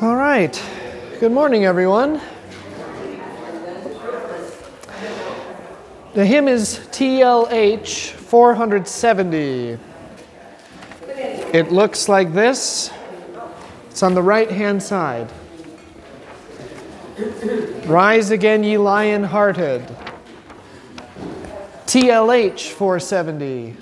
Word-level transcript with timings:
All 0.00 0.16
right. 0.16 0.62
Good 1.20 1.32
morning, 1.32 1.64
everyone. 1.64 2.20
The 6.14 6.24
hymn 6.24 6.48
is 6.48 6.78
TLH 6.90 8.10
470. 8.10 9.78
It 11.52 11.72
looks 11.72 12.08
like 12.08 12.32
this. 12.32 12.90
It's 13.90 14.02
on 14.02 14.14
the 14.14 14.22
right 14.22 14.50
hand 14.50 14.82
side. 14.82 15.28
Rise 17.86 18.30
again, 18.30 18.62
ye 18.62 18.78
lion 18.78 19.24
hearted. 19.24 19.82
TLH 21.86 22.70
470. 22.70 23.76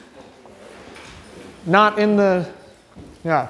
Not 1.66 1.98
in 1.98 2.16
the, 2.16 2.48
yeah. 3.24 3.48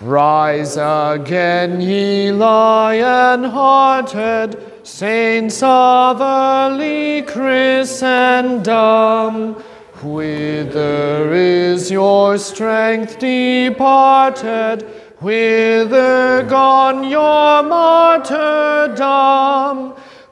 Rise 0.00 0.76
again, 0.76 1.80
ye 1.80 2.30
lion 2.30 3.42
hearted, 3.42 4.86
saints 4.86 5.60
of 5.60 6.20
early 6.20 7.22
Christendom. 7.22 7.94
Whither 10.00 11.32
is 11.34 11.90
your 11.90 12.38
strength 12.38 13.18
departed? 13.18 14.82
Whither 15.20 16.44
gone 16.44 17.02
your 17.02 17.64
martyrdom? 17.64 18.34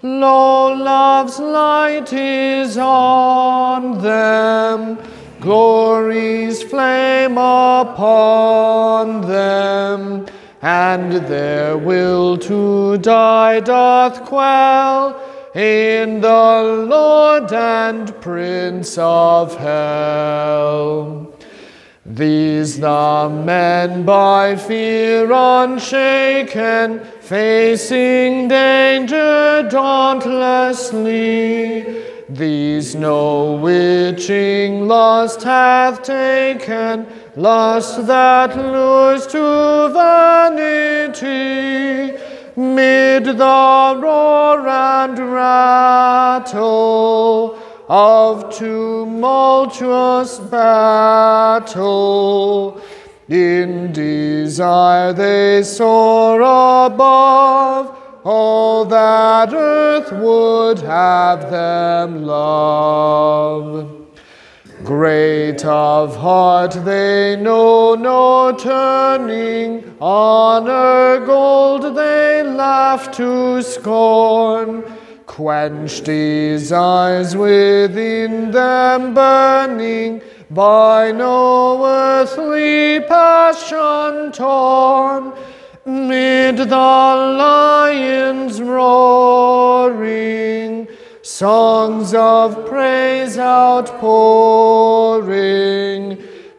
Lo, 0.03 0.75
love's 0.75 1.41
light 1.41 2.13
is 2.13 2.79
on 2.79 4.01
them 4.01 4.99
glory's 5.41 6.63
flame 6.63 7.39
upon 7.39 9.23
them, 9.23 10.27
and 10.63 11.13
their 11.13 11.77
will 11.77 12.39
to 12.39 12.97
die 12.99 13.59
doth 13.61 14.25
quell 14.25 15.21
in 15.55 16.21
the 16.21 16.87
Lord 16.89 17.53
and 17.53 18.21
Prince 18.21 18.97
of 18.99 19.57
hell. 19.57 21.33
These 22.05 22.79
the 22.79 23.29
men 23.29 24.05
by 24.05 24.57
fear 24.57 25.31
unshaken, 25.33 27.01
facing 27.21 28.49
danger 28.49 29.69
dauntlessly, 29.71 31.83
these 32.29 32.97
no 32.97 33.53
witching 33.57 34.89
lust 34.89 35.43
hath 35.45 36.03
taken, 36.03 37.07
lust 37.37 38.05
that 38.07 38.57
lures 38.57 39.29
to 39.29 39.89
vanity, 39.93 40.99
mid 42.57 43.25
the 43.27 43.99
roar 44.03 44.67
and 44.67 45.19
rattle 45.33 46.77
of 47.89 48.53
tumultuous 48.57 50.41
battle. 50.41 51.87
In 53.29 53.93
desire 53.93 55.13
they 55.13 55.63
soar 55.63 56.41
above 56.87 58.06
all 58.27 58.85
that 58.85 59.55
earth 59.55 60.11
would 60.11 60.81
have 60.81 61.49
them 61.49 62.25
love. 62.25 63.89
Great 64.83 65.65
of 65.65 66.17
heart, 66.17 66.73
they 66.85 67.37
know 67.37 67.95
no 67.95 68.51
turning, 68.59 69.97
honor 70.01 71.25
gold 71.25 71.95
they 71.95 72.43
laugh 72.43 73.13
to 73.13 73.63
scorn. 73.63 74.83
Quench 75.27 76.01
desires 76.01 77.37
within 77.37 78.51
them 78.51 79.15
burning, 79.15 80.21
by 80.51 81.13
no 81.13 81.87
earthly 81.87 82.99
passion 83.07 84.33
torn 84.33 85.33
mid 85.87 86.59
the 86.59 86.77
lions 86.77 88.61
roaring, 88.61 89.97
songs 91.23 92.13
of 92.13 92.67
praise 92.67 93.39
outpouring, 93.39 93.89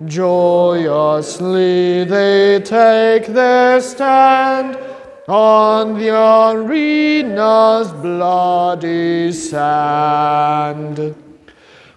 joyously 0.06 2.06
they 2.06 2.62
take 2.62 3.28
their 3.28 3.82
stand 3.82 4.80
on 5.28 6.00
the 6.00 6.10
arena's 6.10 7.92
bloody 7.92 9.34
sand. 9.34 11.27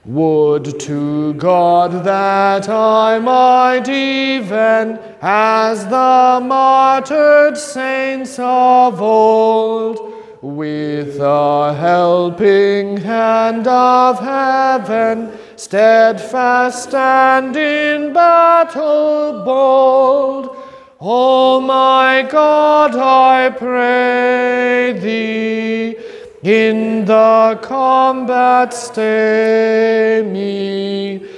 Would 0.06 0.80
to 0.80 1.34
God 1.34 2.04
that 2.04 2.70
I 2.70 3.18
might 3.18 3.86
even, 3.86 4.98
as 5.20 5.84
the 5.84 6.40
martyred 6.42 7.58
saints 7.58 8.38
of 8.38 9.02
old, 9.02 10.14
with 10.40 11.18
the 11.18 11.74
helping 11.78 12.96
hand 12.96 13.68
of 13.68 14.20
heaven, 14.20 15.38
steadfast 15.56 16.84
stand 16.88 17.54
in 17.56 18.14
battle 18.14 19.44
bold. 19.44 20.56
O 20.98 21.60
my 21.60 22.26
God, 22.30 22.96
I 22.96 23.50
pray 23.50 24.98
thee, 24.98 25.96
in 26.42 27.04
the 27.04 27.58
combat 27.62 28.72
stay 28.72 30.22
me. 30.26 31.28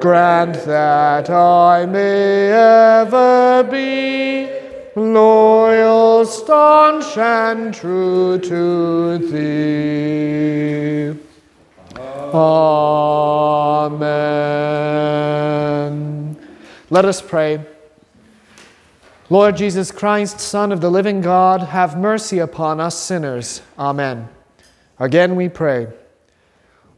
Grant 0.00 0.64
that 0.64 1.30
I 1.30 1.86
may 1.86 2.50
ever 2.50 3.62
be 3.70 4.48
loyal, 4.96 6.24
staunch, 6.24 7.16
and 7.16 7.72
true 7.74 8.38
to 8.38 9.18
thee. 9.18 11.14
Amen. 12.32 13.20
Let 16.88 17.04
us 17.04 17.20
pray. 17.22 17.60
Lord 19.28 19.56
Jesus 19.56 19.92
Christ, 19.92 20.40
Son 20.40 20.72
of 20.72 20.80
the 20.80 20.90
living 20.90 21.20
God, 21.20 21.60
have 21.60 21.96
mercy 21.96 22.40
upon 22.40 22.80
us 22.80 22.98
sinners. 22.98 23.62
Amen. 23.78 24.28
Again 25.00 25.34
we 25.34 25.48
pray. 25.48 25.88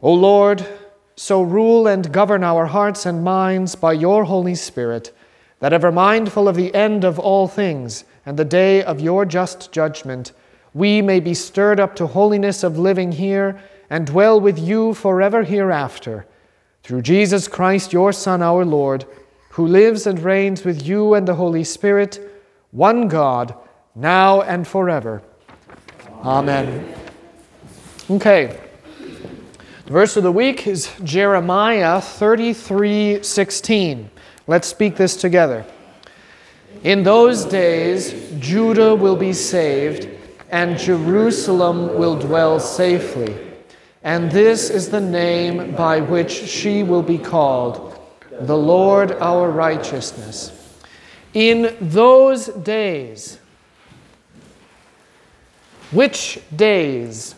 O 0.01 0.13
Lord, 0.13 0.67
so 1.15 1.41
rule 1.41 1.87
and 1.87 2.11
govern 2.11 2.43
our 2.43 2.65
hearts 2.65 3.05
and 3.05 3.23
minds 3.23 3.75
by 3.75 3.93
your 3.93 4.25
Holy 4.25 4.55
Spirit, 4.55 5.15
that 5.59 5.71
ever 5.71 5.91
mindful 5.91 6.49
of 6.49 6.57
the 6.57 6.75
end 6.75 7.05
of 7.05 7.17
all 7.17 7.47
things 7.47 8.03
and 8.25 8.37
the 8.37 8.45
day 8.45 8.83
of 8.83 8.99
your 8.99 9.25
just 9.25 9.71
judgment, 9.71 10.33
we 10.73 11.01
may 11.01 11.21
be 11.21 11.33
stirred 11.33 11.79
up 11.79 11.95
to 11.95 12.07
holiness 12.07 12.63
of 12.63 12.77
living 12.77 13.13
here 13.13 13.61
and 13.89 14.07
dwell 14.07 14.39
with 14.39 14.59
you 14.59 14.93
forever 14.93 15.43
hereafter. 15.43 16.25
Through 16.83 17.03
Jesus 17.03 17.47
Christ, 17.47 17.93
your 17.93 18.11
Son, 18.11 18.41
our 18.41 18.65
Lord, 18.65 19.05
who 19.51 19.65
lives 19.65 20.05
and 20.07 20.19
reigns 20.19 20.65
with 20.65 20.85
you 20.85 21.13
and 21.13 21.25
the 21.25 21.35
Holy 21.35 21.63
Spirit, 21.63 22.19
one 22.71 23.07
God, 23.07 23.55
now 23.95 24.41
and 24.41 24.67
forever. 24.67 25.21
Amen. 26.23 26.67
Amen. 26.67 27.02
Okay. 28.13 28.55
The 28.99 29.91
verse 29.91 30.15
of 30.17 30.21
the 30.21 30.31
week 30.31 30.67
is 30.67 30.91
Jeremiah 31.03 31.99
33 31.99 33.23
16. 33.23 34.11
Let's 34.45 34.67
speak 34.67 34.97
this 34.97 35.15
together. 35.15 35.65
In 36.83 37.01
those 37.01 37.43
days, 37.43 38.13
Judah 38.39 38.93
will 38.93 39.15
be 39.15 39.33
saved, 39.33 40.07
and 40.51 40.77
Jerusalem 40.77 41.97
will 41.97 42.15
dwell 42.15 42.59
safely. 42.59 43.35
And 44.03 44.29
this 44.29 44.69
is 44.69 44.89
the 44.89 45.01
name 45.01 45.73
by 45.73 45.99
which 45.99 46.29
she 46.31 46.83
will 46.83 47.01
be 47.01 47.17
called 47.17 47.99
the 48.29 48.55
Lord 48.55 49.13
our 49.13 49.49
righteousness. 49.49 50.51
In 51.33 51.75
those 51.81 52.45
days, 52.45 53.39
which 55.91 56.39
days? 56.55 57.33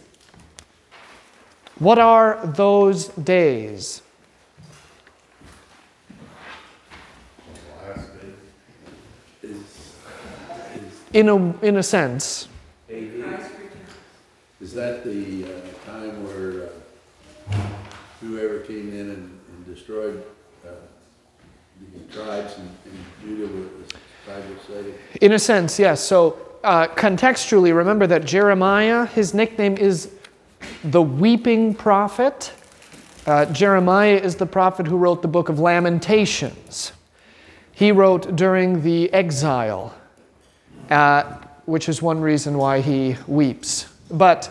What 1.80 2.00
are 2.00 2.40
those 2.46 3.10
days? 3.10 4.02
In 11.12 11.30
a, 11.30 11.36
in 11.62 11.78
a 11.78 11.84
sense. 11.84 12.48
Is 14.62 14.74
that 14.74 15.04
the 15.04 15.46
uh, 15.46 15.48
time 15.86 16.24
where 16.24 16.70
uh, 17.52 17.56
whoever 18.20 18.60
came 18.60 18.90
in 18.90 19.12
and, 19.12 19.40
and 19.50 19.66
destroyed 19.66 20.24
uh, 20.66 20.72
the 21.94 22.14
tribes 22.14 22.58
in, 22.58 22.92
in 22.92 23.06
Judah 23.22 23.54
were 23.54 23.64
the 23.64 23.96
tribes 24.26 24.70
were? 24.70 24.94
In 25.22 25.34
a 25.34 25.40
sense, 25.40 25.78
yes. 25.78 26.02
So 26.02 26.38
uh, 26.64 26.88
contextually, 26.88 27.74
remember 27.76 28.08
that 28.08 28.26
Jeremiah, 28.26 29.06
his 29.06 29.34
nickname 29.34 29.78
is 29.78 30.15
the 30.84 31.02
weeping 31.02 31.74
prophet. 31.74 32.54
Uh, 33.26 33.46
Jeremiah 33.46 34.18
is 34.18 34.36
the 34.36 34.46
prophet 34.46 34.88
who 34.88 34.98
wrote 34.98 35.22
the 35.22 35.28
book 35.28 35.50
of 35.50 35.60
Lamentations. 35.60 36.92
He 37.72 37.92
wrote 37.92 38.36
during 38.36 38.84
the 38.84 39.12
exile, 39.12 39.96
uh, 40.90 41.24
which 41.66 41.90
is 41.90 42.02
one 42.02 42.22
reason 42.22 42.58
why 42.58 42.82
he 42.82 43.18
weeps. 43.28 43.88
But 44.10 44.46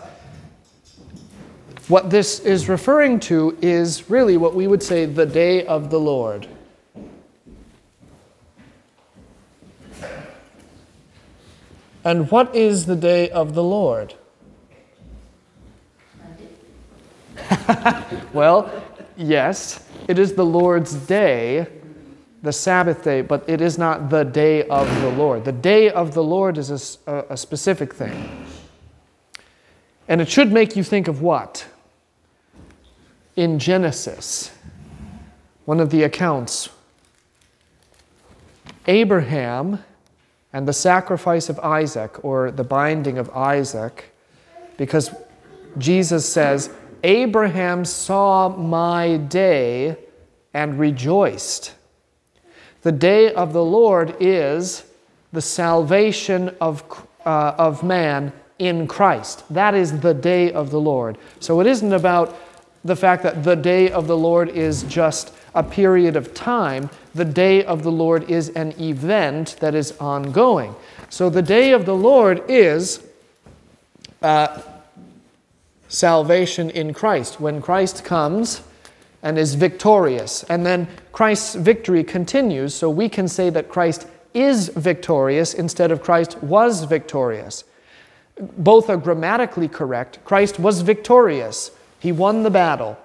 what 1.87 2.09
this 2.09 2.39
is 2.39 2.67
referring 2.67 3.19
to 3.21 3.57
is 3.61 4.09
really 4.09 4.37
what 4.37 4.55
we 4.55 4.67
would 4.67 4.83
say 4.83 5.05
the 5.05 5.25
day 5.25 5.65
of 5.65 5.89
the 5.89 5.99
Lord. 5.99 6.47
And 12.03 12.29
what 12.29 12.55
is 12.55 12.85
the 12.85 12.95
day 12.95 13.29
of 13.31 13.55
the 13.55 13.63
Lord? 13.63 14.13
well, 18.33 18.83
yes, 19.15 19.85
it 20.07 20.19
is 20.19 20.33
the 20.33 20.45
Lord's 20.45 20.93
day, 20.93 21.67
the 22.41 22.51
Sabbath 22.51 23.03
day, 23.03 23.21
but 23.21 23.47
it 23.47 23.61
is 23.61 23.77
not 23.77 24.09
the 24.09 24.23
day 24.23 24.63
of 24.67 24.87
the 25.01 25.09
Lord. 25.09 25.45
The 25.45 25.51
day 25.51 25.89
of 25.89 26.13
the 26.13 26.23
Lord 26.23 26.57
is 26.57 26.99
a, 27.07 27.25
a 27.29 27.37
specific 27.37 27.93
thing. 27.93 28.45
And 30.07 30.21
it 30.21 30.29
should 30.29 30.51
make 30.51 30.75
you 30.75 30.83
think 30.83 31.07
of 31.07 31.21
what? 31.21 31.65
In 33.35 33.59
Genesis, 33.59 34.51
one 35.65 35.79
of 35.79 35.89
the 35.89 36.03
accounts, 36.03 36.69
Abraham 38.87 39.83
and 40.53 40.67
the 40.67 40.73
sacrifice 40.73 41.49
of 41.49 41.59
Isaac, 41.59 42.23
or 42.23 42.49
the 42.49 42.63
binding 42.63 43.17
of 43.17 43.29
Isaac, 43.31 44.13
because 44.77 45.13
Jesus 45.77 46.27
says, 46.31 46.69
Abraham 47.05 47.85
saw 47.85 48.49
my 48.49 49.17
day 49.17 49.95
and 50.55 50.79
rejoiced. 50.79 51.75
The 52.81 52.91
day 52.91 53.31
of 53.31 53.53
the 53.53 53.63
Lord 53.63 54.15
is 54.19 54.85
the 55.31 55.41
salvation 55.41 56.55
of, 56.59 56.83
uh, 57.23 57.53
of 57.59 57.83
man 57.83 58.33
in 58.57 58.87
Christ. 58.87 59.43
That 59.51 59.75
is 59.75 59.99
the 59.99 60.15
day 60.15 60.51
of 60.51 60.71
the 60.71 60.79
Lord. 60.79 61.19
So 61.39 61.61
it 61.61 61.67
isn't 61.67 61.93
about 61.93 62.35
the 62.83 62.95
fact 62.95 63.21
that 63.21 63.43
the 63.43 63.55
day 63.55 63.91
of 63.91 64.07
the 64.07 64.17
Lord 64.17 64.49
is 64.49 64.81
just 64.83 65.31
a 65.53 65.61
period 65.61 66.15
of 66.15 66.33
time. 66.33 66.89
The 67.13 67.25
day 67.25 67.63
of 67.65 67.83
the 67.83 67.91
Lord 67.91 68.31
is 68.31 68.49
an 68.49 68.73
event 68.81 69.57
that 69.59 69.75
is 69.75 69.95
ongoing. 69.99 70.73
So 71.09 71.29
the 71.29 71.43
day 71.43 71.71
of 71.71 71.85
the 71.85 71.95
Lord 71.95 72.43
is 72.49 73.05
uh, 74.23 74.59
salvation 75.87 76.69
in 76.69 76.93
Christ. 76.93 77.39
When 77.39 77.61
Christ 77.61 78.03
comes 78.03 78.61
and 79.21 79.37
is 79.37 79.55
victorious, 79.55 80.43
and 80.43 80.65
then 80.65 80.87
Christ's 81.11 81.55
victory 81.55 82.03
continues, 82.03 82.73
so 82.73 82.89
we 82.89 83.09
can 83.09 83.27
say 83.27 83.49
that 83.49 83.69
Christ 83.69 84.07
is 84.33 84.69
victorious 84.69 85.53
instead 85.53 85.91
of 85.91 86.03
Christ 86.03 86.37
was 86.43 86.83
victorious. 86.83 87.63
Both 88.39 88.89
are 88.89 88.97
grammatically 88.97 89.67
correct. 89.67 90.19
Christ 90.25 90.59
was 90.59 90.81
victorious, 90.81 91.71
he 91.99 92.11
won 92.11 92.43
the 92.43 92.49
battle. 92.49 92.97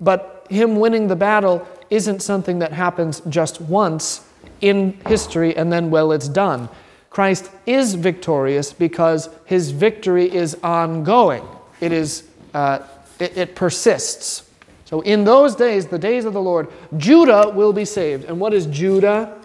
But 0.00 0.46
him 0.50 0.76
winning 0.76 1.06
the 1.06 1.16
battle 1.16 1.66
isn't 1.88 2.20
something 2.20 2.58
that 2.58 2.72
happens 2.72 3.22
just 3.28 3.60
once 3.60 4.26
in 4.60 4.98
history 5.06 5.56
and 5.56 5.72
then, 5.72 5.90
well, 5.90 6.12
it's 6.12 6.28
done. 6.28 6.68
Christ 7.10 7.50
is 7.66 7.94
victorious 7.94 8.72
because 8.72 9.28
his 9.44 9.70
victory 9.70 10.34
is 10.34 10.56
ongoing. 10.62 11.46
It 11.82 11.90
is, 11.90 12.22
uh, 12.54 12.78
it, 13.18 13.36
it 13.36 13.54
persists. 13.56 14.48
So 14.84 15.00
in 15.00 15.24
those 15.24 15.56
days, 15.56 15.88
the 15.88 15.98
days 15.98 16.24
of 16.24 16.32
the 16.32 16.40
Lord, 16.40 16.68
Judah 16.96 17.50
will 17.52 17.72
be 17.72 17.84
saved. 17.84 18.26
And 18.26 18.38
what 18.38 18.54
is 18.54 18.66
Judah? 18.66 19.36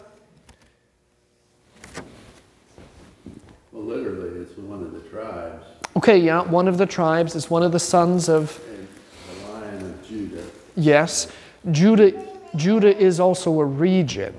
Well, 3.71 3.83
literally, 3.83 4.41
it's 4.41 4.55
one 4.55 4.83
of 4.83 4.91
the 4.93 4.99
tribes, 5.09 5.65
Okay, 5.95 6.19
yeah, 6.19 6.43
one 6.43 6.67
of 6.67 6.77
the 6.77 6.85
tribes 6.85 7.33
is 7.33 7.49
one 7.49 7.63
of 7.63 7.71
the 7.71 7.79
sons 7.79 8.29
of 8.29 8.61
and 8.69 8.87
the 9.31 9.47
lion 9.47 9.85
of 9.85 10.07
Judah. 10.07 10.43
Yes, 10.75 11.31
Judah, 11.71 12.11
Judah 12.55 12.95
is 12.95 13.19
also 13.19 13.59
a 13.59 13.65
region. 13.65 14.35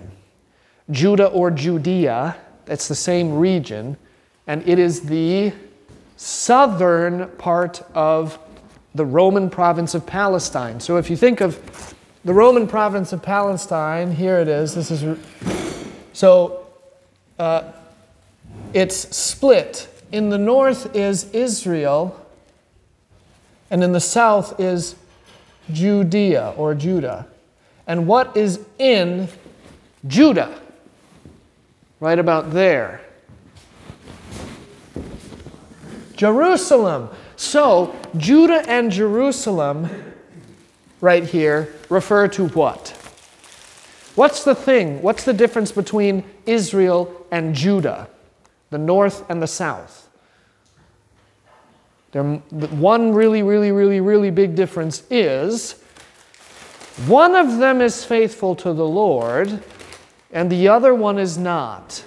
Judah 0.92 1.26
or 1.26 1.50
Judea, 1.50 2.36
that's 2.64 2.86
the 2.86 2.94
same 2.94 3.36
region, 3.36 3.96
and 4.46 4.62
it 4.68 4.78
is 4.78 5.00
the 5.00 5.52
southern 6.18 7.28
part 7.38 7.80
of 7.94 8.38
the 8.94 9.06
Roman 9.06 9.48
province 9.48 9.94
of 9.94 10.04
Palestine. 10.04 10.80
So 10.80 10.96
if 10.96 11.08
you 11.08 11.16
think 11.16 11.40
of 11.40 11.94
the 12.24 12.34
Roman 12.34 12.66
province 12.66 13.12
of 13.12 13.22
Palestine, 13.22 14.12
here 14.12 14.38
it 14.38 14.48
is. 14.48 14.74
This 14.74 14.90
is 14.90 15.18
so 16.12 16.66
uh, 17.38 17.70
it's 18.74 19.16
split. 19.16 19.88
In 20.10 20.30
the 20.30 20.38
north 20.38 20.96
is 20.96 21.30
Israel, 21.32 22.26
and 23.70 23.84
in 23.84 23.92
the 23.92 24.00
south 24.00 24.58
is 24.58 24.96
Judea 25.72 26.54
or 26.56 26.74
Judah. 26.74 27.28
And 27.86 28.08
what 28.08 28.36
is 28.36 28.60
in 28.78 29.28
Judah? 30.06 30.60
Right 32.00 32.18
about 32.18 32.52
there. 32.52 33.02
Jerusalem. 36.18 37.08
So, 37.36 37.94
Judah 38.16 38.68
and 38.68 38.90
Jerusalem, 38.90 39.88
right 41.00 41.22
here, 41.22 41.72
refer 41.88 42.26
to 42.28 42.48
what? 42.48 42.88
What's 44.16 44.42
the 44.42 44.56
thing? 44.56 45.00
What's 45.00 45.22
the 45.22 45.32
difference 45.32 45.70
between 45.70 46.24
Israel 46.44 47.24
and 47.30 47.54
Judah, 47.54 48.08
the 48.70 48.78
north 48.78 49.24
and 49.30 49.40
the 49.40 49.46
south? 49.46 50.08
There, 52.10 52.24
one 52.24 53.12
really, 53.14 53.44
really, 53.44 53.70
really, 53.70 54.00
really 54.00 54.32
big 54.32 54.56
difference 54.56 55.04
is 55.10 55.80
one 57.06 57.36
of 57.36 57.58
them 57.58 57.80
is 57.80 58.04
faithful 58.04 58.56
to 58.56 58.72
the 58.72 58.86
Lord, 58.86 59.62
and 60.32 60.50
the 60.50 60.66
other 60.66 60.96
one 60.96 61.20
is 61.20 61.38
not. 61.38 62.02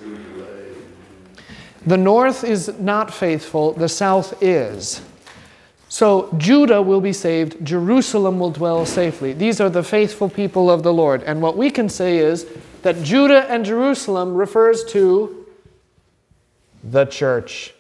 The 1.86 1.98
north 1.98 2.44
is 2.44 2.78
not 2.80 3.14
faithful, 3.14 3.74
the 3.74 3.90
south 3.90 4.42
is. 4.42 5.02
So 5.90 6.34
Judah 6.38 6.82
will 6.82 7.02
be 7.02 7.12
saved, 7.12 7.66
Jerusalem 7.66 8.40
will 8.40 8.52
dwell 8.52 8.86
safely. 8.86 9.34
These 9.34 9.60
are 9.60 9.70
the 9.70 9.84
faithful 9.84 10.30
people 10.30 10.70
of 10.70 10.84
the 10.84 10.94
Lord. 10.94 11.24
And 11.24 11.42
what 11.42 11.58
we 11.58 11.70
can 11.70 11.90
say 11.90 12.20
is 12.20 12.46
that 12.84 13.02
Judah 13.04 13.50
and 13.52 13.66
Jerusalem 13.66 14.34
refers 14.34 14.84
to 14.86 15.46
the 16.84 17.06
church. 17.06 17.74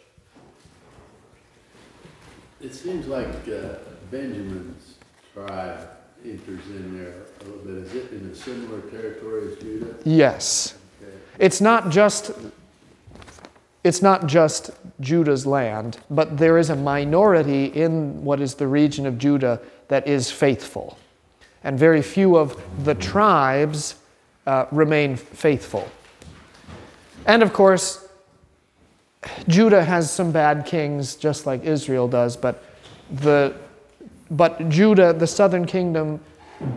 It 2.60 2.76
seems 2.76 3.08
like 3.08 3.28
uh, 3.48 3.76
Benjamin's 4.12 4.96
tribe 5.34 5.88
enters 6.26 6.66
in 6.68 6.98
there 6.98 7.14
a 7.14 7.44
little 7.46 7.60
bit. 7.60 7.76
Is 7.86 7.96
it 7.96 8.12
in 8.12 8.30
a 8.30 8.36
similar 8.36 8.82
territory 8.82 9.52
as 9.52 9.58
Judah? 9.58 9.96
Yes. 10.04 10.76
Okay. 11.02 11.16
It's 11.40 11.62
not 11.62 11.90
just 11.90 12.32
it's 13.84 14.02
not 14.02 14.28
just 14.28 14.72
Judah's 15.00 15.46
land, 15.46 15.98
but 16.10 16.38
there 16.38 16.58
is 16.58 16.70
a 16.70 16.76
minority 16.76 17.66
in 17.66 18.24
what 18.24 18.40
is 18.40 18.56
the 18.56 18.68
region 18.68 19.08
of 19.08 19.18
Judah 19.18 19.60
that 19.88 20.08
is 20.08 20.30
faithful. 20.30 20.98
And 21.64 21.80
very 21.80 22.02
few 22.02 22.38
of 22.38 22.62
the 22.86 22.94
tribes 22.94 23.96
uh, 24.46 24.66
remain 24.72 25.16
faithful. 25.16 25.90
And 27.26 27.42
of 27.42 27.54
course, 27.54 28.08
Judah 29.48 29.84
has 29.84 30.12
some 30.12 30.32
bad 30.32 30.66
kings, 30.66 31.16
just 31.16 31.46
like 31.46 31.64
Israel 31.64 32.08
does, 32.08 32.38
but, 32.38 32.64
the, 33.12 33.56
but 34.30 34.70
Judah, 34.70 35.14
the 35.14 35.28
southern 35.28 35.66
kingdom, 35.66 36.20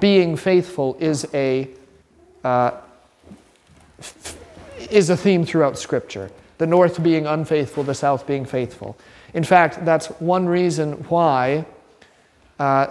being 0.00 0.36
faithful 0.36 0.96
is 1.00 1.26
a, 1.34 1.68
uh, 2.42 2.72
is 4.90 5.10
a 5.10 5.16
theme 5.16 5.44
throughout 5.44 5.78
Scripture 5.78 6.30
the 6.58 6.66
north 6.66 7.02
being 7.02 7.26
unfaithful, 7.26 7.82
the 7.82 7.94
south 7.94 8.26
being 8.26 8.44
faithful. 8.44 8.96
In 9.32 9.44
fact, 9.44 9.84
that's 9.84 10.06
one 10.20 10.46
reason 10.46 10.92
why 11.08 11.66
uh, 12.58 12.86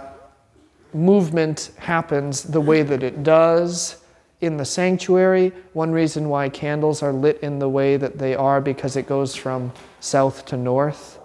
movement 0.93 1.71
happens 1.77 2.43
the 2.43 2.61
way 2.61 2.83
that 2.83 3.03
it 3.03 3.23
does 3.23 3.97
in 4.41 4.57
the 4.57 4.65
sanctuary. 4.65 5.53
One 5.71 5.91
reason 5.91 6.27
why 6.27 6.49
candles 6.49 7.01
are 7.01 7.13
lit 7.13 7.39
in 7.41 7.59
the 7.59 7.69
way 7.69 7.95
that 7.97 8.17
they 8.17 8.35
are 8.35 8.59
because 8.59 8.97
it 8.97 9.07
goes 9.07 9.35
from 9.35 9.71
south 10.01 10.45
to 10.47 10.57
north. 10.57 11.19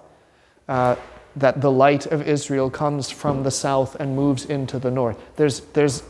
Uh, 0.69 0.97
that 1.37 1.61
the 1.61 1.71
light 1.71 2.07
of 2.07 2.27
Israel 2.27 2.71
comes 2.71 3.11
from 3.11 3.43
the 3.43 3.51
south 3.51 3.95
and 3.97 4.17
moves 4.17 4.45
into 4.47 4.79
the 4.79 4.91
north. 4.91 5.19
There's, 5.37 5.61
there's 5.73 6.03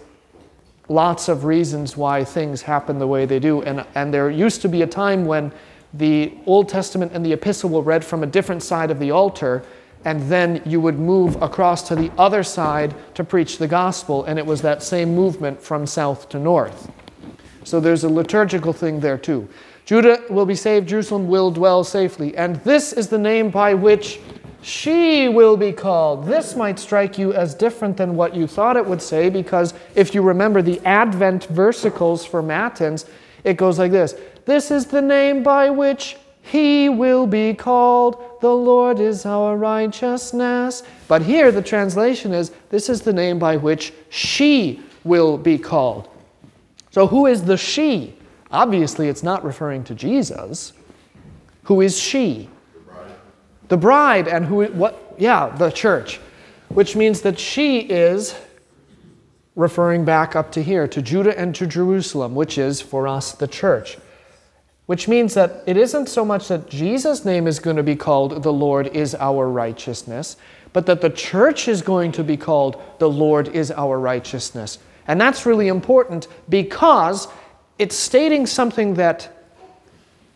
lots 0.89 1.29
of 1.29 1.45
reasons 1.45 1.97
why 1.97 2.25
things 2.25 2.63
happen 2.63 2.99
the 2.99 3.07
way 3.07 3.27
they 3.27 3.39
do. 3.39 3.63
And, 3.63 3.85
and 3.95 4.13
there 4.13 4.31
used 4.31 4.63
to 4.63 4.69
be 4.69 4.83
a 4.83 4.87
time 4.87 5.27
when 5.27 5.53
the 5.95 6.33
Old 6.47 6.69
Testament 6.69 7.13
and 7.13 7.25
the 7.25 7.33
Epistle 7.33 7.71
were 7.71 7.83
read 7.83 8.05
from 8.05 8.23
a 8.23 8.27
different 8.27 8.63
side 8.63 8.91
of 8.91 8.99
the 8.99 9.11
altar, 9.11 9.63
and 10.05 10.31
then 10.31 10.63
you 10.65 10.81
would 10.81 10.99
move 10.99 11.41
across 11.43 11.87
to 11.89 11.97
the 11.97 12.11
other 12.19 12.43
side 12.43 12.95
to 13.15 13.25
preach 13.25 13.59
the 13.59 13.69
gospel, 13.69 14.25
and 14.25 14.39
it 14.39 14.47
was 14.47 14.63
that 14.63 14.83
same 14.83 15.15
movement 15.15 15.61
from 15.61 15.87
south 15.87 16.29
to 16.29 16.39
north. 16.39 16.91
So 17.65 17.81
there's 17.81 18.05
a 18.05 18.09
liturgical 18.09 18.73
thing 18.73 19.01
there 19.01 19.19
too. 19.19 19.49
Judah 19.85 20.23
will 20.29 20.47
be 20.47 20.55
saved, 20.55 20.89
Jerusalem 20.89 21.29
will 21.29 21.51
dwell 21.51 21.83
safely. 21.83 22.37
And 22.37 22.57
this 22.57 22.93
is 22.93 23.09
the 23.09 23.19
name 23.19 23.51
by 23.51 23.73
which 23.75 24.21
she 24.61 25.29
will 25.29 25.57
be 25.57 25.73
called. 25.73 26.27
This 26.27 26.55
might 26.55 26.79
strike 26.79 27.17
you 27.17 27.33
as 27.33 27.55
different 27.55 27.97
than 27.97 28.15
what 28.15 28.35
you 28.35 28.47
thought 28.47 28.77
it 28.77 28.85
would 28.85 29.01
say, 29.01 29.31
because 29.31 29.73
if 29.95 30.15
you 30.15 30.23
remember 30.23 30.61
the 30.63 30.81
Advent 30.87 31.49
versicles 31.49 32.27
for 32.27 32.43
Matins, 32.43 33.07
it 33.45 33.57
goes 33.57 33.79
like 33.79 33.93
this 33.93 34.15
This 34.49 34.71
is 34.71 34.87
the 34.87 35.03
name 35.03 35.43
by 35.43 35.69
which 35.69 36.17
he 36.41 36.89
will 36.89 37.27
be 37.27 37.53
called. 37.53 38.41
The 38.41 38.55
Lord 38.55 38.99
is 38.99 39.27
our 39.27 39.59
righteousness. 39.59 40.85
But 41.07 41.21
here 41.21 41.53
the 41.53 41.61
translation 41.61 42.33
is 42.33 42.51
This 42.71 42.89
is 42.89 43.03
the 43.03 43.13
name 43.13 43.39
by 43.39 43.59
which 43.59 43.93
she 44.09 44.83
will 45.05 45.37
be 45.37 45.59
called. 45.59 46.09
So 46.93 47.07
who 47.07 47.27
is 47.27 47.45
the 47.45 47.59
she? 47.59 48.15
Obviously, 48.51 49.09
it's 49.09 49.23
not 49.23 49.45
referring 49.45 49.85
to 49.85 49.95
Jesus. 49.95 50.73
Who 51.65 51.83
is 51.83 51.99
she? 51.99 52.49
The 52.73 52.81
bride. 52.81 53.13
The 53.69 53.77
bride 53.77 54.29
and 54.29 54.47
who 54.47 54.65
what 54.69 55.15
yeah, 55.19 55.51
the 55.51 55.71
church. 55.71 56.21
Which 56.71 56.97
means 56.97 57.21
that 57.21 57.39
she 57.39 57.81
is 57.81 58.35
referring 59.57 60.07
back 60.07 60.35
up 60.35 60.51
to 60.53 60.63
here 60.63 60.89
to 60.89 61.03
Judah 61.03 61.39
and 61.39 61.55
to 61.57 61.67
Jerusalem, 61.67 62.35
which 62.35 62.57
is 62.57 62.81
for 62.81 63.07
us 63.07 63.33
the 63.33 63.47
church. 63.47 63.99
Which 64.89 65.07
means 65.07 65.35
that 65.35 65.63
it 65.67 65.77
isn't 65.77 66.09
so 66.09 66.25
much 66.25 66.49
that 66.49 66.71
Jesus' 66.71 67.23
name 67.23 67.47
is 67.47 67.59
going 67.59 67.77
to 67.77 67.83
be 67.83 67.95
called 67.95 68.43
the 68.43 68.51
Lord 68.51 68.87
is 68.87 69.15
our 69.15 69.47
righteousness, 69.47 70.39
but 70.73 70.87
that 70.87 71.03
the 71.03 71.11
church 71.11 71.69
is 71.69 71.83
going 71.83 72.11
to 72.13 72.25
be 72.25 72.39
called 72.39 72.83
the 72.99 73.11
Lord 73.11 73.49
is 73.49 73.71
our 73.71 74.01
righteousness. 74.01 74.79
And 75.07 75.21
that's 75.21 75.45
really 75.45 75.69
important 75.69 76.27
because 76.49 77.29
it's 77.79 77.95
stating 77.95 78.47
something 78.47 78.95
that 78.95 79.31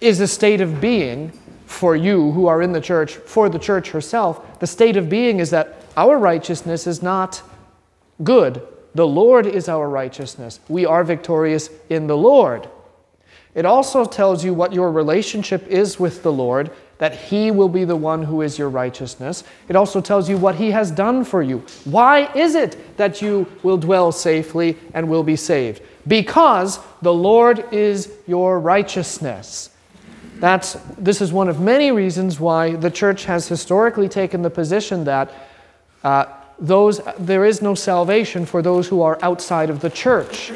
is 0.02 0.20
a 0.20 0.28
state 0.28 0.60
of 0.60 0.82
being 0.82 1.32
for 1.64 1.96
you 1.96 2.32
who 2.32 2.46
are 2.46 2.60
in 2.60 2.72
the 2.72 2.80
church, 2.82 3.14
for 3.14 3.48
the 3.48 3.58
church 3.58 3.90
herself. 3.92 4.58
The 4.60 4.66
state 4.66 4.98
of 4.98 5.08
being 5.08 5.40
is 5.40 5.48
that 5.48 5.76
our 5.96 6.18
righteousness 6.18 6.86
is 6.86 7.02
not 7.02 7.40
good. 8.22 8.60
The 8.94 9.06
Lord 9.06 9.46
is 9.46 9.66
our 9.70 9.88
righteousness. 9.88 10.60
We 10.68 10.84
are 10.84 11.04
victorious 11.04 11.70
in 11.88 12.06
the 12.06 12.18
Lord. 12.18 12.68
It 13.54 13.66
also 13.66 14.04
tells 14.04 14.44
you 14.44 14.54
what 14.54 14.72
your 14.72 14.90
relationship 14.90 15.66
is 15.66 16.00
with 16.00 16.22
the 16.22 16.32
Lord, 16.32 16.70
that 16.98 17.14
He 17.14 17.50
will 17.50 17.68
be 17.68 17.84
the 17.84 17.96
one 17.96 18.22
who 18.22 18.40
is 18.40 18.58
your 18.58 18.70
righteousness. 18.70 19.44
It 19.68 19.76
also 19.76 20.00
tells 20.00 20.28
you 20.28 20.38
what 20.38 20.54
He 20.54 20.70
has 20.70 20.90
done 20.90 21.24
for 21.24 21.42
you. 21.42 21.64
Why 21.84 22.32
is 22.34 22.54
it 22.54 22.96
that 22.96 23.20
you 23.20 23.46
will 23.62 23.76
dwell 23.76 24.10
safely 24.10 24.78
and 24.94 25.08
will 25.08 25.22
be 25.22 25.36
saved? 25.36 25.82
Because 26.08 26.80
the 27.02 27.12
Lord 27.12 27.66
is 27.72 28.10
your 28.26 28.58
righteousness. 28.58 29.70
That's, 30.36 30.72
this 30.98 31.20
is 31.20 31.32
one 31.32 31.48
of 31.48 31.60
many 31.60 31.92
reasons 31.92 32.40
why 32.40 32.74
the 32.74 32.90
church 32.90 33.26
has 33.26 33.46
historically 33.46 34.08
taken 34.08 34.42
the 34.42 34.50
position 34.50 35.04
that 35.04 35.30
uh, 36.02 36.24
those, 36.58 37.00
there 37.18 37.44
is 37.44 37.60
no 37.62 37.74
salvation 37.74 38.46
for 38.46 38.62
those 38.62 38.88
who 38.88 39.02
are 39.02 39.18
outside 39.22 39.70
of 39.70 39.80
the 39.80 39.90
church, 39.90 40.52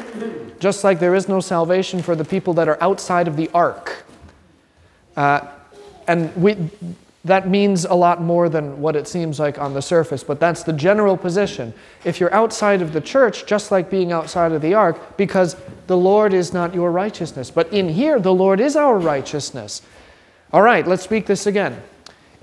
just 0.59 0.83
like 0.83 0.99
there 0.99 1.15
is 1.15 1.27
no 1.27 1.39
salvation 1.39 2.01
for 2.01 2.15
the 2.15 2.25
people 2.25 2.53
that 2.53 2.67
are 2.67 2.77
outside 2.81 3.27
of 3.27 3.35
the 3.35 3.49
ark. 3.53 4.05
Uh, 5.15 5.47
and 6.07 6.33
we, 6.35 6.55
that 7.25 7.49
means 7.49 7.83
a 7.83 7.93
lot 7.93 8.21
more 8.21 8.47
than 8.47 8.79
what 8.79 8.95
it 8.95 9.07
seems 9.07 9.39
like 9.39 9.59
on 9.59 9.73
the 9.73 9.81
surface, 9.81 10.23
but 10.23 10.39
that's 10.39 10.63
the 10.63 10.71
general 10.71 11.17
position. 11.17 11.73
If 12.05 12.19
you're 12.19 12.33
outside 12.33 12.81
of 12.81 12.93
the 12.93 13.01
church, 13.01 13.45
just 13.45 13.69
like 13.69 13.89
being 13.89 14.13
outside 14.13 14.53
of 14.53 14.61
the 14.61 14.73
ark, 14.73 15.17
because 15.17 15.57
the 15.87 15.97
Lord 15.97 16.33
is 16.33 16.53
not 16.53 16.73
your 16.73 16.91
righteousness. 16.91 17.51
But 17.51 17.71
in 17.73 17.89
here, 17.89 18.19
the 18.19 18.33
Lord 18.33 18.61
is 18.61 18.77
our 18.77 18.97
righteousness. 18.97 19.81
All 20.53 20.61
right, 20.61 20.87
let's 20.87 21.03
speak 21.03 21.25
this 21.25 21.45
again. 21.45 21.81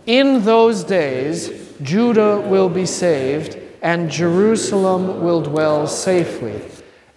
In 0.07 0.45
those 0.45 0.85
days, 0.85 1.51
Judah 1.81 2.39
will 2.41 2.69
be 2.69 2.85
saved, 2.85 3.57
and 3.81 4.11
Jerusalem 4.11 5.23
will 5.25 5.41
dwell 5.41 5.87
safely. 5.87 6.61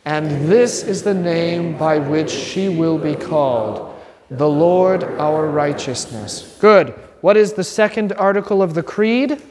And 0.06 0.48
this 0.48 0.84
is 0.84 1.03
the 1.03 1.13
name 1.13 1.77
by 1.77 1.98
which 1.98 2.32
she 2.32 2.70
will 2.70 2.98
be 2.98 3.13
called 3.13 3.94
the 4.29 4.48
Lord 4.48 5.03
our 5.03 5.48
righteousness. 5.48 6.58
Good. 6.60 6.89
What 7.22 7.36
is 7.36 7.53
the 7.53 7.63
second 7.63 8.13
article 8.13 8.62
of 8.62 8.74
the 8.74 8.84
Creed? 8.84 9.41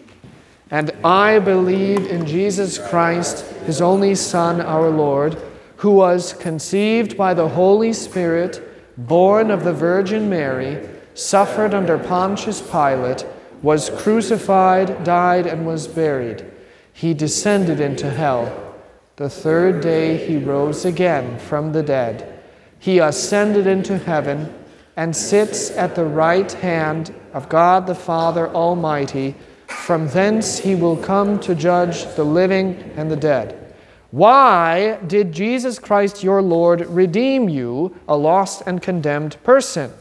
And 0.71 0.91
I 1.05 1.39
believe 1.39 2.07
in 2.07 2.27
Jesus 2.27 2.79
Christ, 2.79 3.45
his 3.67 3.83
only 3.83 4.15
Son, 4.15 4.61
our 4.61 4.89
Lord, 4.89 5.37
who 5.77 5.91
was 5.91 6.33
conceived 6.33 7.17
by 7.17 7.35
the 7.35 7.49
Holy 7.49 7.93
Spirit, 7.93 8.63
born 8.97 9.51
of 9.51 9.63
the 9.63 9.73
Virgin 9.73 10.29
Mary 10.31 10.89
suffered 11.17 11.75
under 11.75 11.99
Pontius 11.99 12.61
Pilate, 12.61 13.27
was 13.63 13.91
crucified, 13.91 15.03
died, 15.03 15.47
and 15.47 15.67
was 15.67 15.89
buried. 15.89 16.45
He 16.93 17.15
descended 17.15 17.81
into 17.81 18.11
hell. 18.11 18.75
The 19.17 19.31
third 19.31 19.81
day 19.81 20.19
he 20.19 20.37
rose 20.37 20.85
again 20.85 21.39
from 21.39 21.73
the 21.73 21.83
dead. 21.83 22.43
He 22.79 22.99
ascended 22.99 23.67
into 23.67 23.97
heaven 23.97 24.55
and 24.97 25.17
sits 25.17 25.71
at 25.71 25.95
the 25.95 26.05
right 26.05 26.53
hand 26.53 27.15
of 27.33 27.49
God 27.49 27.87
the 27.87 27.95
Father 27.95 28.49
Almighty. 28.49 29.35
From 29.67 30.09
thence 30.09 30.59
he 30.59 30.75
will 30.75 30.97
come 30.97 31.41
to 31.41 31.55
judge 31.55 32.05
the 32.15 32.25
living 32.25 32.93
and 32.97 33.11
the 33.11 33.17
dead. 33.17 33.75
Why 34.11 34.99
did 35.07 35.33
Jesus 35.33 35.79
Christ 35.79 36.23
your 36.23 36.43
Lord 36.43 36.87
redeem 36.87 37.49
you, 37.49 37.97
a 38.07 38.17
lost 38.17 38.63
and 38.67 38.81
condemned 38.81 39.43
person? 39.43 39.93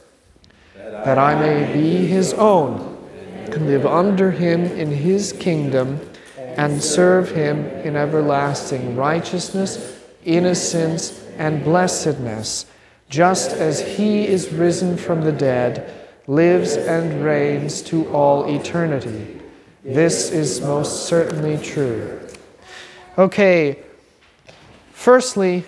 That 0.86 1.18
I 1.18 1.36
may 1.36 1.72
be 1.74 2.06
his 2.06 2.34
own, 2.34 2.98
and 3.46 3.68
live 3.68 3.86
under 3.86 4.32
him 4.32 4.66
in 4.66 4.92
his 4.92 5.34
kingdom, 5.34 6.00
and 6.38 6.82
serve 6.82 7.32
him 7.32 7.66
in 7.84 7.96
everlasting 7.96 8.96
righteousness, 8.96 10.00
innocence, 10.24 11.24
and 11.38 11.64
blessedness, 11.64 12.66
just 13.10 13.52
as 13.52 13.98
he 13.98 14.28
is 14.28 14.52
risen 14.52 14.98
from 14.98 15.22
the 15.22 15.32
dead, 15.32 15.94
lives 16.28 16.76
and 16.76 17.24
reigns 17.24 17.82
to 17.84 18.08
all 18.10 18.48
eternity. 18.48 19.42
This 19.84 20.32
is 20.32 20.62
most 20.62 21.06
certainly 21.06 21.58
true. 21.58 22.20
Okay, 23.18 23.80
firstly, 24.92 25.64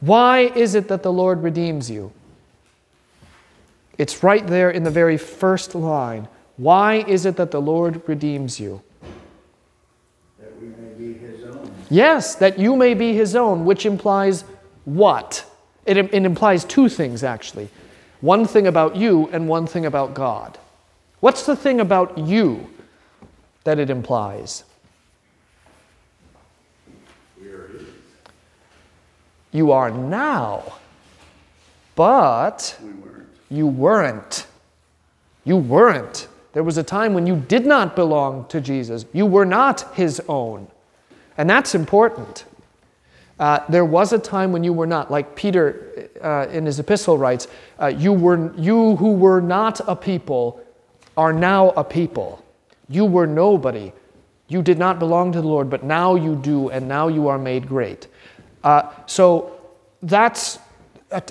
why 0.00 0.40
is 0.40 0.74
it 0.74 0.88
that 0.88 1.02
the 1.02 1.12
Lord 1.12 1.42
redeems 1.42 1.90
you? 1.90 2.12
It's 4.00 4.22
right 4.22 4.46
there 4.46 4.70
in 4.70 4.82
the 4.82 4.90
very 4.90 5.18
first 5.18 5.74
line. 5.74 6.26
Why 6.56 7.04
is 7.06 7.26
it 7.26 7.36
that 7.36 7.50
the 7.50 7.60
Lord 7.60 8.00
redeems 8.08 8.58
you? 8.58 8.80
That 10.38 10.58
we 10.58 10.68
may 10.68 10.94
be 10.96 11.18
His 11.18 11.44
own. 11.44 11.70
Yes, 11.90 12.34
that 12.36 12.58
you 12.58 12.76
may 12.76 12.94
be 12.94 13.12
His 13.12 13.36
own, 13.36 13.66
which 13.66 13.84
implies 13.84 14.44
what? 14.86 15.44
It, 15.84 15.98
it 15.98 16.14
implies 16.14 16.64
two 16.64 16.88
things, 16.88 17.22
actually 17.22 17.68
one 18.22 18.46
thing 18.46 18.66
about 18.66 18.96
you 18.96 19.28
and 19.32 19.46
one 19.46 19.66
thing 19.66 19.84
about 19.84 20.14
God. 20.14 20.56
What's 21.20 21.44
the 21.44 21.54
thing 21.54 21.78
about 21.78 22.16
you 22.16 22.70
that 23.64 23.78
it 23.78 23.90
implies? 23.90 24.64
We 27.38 27.48
are 27.48 27.68
His. 27.68 27.88
You 29.52 29.72
are 29.72 29.90
now, 29.90 30.78
but 31.94 32.78
We. 32.82 33.09
You 33.50 33.66
weren't. 33.66 34.46
You 35.44 35.56
weren't. 35.56 36.28
There 36.52 36.62
was 36.62 36.78
a 36.78 36.82
time 36.82 37.14
when 37.14 37.26
you 37.26 37.36
did 37.36 37.66
not 37.66 37.94
belong 37.94 38.46
to 38.48 38.60
Jesus. 38.60 39.04
You 39.12 39.26
were 39.26 39.44
not 39.44 39.94
his 39.94 40.20
own. 40.28 40.68
And 41.36 41.48
that's 41.48 41.74
important. 41.74 42.44
Uh, 43.38 43.64
there 43.68 43.84
was 43.84 44.12
a 44.12 44.18
time 44.18 44.52
when 44.52 44.62
you 44.62 44.72
were 44.72 44.86
not, 44.86 45.10
like 45.10 45.34
Peter 45.34 46.08
uh, 46.22 46.46
in 46.50 46.66
his 46.66 46.78
epistle 46.78 47.16
writes, 47.16 47.48
uh, 47.80 47.86
you, 47.86 48.12
were, 48.12 48.54
you 48.56 48.96
who 48.96 49.12
were 49.12 49.40
not 49.40 49.80
a 49.88 49.96
people 49.96 50.62
are 51.16 51.32
now 51.32 51.70
a 51.70 51.84
people. 51.84 52.44
You 52.88 53.04
were 53.04 53.26
nobody. 53.26 53.92
You 54.48 54.62
did 54.62 54.78
not 54.78 54.98
belong 54.98 55.32
to 55.32 55.40
the 55.40 55.46
Lord, 55.46 55.70
but 55.70 55.84
now 55.84 56.16
you 56.16 56.36
do, 56.36 56.68
and 56.70 56.88
now 56.88 57.08
you 57.08 57.28
are 57.28 57.38
made 57.38 57.68
great. 57.68 58.08
Uh, 58.62 58.90
so 59.06 59.58
that's 60.02 60.58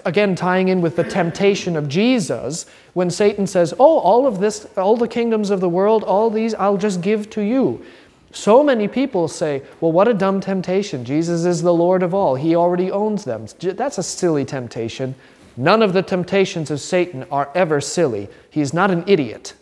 again 0.06 0.36
tying 0.36 0.68
in 0.68 0.82
with 0.82 0.96
the 0.96 1.04
temptation 1.04 1.76
of 1.76 1.88
Jesus 1.88 2.66
when 2.94 3.10
Satan 3.10 3.48
says, 3.48 3.74
"Oh, 3.80 4.00
all 4.00 4.28
of 4.28 4.40
this, 4.40 4.68
all 4.78 4.98
the 4.98 5.08
kingdoms 5.08 5.50
of 5.50 5.60
the 5.60 5.70
world, 5.70 6.04
all 6.04 6.30
these 6.30 6.54
I'll 6.56 6.78
just 6.78 7.02
give 7.02 7.30
to 7.32 7.42
you." 7.42 7.84
So 8.32 8.64
many 8.64 8.88
people 8.88 9.28
say, 9.28 9.64
well, 9.82 9.92
what 9.92 10.08
a 10.08 10.14
dumb 10.14 10.40
temptation. 10.40 11.04
Jesus 11.04 11.46
is 11.46 11.64
the 11.64 11.74
Lord 11.74 12.04
of 12.04 12.14
all, 12.14 12.36
He 12.36 12.56
already 12.56 12.92
owns 12.92 13.24
them. 13.24 13.48
That's 13.60 13.98
a 13.98 14.04
silly 14.04 14.46
temptation. 14.46 15.16
None 15.58 15.82
of 15.82 15.94
the 15.94 16.04
temptations 16.04 16.70
of 16.72 16.80
Satan 16.80 17.26
are 17.32 17.50
ever 17.56 17.82
silly. 17.82 18.30
He's 18.50 18.74
not 18.74 18.92
an 18.92 19.04
idiot. 19.08 19.54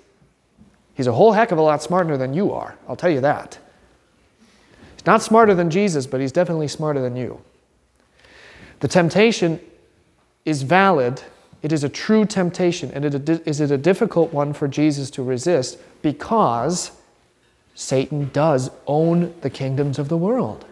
He's 0.95 1.07
a 1.07 1.13
whole 1.13 1.31
heck 1.31 1.51
of 1.51 1.57
a 1.57 1.61
lot 1.61 1.81
smarter 1.81 2.17
than 2.17 2.33
you 2.33 2.51
are, 2.51 2.75
I'll 2.89 2.95
tell 2.95 3.09
you 3.09 3.21
that. 3.21 3.57
He's 4.95 5.05
not 5.05 5.21
smarter 5.21 5.53
than 5.55 5.69
Jesus, 5.69 6.05
but 6.05 6.19
he's 6.19 6.31
definitely 6.31 6.67
smarter 6.67 7.01
than 7.01 7.15
you. 7.15 7.39
The 8.81 8.87
temptation 8.87 9.59
is 10.47 10.63
valid, 10.63 11.21
it 11.61 11.73
is 11.73 11.83
a 11.83 11.89
true 11.89 12.25
temptation, 12.25 12.89
and 12.93 13.03
it 13.03 13.29
is 13.45 13.59
it 13.59 13.69
a 13.69 13.77
difficult 13.77 14.31
one 14.31 14.53
for 14.53 14.67
Jesus 14.67 15.11
to 15.11 15.21
resist 15.21 15.77
because 16.01 16.91
Satan 17.75 18.29
does 18.31 18.71
own 18.87 19.35
the 19.41 19.49
kingdoms 19.49 19.99
of 19.99 20.07
the 20.07 20.17
world. 20.17 20.65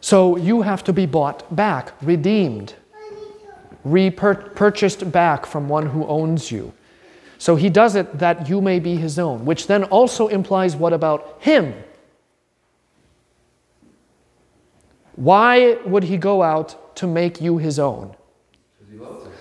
So 0.00 0.36
you 0.36 0.62
have 0.62 0.84
to 0.84 0.92
be 0.92 1.04
bought 1.04 1.54
back, 1.54 1.92
redeemed, 2.00 2.74
repurchased 3.82 5.10
back 5.10 5.44
from 5.44 5.68
one 5.68 5.86
who 5.86 6.06
owns 6.06 6.52
you. 6.52 6.72
So 7.38 7.56
he 7.56 7.68
does 7.68 7.96
it 7.96 8.20
that 8.20 8.48
you 8.48 8.60
may 8.60 8.78
be 8.78 8.94
his 8.96 9.18
own, 9.18 9.44
which 9.44 9.66
then 9.66 9.82
also 9.84 10.28
implies 10.28 10.76
what 10.76 10.92
about 10.92 11.38
him? 11.40 11.74
Why 15.16 15.74
would 15.84 16.04
he 16.04 16.16
go 16.16 16.42
out 16.44 16.87
to 16.98 17.06
make 17.06 17.40
you 17.40 17.58
his 17.58 17.78
own? 17.78 18.14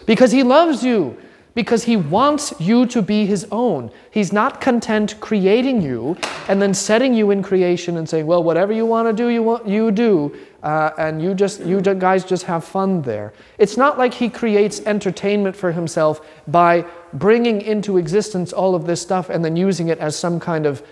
Because 0.06 0.32
he 0.32 0.44
loves 0.44 0.84
you 0.84 1.18
because 1.58 1.86
he 1.86 1.98
wants 1.98 2.54
you 2.60 2.86
to 2.86 3.02
be 3.02 3.26
his 3.26 3.48
own. 3.52 3.90
He's 4.12 4.32
not 4.32 4.62
content 4.62 5.20
creating 5.20 5.82
you 5.82 6.16
and 6.48 6.62
then 6.62 6.72
setting 6.72 7.16
you 7.16 7.32
in 7.32 7.42
creation 7.42 7.98
and 7.98 8.08
saying, 8.08 8.28
well, 8.28 8.44
whatever 8.44 8.72
you 8.72 8.86
want 8.86 9.08
to 9.08 9.24
do, 9.24 9.30
you, 9.30 9.42
want, 9.42 9.68
you 9.68 9.90
do, 9.90 10.38
uh, 10.62 10.92
and 11.00 11.20
you, 11.20 11.34
just, 11.34 11.62
you 11.62 11.82
guys 11.82 12.24
just 12.24 12.44
have 12.44 12.64
fun 12.64 13.02
there. 13.02 13.34
It's 13.58 13.76
not 13.76 13.98
like 13.98 14.14
he 14.14 14.30
creates 14.30 14.82
entertainment 14.82 15.56
for 15.56 15.72
himself 15.72 16.22
by 16.48 16.86
bringing 17.14 17.64
into 17.64 17.98
existence 17.98 18.54
all 18.54 18.76
of 18.76 18.86
this 18.86 19.02
stuff 19.02 19.32
and 19.32 19.44
then 19.44 19.56
using 19.56 19.88
it 19.88 19.98
as 19.98 20.16
some 20.16 20.40
kind 20.40 20.68
of 20.68 20.84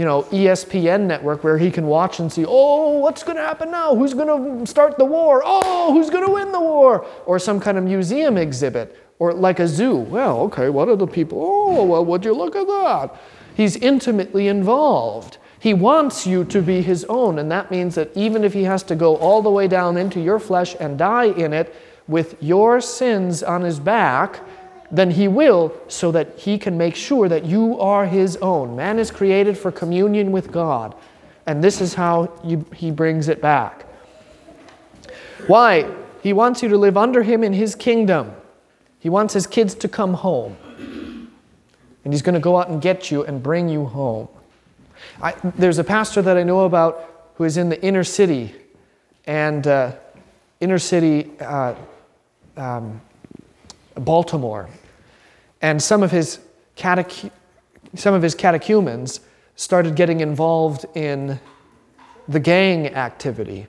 you 0.00 0.06
know, 0.06 0.22
ESPN 0.30 1.02
network 1.02 1.44
where 1.44 1.58
he 1.58 1.70
can 1.70 1.86
watch 1.86 2.20
and 2.20 2.32
see, 2.32 2.46
oh, 2.48 3.00
what's 3.00 3.22
going 3.22 3.36
to 3.36 3.42
happen 3.42 3.70
now? 3.70 3.94
Who's 3.94 4.14
going 4.14 4.60
to 4.60 4.66
start 4.66 4.96
the 4.96 5.04
war? 5.04 5.42
Oh, 5.44 5.92
who's 5.92 6.08
going 6.08 6.24
to 6.24 6.32
win 6.32 6.52
the 6.52 6.60
war? 6.60 7.04
Or 7.26 7.38
some 7.38 7.60
kind 7.60 7.76
of 7.76 7.84
museum 7.84 8.38
exhibit 8.38 8.96
or 9.18 9.34
like 9.34 9.60
a 9.60 9.68
zoo. 9.68 9.96
Well, 9.96 10.40
okay, 10.44 10.70
what 10.70 10.88
are 10.88 10.96
the 10.96 11.06
people? 11.06 11.38
Oh, 11.44 11.84
well, 11.84 12.02
would 12.02 12.24
you 12.24 12.32
look 12.32 12.56
at 12.56 12.66
that? 12.66 13.14
He's 13.54 13.76
intimately 13.76 14.48
involved. 14.48 15.36
He 15.58 15.74
wants 15.74 16.26
you 16.26 16.44
to 16.46 16.62
be 16.62 16.80
his 16.80 17.04
own, 17.10 17.38
and 17.38 17.52
that 17.52 17.70
means 17.70 17.94
that 17.96 18.10
even 18.16 18.42
if 18.42 18.54
he 18.54 18.62
has 18.62 18.82
to 18.84 18.94
go 18.94 19.16
all 19.16 19.42
the 19.42 19.50
way 19.50 19.68
down 19.68 19.98
into 19.98 20.18
your 20.18 20.38
flesh 20.38 20.74
and 20.80 20.96
die 20.96 21.26
in 21.26 21.52
it 21.52 21.74
with 22.08 22.42
your 22.42 22.80
sins 22.80 23.42
on 23.42 23.60
his 23.60 23.78
back, 23.78 24.40
then 24.90 25.10
he 25.10 25.28
will 25.28 25.72
so 25.88 26.10
that 26.12 26.38
he 26.38 26.58
can 26.58 26.76
make 26.76 26.96
sure 26.96 27.28
that 27.28 27.44
you 27.44 27.78
are 27.78 28.06
his 28.06 28.36
own. 28.38 28.74
Man 28.74 28.98
is 28.98 29.10
created 29.10 29.56
for 29.56 29.70
communion 29.70 30.32
with 30.32 30.50
God, 30.50 30.94
and 31.46 31.62
this 31.62 31.80
is 31.80 31.94
how 31.94 32.32
you, 32.44 32.64
he 32.74 32.90
brings 32.90 33.28
it 33.28 33.40
back. 33.40 33.86
Why? 35.46 35.90
He 36.22 36.32
wants 36.32 36.62
you 36.62 36.68
to 36.68 36.76
live 36.76 36.96
under 36.96 37.22
him 37.22 37.42
in 37.42 37.52
his 37.52 37.74
kingdom. 37.74 38.32
He 38.98 39.08
wants 39.08 39.32
his 39.32 39.46
kids 39.46 39.74
to 39.76 39.88
come 39.88 40.14
home. 40.14 40.56
And 42.04 42.12
he's 42.12 42.22
going 42.22 42.34
to 42.34 42.40
go 42.40 42.58
out 42.58 42.68
and 42.68 42.80
get 42.80 43.10
you 43.10 43.24
and 43.24 43.42
bring 43.42 43.68
you 43.68 43.84
home. 43.84 44.28
I, 45.22 45.34
there's 45.56 45.78
a 45.78 45.84
pastor 45.84 46.20
that 46.22 46.36
I 46.36 46.42
know 46.42 46.64
about 46.64 47.32
who 47.34 47.44
is 47.44 47.56
in 47.56 47.68
the 47.68 47.82
inner 47.82 48.04
city, 48.04 48.54
and 49.26 49.66
uh, 49.66 49.92
inner 50.60 50.78
city 50.78 51.30
uh, 51.40 51.74
um, 52.56 53.00
Baltimore. 53.94 54.68
And 55.62 55.82
some 55.82 56.02
of 56.02 56.10
his 56.10 56.38
catech- 56.76 57.30
some 57.94 58.14
of 58.14 58.22
his 58.22 58.34
catechumens 58.34 59.20
started 59.56 59.96
getting 59.96 60.20
involved 60.20 60.86
in 60.94 61.40
the 62.28 62.40
gang 62.40 62.88
activity. 62.94 63.66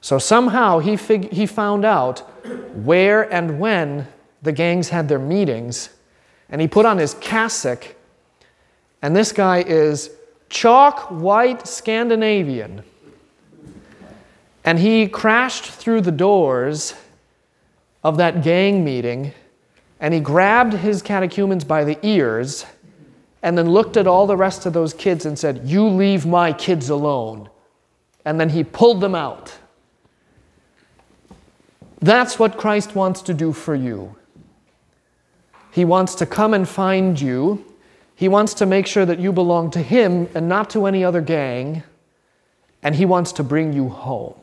So 0.00 0.18
somehow 0.18 0.80
he, 0.80 0.96
fig- 0.96 1.30
he 1.30 1.46
found 1.46 1.84
out 1.84 2.20
where 2.74 3.32
and 3.32 3.60
when 3.60 4.08
the 4.42 4.50
gangs 4.50 4.88
had 4.88 5.08
their 5.08 5.20
meetings, 5.20 5.90
and 6.48 6.60
he 6.60 6.66
put 6.66 6.84
on 6.84 6.98
his 6.98 7.14
cassock, 7.14 7.94
and 9.00 9.14
this 9.14 9.30
guy 9.30 9.62
is 9.62 10.10
chalk 10.48 11.10
white 11.10 11.66
Scandinavian. 11.66 12.82
And 14.64 14.78
he 14.78 15.08
crashed 15.08 15.64
through 15.64 16.00
the 16.02 16.12
doors 16.12 16.94
of 18.02 18.16
that 18.16 18.42
gang 18.42 18.84
meeting, 18.84 19.32
and 20.02 20.12
he 20.12 20.18
grabbed 20.18 20.72
his 20.74 21.00
catechumens 21.00 21.62
by 21.62 21.84
the 21.84 21.96
ears, 22.04 22.66
and 23.40 23.56
then 23.56 23.70
looked 23.70 23.96
at 23.96 24.08
all 24.08 24.26
the 24.26 24.36
rest 24.36 24.66
of 24.66 24.72
those 24.72 24.92
kids 24.92 25.24
and 25.24 25.38
said, 25.38 25.62
You 25.64 25.86
leave 25.86 26.26
my 26.26 26.52
kids 26.52 26.90
alone. 26.90 27.48
And 28.24 28.38
then 28.38 28.48
he 28.48 28.64
pulled 28.64 29.00
them 29.00 29.14
out. 29.14 29.56
That's 32.00 32.36
what 32.36 32.58
Christ 32.58 32.96
wants 32.96 33.22
to 33.22 33.34
do 33.34 33.52
for 33.52 33.76
you. 33.76 34.16
He 35.70 35.84
wants 35.84 36.16
to 36.16 36.26
come 36.26 36.52
and 36.52 36.68
find 36.68 37.20
you. 37.20 37.64
He 38.16 38.26
wants 38.26 38.54
to 38.54 38.66
make 38.66 38.88
sure 38.88 39.06
that 39.06 39.20
you 39.20 39.32
belong 39.32 39.70
to 39.70 39.80
Him 39.80 40.28
and 40.34 40.48
not 40.48 40.68
to 40.70 40.86
any 40.86 41.04
other 41.04 41.20
gang. 41.20 41.84
And 42.82 42.96
He 42.96 43.04
wants 43.04 43.30
to 43.32 43.44
bring 43.44 43.72
you 43.72 43.88
home. 43.88 44.34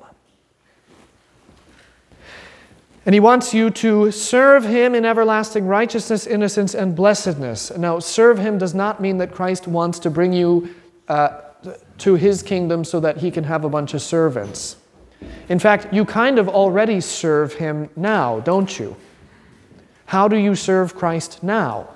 And 3.09 3.15
He 3.15 3.19
wants 3.19 3.55
you 3.55 3.71
to 3.71 4.11
serve 4.11 4.65
Him 4.65 4.93
in 4.93 5.03
everlasting 5.03 5.65
righteousness, 5.65 6.27
innocence, 6.27 6.75
and 6.75 6.95
blessedness. 6.95 7.75
Now, 7.75 7.97
serve 7.97 8.37
Him 8.37 8.59
does 8.59 8.75
not 8.75 9.01
mean 9.01 9.17
that 9.17 9.31
Christ 9.31 9.67
wants 9.67 9.97
to 10.01 10.11
bring 10.11 10.31
you 10.31 10.75
uh, 11.07 11.41
to 11.97 12.13
His 12.13 12.43
kingdom 12.43 12.83
so 12.83 12.99
that 12.99 13.17
He 13.17 13.31
can 13.31 13.45
have 13.45 13.63
a 13.65 13.69
bunch 13.69 13.95
of 13.95 14.03
servants. 14.03 14.75
In 15.49 15.57
fact, 15.57 15.91
you 15.91 16.05
kind 16.05 16.37
of 16.37 16.47
already 16.47 17.01
serve 17.01 17.55
him 17.55 17.89
now, 17.95 18.41
don't 18.41 18.77
you? 18.77 18.95
How 20.05 20.27
do 20.27 20.37
you 20.37 20.53
serve 20.53 20.93
Christ 20.93 21.41
now? 21.41 21.89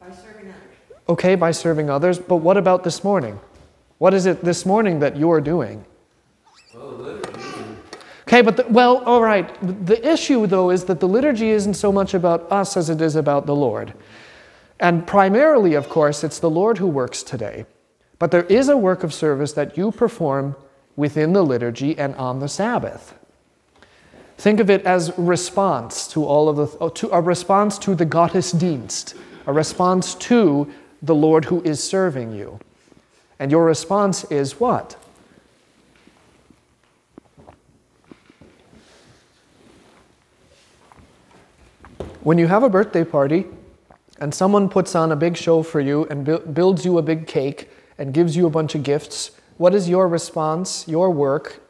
By 0.00 0.10
serving 0.10 0.48
others. 0.48 0.56
Okay, 1.06 1.34
by 1.34 1.50
serving 1.50 1.90
others, 1.90 2.18
but 2.18 2.36
what 2.36 2.56
about 2.56 2.82
this 2.82 3.04
morning? 3.04 3.38
What 3.98 4.14
is 4.14 4.24
it 4.24 4.42
this 4.42 4.64
morning 4.64 5.00
that 5.00 5.18
you're 5.18 5.42
doing? 5.42 5.84
Okay, 8.28 8.42
but 8.42 8.58
the, 8.58 8.66
well, 8.68 8.98
all 9.04 9.22
right. 9.22 9.50
The 9.86 10.06
issue, 10.06 10.46
though, 10.46 10.68
is 10.68 10.84
that 10.84 11.00
the 11.00 11.08
liturgy 11.08 11.48
isn't 11.48 11.72
so 11.72 11.90
much 11.90 12.12
about 12.12 12.52
us 12.52 12.76
as 12.76 12.90
it 12.90 13.00
is 13.00 13.16
about 13.16 13.46
the 13.46 13.56
Lord. 13.56 13.94
And 14.78 15.06
primarily, 15.06 15.72
of 15.72 15.88
course, 15.88 16.22
it's 16.22 16.38
the 16.38 16.50
Lord 16.50 16.76
who 16.76 16.88
works 16.88 17.22
today. 17.22 17.64
But 18.18 18.30
there 18.30 18.42
is 18.44 18.68
a 18.68 18.76
work 18.76 19.02
of 19.02 19.14
service 19.14 19.54
that 19.54 19.78
you 19.78 19.92
perform 19.92 20.56
within 20.94 21.32
the 21.32 21.42
liturgy 21.42 21.98
and 21.98 22.14
on 22.16 22.40
the 22.40 22.48
Sabbath. 22.48 23.14
Think 24.36 24.60
of 24.60 24.68
it 24.68 24.84
as 24.84 25.16
response 25.16 26.06
to 26.08 26.22
all 26.26 26.50
of 26.50 26.56
the 26.56 26.90
to 26.90 27.08
a 27.08 27.22
response 27.22 27.78
to 27.78 27.94
the 27.94 28.04
Gottesdienst, 28.04 29.18
a 29.46 29.54
response 29.54 30.14
to 30.16 30.70
the 31.00 31.14
Lord 31.14 31.46
who 31.46 31.62
is 31.62 31.82
serving 31.82 32.32
you. 32.32 32.60
And 33.38 33.50
your 33.50 33.64
response 33.64 34.24
is 34.24 34.60
what? 34.60 35.02
When 42.28 42.36
you 42.36 42.46
have 42.48 42.62
a 42.62 42.68
birthday 42.68 43.04
party 43.04 43.46
and 44.20 44.34
someone 44.34 44.68
puts 44.68 44.94
on 44.94 45.12
a 45.12 45.16
big 45.16 45.34
show 45.34 45.62
for 45.62 45.80
you 45.80 46.04
and 46.10 46.26
builds 46.52 46.84
you 46.84 46.98
a 46.98 47.02
big 47.02 47.26
cake 47.26 47.70
and 47.96 48.12
gives 48.12 48.36
you 48.36 48.46
a 48.46 48.50
bunch 48.50 48.74
of 48.74 48.82
gifts, 48.82 49.30
what 49.56 49.74
is 49.74 49.88
your 49.88 50.06
response, 50.06 50.86
your 50.86 51.10
work? 51.10 51.62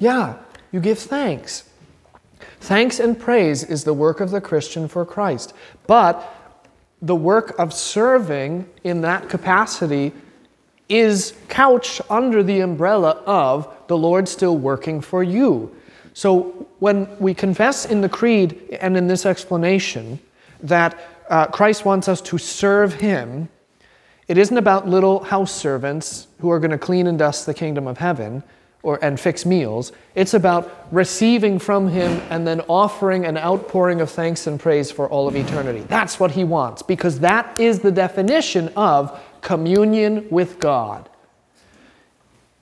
Yeah, 0.00 0.38
you 0.72 0.80
give 0.80 0.98
thanks. 0.98 1.70
Thanks 2.58 2.98
and 2.98 3.16
praise 3.16 3.62
is 3.62 3.84
the 3.84 3.94
work 3.94 4.18
of 4.18 4.32
the 4.32 4.40
Christian 4.40 4.88
for 4.88 5.04
Christ. 5.04 5.54
But 5.86 6.34
the 7.00 7.14
work 7.14 7.56
of 7.56 7.72
serving 7.72 8.68
in 8.82 9.02
that 9.02 9.28
capacity 9.28 10.10
is 10.88 11.34
couched 11.48 12.00
under 12.10 12.42
the 12.42 12.58
umbrella 12.58 13.22
of 13.26 13.72
the 13.86 13.96
Lord 13.96 14.28
still 14.28 14.58
working 14.58 15.00
for 15.00 15.22
you. 15.22 15.72
So 16.14 16.68
when 16.78 17.08
we 17.18 17.34
confess 17.34 17.84
in 17.84 18.00
the 18.00 18.08
Creed 18.08 18.78
and 18.80 18.96
in 18.96 19.06
this 19.06 19.26
explanation 19.26 20.18
that 20.62 20.98
uh, 21.28 21.46
Christ 21.48 21.84
wants 21.84 22.08
us 22.08 22.20
to 22.22 22.38
serve 22.38 22.94
Him, 22.94 23.48
it 24.26 24.38
isn't 24.38 24.56
about 24.56 24.88
little 24.88 25.24
house 25.24 25.52
servants 25.52 26.28
who 26.40 26.50
are 26.50 26.58
going 26.58 26.70
to 26.70 26.78
clean 26.78 27.06
and 27.06 27.18
dust 27.18 27.44
the 27.44 27.52
kingdom 27.52 27.86
of 27.86 27.98
heaven. 27.98 28.42
or, 28.84 29.02
and 29.02 29.18
fix 29.18 29.44
meals. 29.44 29.92
It's 30.14 30.34
about 30.34 30.86
receiving 30.92 31.58
from 31.58 31.88
Him 31.88 32.20
and 32.30 32.46
then 32.46 32.60
offering 32.68 33.24
an 33.24 33.38
outpouring 33.38 34.00
of 34.02 34.10
thanks 34.10 34.46
and 34.46 34.60
praise 34.60 34.92
for 34.92 35.08
all 35.08 35.26
of 35.26 35.34
eternity. 35.34 35.80
That's 35.88 36.20
what 36.20 36.32
He 36.32 36.44
wants, 36.44 36.82
because 36.82 37.20
that 37.20 37.58
is 37.58 37.80
the 37.80 37.90
definition 37.90 38.68
of 38.76 39.18
communion 39.40 40.28
with 40.30 40.60
God. 40.60 41.08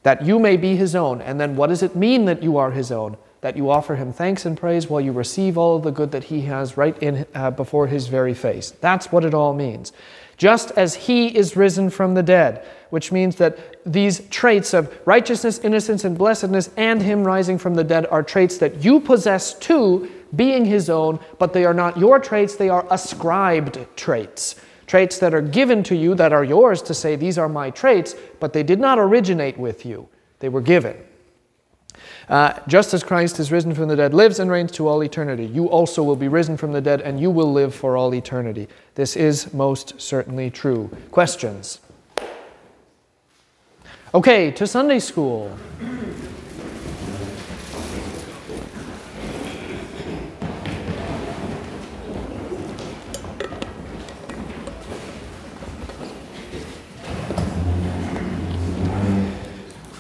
That 0.05 0.25
you 0.25 0.39
may 0.39 0.57
be 0.57 0.77
His 0.77 0.95
own. 0.95 1.21
And 1.21 1.41
then 1.41 1.57
what 1.57 1.67
does 1.67 1.83
it 1.83 1.97
mean 1.97 2.25
that 2.27 2.43
you 2.43 2.57
are 2.57 2.71
His 2.71 2.93
own? 2.93 3.17
That 3.43 3.57
you 3.57 3.71
offer 3.71 3.95
Him 3.95 4.13
thanks 4.13 4.47
and 4.47 4.57
praise 4.57 4.89
while 4.89 5.01
you 5.01 5.13
receive 5.13 5.57
all 5.57 5.79
the 5.79 5.93
good 5.93 6.11
that 6.13 6.25
He 6.25 6.41
has 6.43 6.77
right 6.77 7.01
in 7.03 7.27
uh, 7.35 7.51
before 7.53 7.87
His 7.87 8.09
very 8.09 8.35
face. 8.35 8.71
That's 8.81 9.13
what 9.13 9.25
it 9.25 9.35
all 9.35 9.55
means. 9.55 9.93
Just 10.37 10.73
as 10.73 10.95
He 10.95 11.29
is 11.37 11.57
risen 11.57 11.91
from 11.91 12.15
the 12.15 12.23
dead 12.23 12.67
which 12.93 13.11
means 13.11 13.37
that 13.37 13.59
these 13.91 14.21
traits 14.29 14.75
of 14.75 14.95
righteousness, 15.07 15.59
innocence, 15.61 16.05
and 16.05 16.19
blessedness, 16.19 16.69
and 16.77 17.01
Him 17.01 17.25
rising 17.25 17.57
from 17.57 17.75
the 17.75 17.83
dead 17.83 18.05
are 18.11 18.23
traits 18.23 18.59
that 18.59 18.85
you 18.85 19.01
possess 19.01 19.55
too, 19.55 20.11
being 20.37 20.67
His 20.67 20.91
own, 20.91 21.19
but 21.39 21.55
they 21.55 21.65
are 21.65 21.73
not 21.73 21.97
your 21.97 22.19
traits, 22.19 22.57
they 22.57 22.69
are 22.69 22.87
ascribed 22.91 23.79
traits. 23.97 24.57
Traits 24.87 25.19
that 25.21 25.33
are 25.33 25.41
given 25.41 25.83
to 25.85 25.97
you, 25.97 26.15
that 26.17 26.35
are 26.35 26.45
yours 26.45 26.83
to 26.83 26.93
say, 26.93 27.17
These 27.17 27.39
are 27.39 27.49
my 27.49 27.71
traits, 27.71 28.15
but 28.41 28.53
they 28.53 28.63
did 28.63 28.79
not 28.79 28.99
originate 28.99 29.57
with 29.57 29.87
you, 29.87 30.07
they 30.41 30.51
were 30.51 30.61
given. 30.61 30.95
Uh, 32.33 32.59
just 32.67 32.95
as 32.95 33.05
Christ 33.05 33.39
is 33.39 33.53
risen 33.53 33.75
from 33.75 33.89
the 33.89 33.97
dead, 33.97 34.15
lives 34.15 34.39
and 34.39 34.51
reigns 34.51 34.73
to 34.73 34.89
all 34.89 35.05
eternity, 35.05 35.45
you 35.45 35.69
also 35.69 36.03
will 36.03 36.17
be 36.17 36.29
risen 36.29 36.57
from 36.57 36.73
the 36.73 36.81
dead 36.81 37.03
and 37.03 37.21
you 37.21 37.31
will 37.31 37.53
live 37.53 37.75
for 37.75 37.95
all 37.95 38.15
eternity. 38.15 38.69
This 38.95 39.17
is 39.17 39.53
most 39.53 40.01
certainly 40.01 40.49
true. 40.49 40.91
Questions? 41.11 41.81
Okay, 44.15 44.51
to 44.53 44.67
Sunday 44.67 44.99
school. 44.99 45.55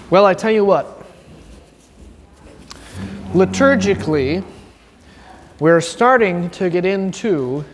Well, 0.08 0.24
I 0.24 0.32
tell 0.32 0.50
you 0.50 0.64
what, 0.64 1.01
liturgically, 3.32 4.44
we're 5.58 5.80
starting 5.80 6.50
to 6.50 6.68
get 6.68 6.84
into 6.84 7.64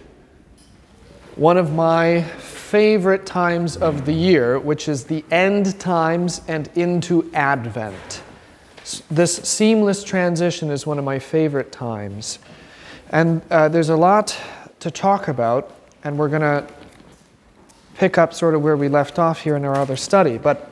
one 1.35 1.57
of 1.57 1.73
my 1.73 2.23
favorite 2.23 3.27
times 3.27 3.77
of 3.77 4.07
the 4.07 4.12
year, 4.12 4.61
which 4.61 4.88
is 4.88 5.05
the 5.05 5.25
end 5.33 5.81
times 5.81 6.42
and 6.47 6.71
into 6.77 7.29
Advent. 7.35 8.23
This 9.11 9.35
seamless 9.35 10.05
transition 10.05 10.71
is 10.71 10.87
one 10.87 10.97
of 10.97 11.05
my 11.05 11.18
favorite 11.18 11.73
times. 11.73 12.38
And 13.11 13.42
uh, 13.51 13.68
there's 13.68 13.88
a 13.88 13.97
lot 13.97 14.38
to 14.79 14.92
talk 14.92 15.27
about, 15.27 15.75
and 16.05 16.16
we're 16.16 16.29
going 16.29 16.42
to 16.42 16.64
pick 17.97 18.16
up 18.16 18.33
sort 18.33 18.55
of 18.55 18.62
where 18.62 18.77
we 18.77 18.88
left 18.88 19.18
off 19.18 19.40
here 19.40 19.57
in 19.57 19.64
our 19.64 19.75
other 19.75 19.97
study. 19.97 20.38
But 20.38 20.71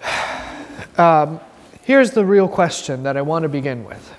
um, 0.96 1.40
here's 1.88 2.10
the 2.10 2.22
real 2.22 2.46
question 2.46 3.02
that 3.02 3.16
I 3.16 3.22
want 3.22 3.44
to 3.44 3.48
begin 3.48 3.82
with. 3.82 4.14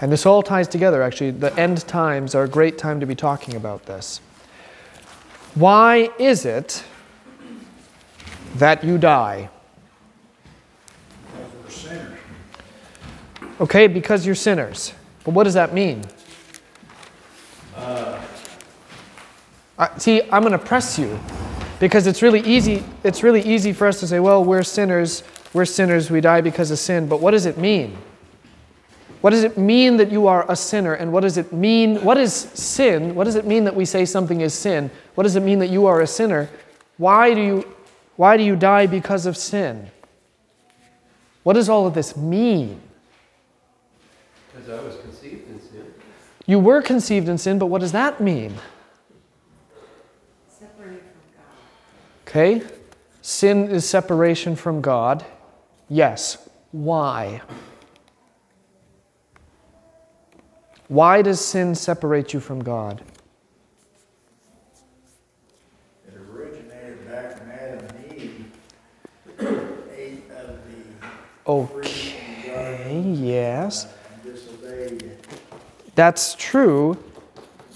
And 0.00 0.10
this 0.10 0.26
all 0.26 0.42
ties 0.42 0.66
together, 0.66 1.04
actually. 1.04 1.30
The 1.30 1.56
end 1.56 1.86
times 1.86 2.34
are 2.34 2.42
a 2.42 2.48
great 2.48 2.78
time 2.78 2.98
to 2.98 3.06
be 3.06 3.14
talking 3.14 3.54
about 3.54 3.86
this. 3.86 4.20
Why 5.54 6.10
is 6.18 6.44
it 6.44 6.82
that 8.56 8.82
you 8.82 8.98
die? 8.98 9.50
Okay, 13.60 13.86
because 13.86 14.26
you're 14.26 14.34
sinners. 14.34 14.92
But 15.22 15.32
what 15.32 15.44
does 15.44 15.54
that 15.54 15.72
mean? 15.72 16.02
Uh, 17.76 18.20
see, 19.96 20.22
I'm 20.22 20.42
going 20.42 20.50
to 20.50 20.58
press 20.58 20.98
you 20.98 21.20
because 21.78 22.08
it's 22.08 22.20
really 22.20 22.40
easy. 22.40 22.82
It's 23.04 23.22
really 23.22 23.42
easy 23.42 23.72
for 23.72 23.86
us 23.86 24.00
to 24.00 24.08
say, 24.08 24.18
"Well, 24.18 24.42
we're 24.44 24.64
sinners. 24.64 25.22
We're 25.52 25.64
sinners. 25.64 26.10
We 26.10 26.20
die 26.20 26.40
because 26.40 26.70
of 26.70 26.78
sin." 26.78 27.08
But 27.08 27.20
what 27.20 27.32
does 27.32 27.46
it 27.46 27.58
mean? 27.58 27.98
What 29.22 29.30
does 29.30 29.44
it 29.44 29.56
mean 29.56 29.98
that 29.98 30.10
you 30.10 30.26
are 30.26 30.50
a 30.50 30.56
sinner? 30.56 30.94
And 30.94 31.12
what 31.12 31.20
does 31.20 31.38
it 31.38 31.52
mean? 31.52 32.02
What 32.02 32.18
is 32.18 32.34
sin? 32.34 33.14
What 33.14 33.24
does 33.24 33.36
it 33.36 33.46
mean 33.46 33.64
that 33.64 33.76
we 33.76 33.84
say 33.84 34.04
something 34.04 34.40
is 34.40 34.52
sin? 34.52 34.90
What 35.14 35.22
does 35.22 35.36
it 35.36 35.44
mean 35.44 35.60
that 35.60 35.68
you 35.68 35.86
are 35.86 36.00
a 36.00 36.08
sinner? 36.08 36.50
Why 36.96 37.32
do 37.32 37.40
you, 37.40 37.74
why 38.16 38.36
do 38.36 38.42
you 38.42 38.56
die 38.56 38.86
because 38.86 39.24
of 39.24 39.36
sin? 39.36 39.90
What 41.44 41.52
does 41.52 41.68
all 41.68 41.86
of 41.86 41.94
this 41.94 42.16
mean? 42.16 42.80
Because 44.52 44.68
I 44.68 44.82
was 44.82 44.96
conceived 44.96 45.48
in 45.48 45.60
sin. 45.60 45.94
You 46.46 46.58
were 46.58 46.82
conceived 46.82 47.28
in 47.28 47.38
sin, 47.38 47.60
but 47.60 47.66
what 47.66 47.80
does 47.80 47.92
that 47.92 48.20
mean? 48.20 48.54
Separated 50.48 51.00
from 52.26 52.56
God. 52.56 52.60
Okay? 52.60 52.76
Sin 53.20 53.68
is 53.70 53.88
separation 53.88 54.56
from 54.56 54.80
God. 54.80 55.24
Yes. 55.92 56.48
Why? 56.70 57.42
Why 60.88 61.20
does 61.20 61.38
sin 61.38 61.74
separate 61.74 62.32
you 62.32 62.40
from 62.40 62.64
God? 62.64 63.02
It 66.08 66.14
originated 66.14 67.06
back 67.06 67.38
when 67.40 67.50
Adam 67.50 67.84
and 67.84 68.22
Eve 68.22 68.52
ate 69.94 70.30
of 70.30 70.60
the 70.64 71.06
Okay, 71.46 73.02
yes. 73.02 73.86
and 74.14 74.22
disobeyed. 74.22 75.18
That's 75.94 76.34
true, 76.36 76.96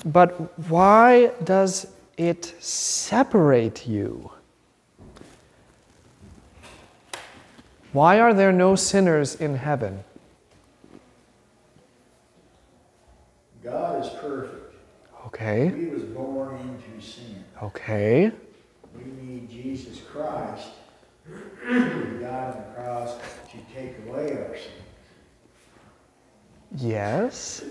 but 0.07 0.59
why 0.71 1.33
does 1.45 1.89
it 2.17 2.55
separate 2.61 3.87
you? 3.87 4.31
Why 7.97 8.21
are 8.21 8.35
there 8.35 8.53
no 8.53 8.77
sinners 8.77 9.35
in 9.37 9.57
heaven? 9.57 10.05
God 13.65 14.05
is 14.05 14.11
perfect. 14.21 14.75
Okay, 15.29 15.71
We 15.71 15.87
was 15.87 16.03
born 16.03 16.59
into 16.59 17.01
sin. 17.01 17.43
okay. 17.63 18.31
We 18.95 19.05
need 19.23 19.49
Jesus 19.49 20.03
Christ, 20.13 20.69
who 21.25 22.19
died 22.21 22.53
on 22.53 22.59
the 22.59 22.65
cross 22.75 23.15
to 23.51 23.57
take 23.75 23.97
away 24.07 24.33
our 24.45 24.55
sin. 24.55 24.83
Yes. 26.77 27.65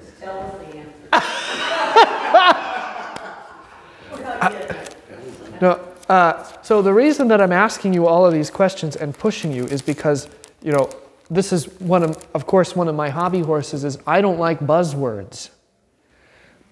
Just 0.00 0.18
tell 0.18 0.40
us 0.40 0.58
the 0.58 0.76
answer. 0.76 1.08
No, 5.62 5.80
uh, 6.08 6.44
so 6.62 6.82
the 6.82 6.92
reason 6.92 7.28
that 7.28 7.40
I'm 7.40 7.52
asking 7.52 7.94
you 7.94 8.06
all 8.06 8.24
of 8.26 8.32
these 8.32 8.50
questions 8.50 8.96
and 8.96 9.16
pushing 9.16 9.52
you 9.52 9.66
is 9.66 9.82
because, 9.82 10.28
you 10.62 10.72
know, 10.72 10.90
this 11.30 11.52
is 11.52 11.68
one 11.80 12.02
of, 12.02 12.24
of 12.34 12.46
course, 12.46 12.76
one 12.76 12.88
of 12.88 12.94
my 12.94 13.08
hobby 13.08 13.40
horses 13.40 13.84
is 13.84 13.98
I 14.06 14.20
don't 14.20 14.38
like 14.38 14.60
buzzwords. 14.60 15.50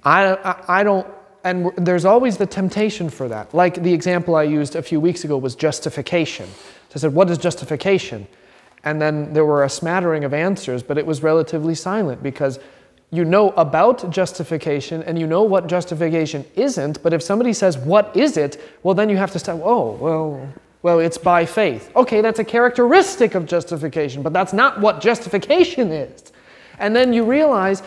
I, 0.05 0.35
I, 0.35 0.81
I 0.81 0.85
don't, 0.85 1.07
and 1.43 1.73
there's 1.77 2.05
always 2.05 2.37
the 2.37 2.47
temptation 2.47 3.11
for 3.11 3.29
that. 3.29 3.53
Like 3.53 3.83
the 3.83 3.93
example 3.93 4.37
I 4.37 4.45
used 4.45 4.77
a 4.77 4.83
few 4.83 5.01
weeks 5.01 5.25
ago 5.25 5.37
was 5.37 5.57
justification. 5.57 6.47
So 6.47 6.95
I 6.95 6.99
said, 6.99 7.15
what 7.15 7.29
is 7.31 7.39
justification? 7.39 8.27
And 8.85 9.01
then 9.01 9.33
there 9.33 9.45
were 9.45 9.65
a 9.65 9.69
smattering 9.69 10.25
of 10.25 10.33
answers, 10.33 10.83
but 10.83 10.97
it 10.97 11.07
was 11.07 11.23
relatively 11.23 11.75
silent 11.75 12.23
because 12.23 12.59
you 13.15 13.25
know 13.25 13.51
about 13.51 14.11
justification 14.11 15.03
and 15.05 15.19
you 15.19 15.27
know 15.27 15.43
what 15.43 15.67
justification 15.67 16.45
isn't, 16.57 17.03
but 17.03 17.13
if 17.13 17.23
somebody 17.23 17.53
says, 17.53 17.79
What 17.79 18.17
is 18.17 18.37
it? 18.37 18.61
well, 18.83 18.95
then 18.95 19.09
you 19.09 19.17
have 19.17 19.31
to 19.33 19.39
say, 19.39 19.53
Oh, 19.53 19.93
well, 19.93 20.49
well, 20.83 20.99
it's 20.99 21.17
by 21.17 21.47
faith. 21.47 21.91
Okay, 21.97 22.21
that's 22.21 22.39
a 22.39 22.45
characteristic 22.45 23.35
of 23.35 23.47
justification, 23.47 24.23
but 24.23 24.33
that's 24.33 24.53
not 24.53 24.81
what 24.81 25.01
justification 25.01 25.91
is. 25.91 26.33
And 26.79 26.95
then 26.95 27.13
you 27.13 27.25
realize, 27.25 27.83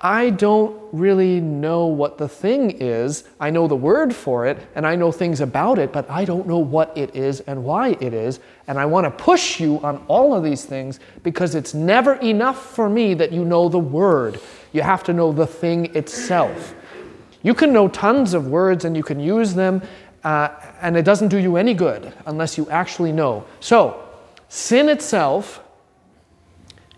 I 0.00 0.30
don't 0.30 0.78
really 0.92 1.40
know 1.40 1.86
what 1.86 2.18
the 2.18 2.28
thing 2.28 2.70
is. 2.80 3.24
I 3.40 3.50
know 3.50 3.66
the 3.66 3.76
word 3.76 4.14
for 4.14 4.46
it 4.46 4.58
and 4.74 4.86
I 4.86 4.94
know 4.94 5.10
things 5.10 5.40
about 5.40 5.78
it, 5.78 5.92
but 5.92 6.08
I 6.10 6.24
don't 6.24 6.46
know 6.46 6.58
what 6.58 6.96
it 6.96 7.16
is 7.16 7.40
and 7.40 7.64
why 7.64 7.96
it 8.00 8.12
is. 8.12 8.40
And 8.68 8.78
I 8.78 8.86
want 8.86 9.04
to 9.04 9.10
push 9.10 9.58
you 9.58 9.80
on 9.80 10.04
all 10.08 10.34
of 10.34 10.44
these 10.44 10.64
things 10.64 11.00
because 11.22 11.54
it's 11.54 11.72
never 11.72 12.14
enough 12.14 12.74
for 12.74 12.88
me 12.88 13.14
that 13.14 13.32
you 13.32 13.44
know 13.44 13.68
the 13.68 13.78
word. 13.78 14.40
You 14.72 14.82
have 14.82 15.02
to 15.04 15.12
know 15.12 15.32
the 15.32 15.46
thing 15.46 15.94
itself. 15.96 16.74
You 17.42 17.54
can 17.54 17.72
know 17.72 17.88
tons 17.88 18.34
of 18.34 18.48
words 18.48 18.84
and 18.84 18.96
you 18.96 19.02
can 19.02 19.20
use 19.20 19.54
them, 19.54 19.80
uh, 20.24 20.48
and 20.82 20.96
it 20.96 21.04
doesn't 21.04 21.28
do 21.28 21.38
you 21.38 21.56
any 21.56 21.74
good 21.74 22.12
unless 22.26 22.58
you 22.58 22.68
actually 22.70 23.12
know. 23.12 23.44
So, 23.60 24.02
sin 24.48 24.88
itself 24.88 25.62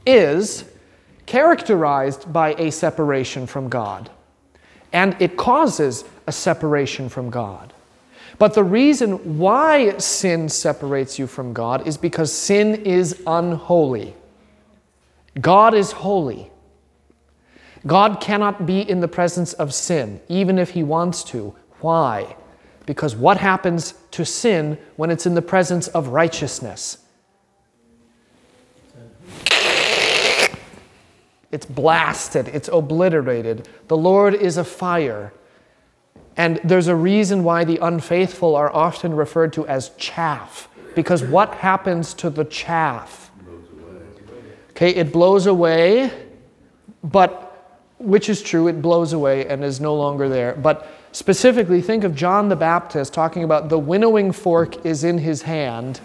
is 0.07 0.65
characterized 1.29 2.33
by 2.33 2.55
a 2.55 2.73
separation 2.73 3.47
from 3.47 3.69
God, 3.69 4.09
and 4.95 5.15
it 5.21 5.37
causes 5.37 6.05
a 6.27 6.33
separation 6.33 7.11
from 7.11 7.29
God. 7.29 7.75
But 8.39 8.55
the 8.55 8.65
reason 8.65 9.37
why 9.37 9.99
sin 9.99 10.49
separates 10.49 11.19
you 11.19 11.27
from 11.27 11.53
God 11.53 11.87
is 11.87 11.99
because 11.99 12.33
sin 12.33 12.77
is 12.77 13.23
unholy. 13.27 14.15
God 15.39 15.75
is 15.75 15.93
holy. 15.93 16.51
God 17.87 18.23
cannot 18.23 18.65
be 18.65 18.81
in 18.81 19.01
the 19.01 19.07
presence 19.07 19.53
of 19.53 19.75
sin, 19.75 20.23
even 20.31 20.59
if 20.59 20.71
he 20.71 20.83
wants 20.83 21.23
to. 21.25 21.55
Why? 21.81 22.37
Because 22.87 23.15
what 23.15 23.37
happens 23.37 23.93
to 24.13 24.25
sin 24.25 24.79
when 24.97 25.11
it's 25.11 25.27
in 25.27 25.35
the 25.35 25.43
presence 25.43 25.89
of 25.89 26.09
righteousness? 26.09 27.05
It's 31.51 31.67
blasted, 31.67 32.49
it's 32.49 32.69
obliterated. 32.69 33.69
The 33.89 33.97
Lord 33.97 34.35
is 34.35 34.57
a 34.57 34.65
fire. 34.65 35.33
And 36.37 36.61
there's 36.63 36.89
a 36.89 36.95
reason 36.95 37.43
why 37.43 37.65
the 37.65 37.79
unfaithful 37.79 38.55
are 38.55 38.73
often 38.73 39.15
referred 39.15 39.53
to 39.55 39.67
as 39.67 39.91
chaff, 39.97 40.69
because 40.95 41.23
what 41.23 41.55
happens 41.55 42.15
to 42.15 42.31
the 42.31 42.45
chaff? 42.45 43.31
Okay, 44.71 44.91
it 44.91 45.13
blows 45.13 45.47
away, 45.47 46.13
but 47.03 47.45
which 47.99 48.29
is 48.29 48.43
true, 48.43 48.69
it 48.69 48.81
blows 48.81 49.13
away 49.13 49.49
and 49.49 49.65
is 49.65 49.81
no 49.81 49.97
longer 49.97 50.29
there. 50.29 50.55
But 50.55 50.87
specifically, 51.11 51.83
think 51.83 52.05
of 52.05 52.15
John 52.15 52.49
the 52.49 52.55
Baptist 52.55 53.13
talking 53.13 53.43
about 53.43 53.69
the 53.69 53.79
winnowing 53.79 54.31
fork 54.31 54.87
is 54.87 55.03
in 55.03 55.19
his 55.19 55.43
hand, 55.43 56.01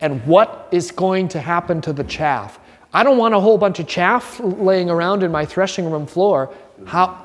and 0.00 0.24
what 0.26 0.68
is 0.72 0.90
going 0.90 1.28
to 1.28 1.40
happen 1.40 1.82
to 1.82 1.92
the 1.92 2.04
chaff? 2.04 2.58
I 2.92 3.02
don't 3.02 3.18
want 3.18 3.34
a 3.34 3.40
whole 3.40 3.58
bunch 3.58 3.78
of 3.78 3.86
chaff 3.86 4.40
laying 4.40 4.90
around 4.90 5.22
in 5.22 5.30
my 5.30 5.44
threshing 5.44 5.90
room 5.90 6.06
floor. 6.06 6.54
How? 6.86 7.24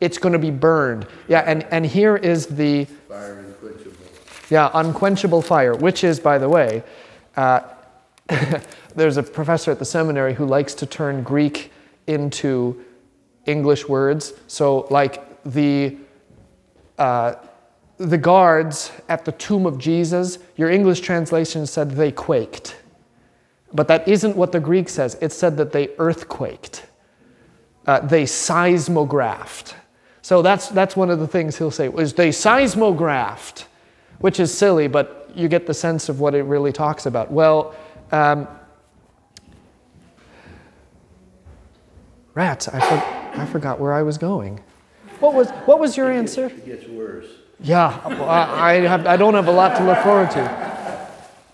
It's 0.00 0.18
going 0.18 0.32
to 0.32 0.38
be 0.38 0.50
burned. 0.50 1.06
Yeah, 1.28 1.40
and, 1.40 1.62
and 1.70 1.86
here 1.86 2.16
is 2.16 2.46
the 2.46 2.86
Fire 3.08 3.38
unquenchable. 3.38 4.06
yeah 4.50 4.70
unquenchable 4.74 5.42
fire, 5.42 5.74
which 5.76 6.02
is, 6.02 6.18
by 6.18 6.38
the 6.38 6.48
way, 6.48 6.82
uh, 7.36 7.60
there's 8.96 9.16
a 9.16 9.22
professor 9.22 9.70
at 9.70 9.78
the 9.78 9.84
seminary 9.84 10.34
who 10.34 10.44
likes 10.44 10.74
to 10.74 10.86
turn 10.86 11.22
Greek 11.22 11.70
into 12.08 12.84
English 13.46 13.88
words. 13.88 14.32
So, 14.48 14.86
like 14.90 15.42
the 15.44 15.96
uh, 16.98 17.34
the 17.98 18.18
guards 18.18 18.90
at 19.08 19.24
the 19.24 19.32
tomb 19.32 19.66
of 19.66 19.78
Jesus, 19.78 20.38
your 20.56 20.70
English 20.70 21.00
translation 21.00 21.66
said 21.66 21.92
they 21.92 22.10
quaked. 22.10 22.76
But 23.74 23.88
that 23.88 24.06
isn't 24.06 24.36
what 24.36 24.52
the 24.52 24.60
Greek 24.60 24.88
says. 24.88 25.16
It 25.20 25.32
said 25.32 25.56
that 25.56 25.72
they 25.72 25.88
earthquaked. 25.98 26.82
Uh, 27.86 28.00
they 28.00 28.26
seismographed. 28.26 29.74
So 30.20 30.42
that's, 30.42 30.68
that's 30.68 30.94
one 30.94 31.10
of 31.10 31.18
the 31.18 31.26
things 31.26 31.58
he'll 31.58 31.70
say, 31.70 31.88
is 31.88 32.14
they 32.14 32.30
seismographed, 32.30 33.66
which 34.20 34.38
is 34.38 34.56
silly, 34.56 34.86
but 34.86 35.30
you 35.34 35.48
get 35.48 35.66
the 35.66 35.74
sense 35.74 36.08
of 36.08 36.20
what 36.20 36.34
it 36.34 36.42
really 36.42 36.72
talks 36.72 37.06
about. 37.06 37.32
Well, 37.32 37.74
um, 38.12 38.46
rats, 42.34 42.68
I, 42.68 42.80
for, 42.80 43.40
I 43.40 43.46
forgot 43.46 43.80
where 43.80 43.92
I 43.92 44.02
was 44.02 44.18
going. 44.18 44.60
What 45.18 45.34
was, 45.34 45.50
what 45.64 45.80
was 45.80 45.96
your 45.96 46.10
answer? 46.10 46.46
It 46.46 46.66
gets 46.66 46.86
worse. 46.86 47.26
Yeah, 47.58 48.00
I, 48.04 48.70
I, 48.70 48.80
have, 48.80 49.06
I 49.06 49.16
don't 49.16 49.34
have 49.34 49.48
a 49.48 49.52
lot 49.52 49.76
to 49.78 49.84
look 49.84 49.98
forward 49.98 50.30
to. 50.32 50.81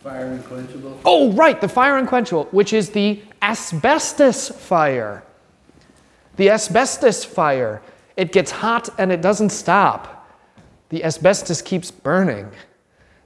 Fire 0.09 0.33
unquenchable. 0.33 0.99
Oh, 1.05 1.33
right, 1.33 1.61
the 1.61 1.69
fire 1.69 1.99
unquenchable, 1.99 2.45
which 2.51 2.73
is 2.73 2.89
the 2.89 3.21
asbestos 3.43 4.49
fire. 4.49 5.23
The 6.37 6.49
asbestos 6.49 7.27
fire. 7.27 7.83
It 8.17 8.33
gets 8.33 8.51
hot 8.51 8.89
and 8.99 9.13
it 9.13 9.21
doesn't 9.21 9.51
stop. 9.51 10.27
The 10.89 11.05
asbestos 11.05 11.61
keeps 11.61 11.91
burning. 11.91 12.51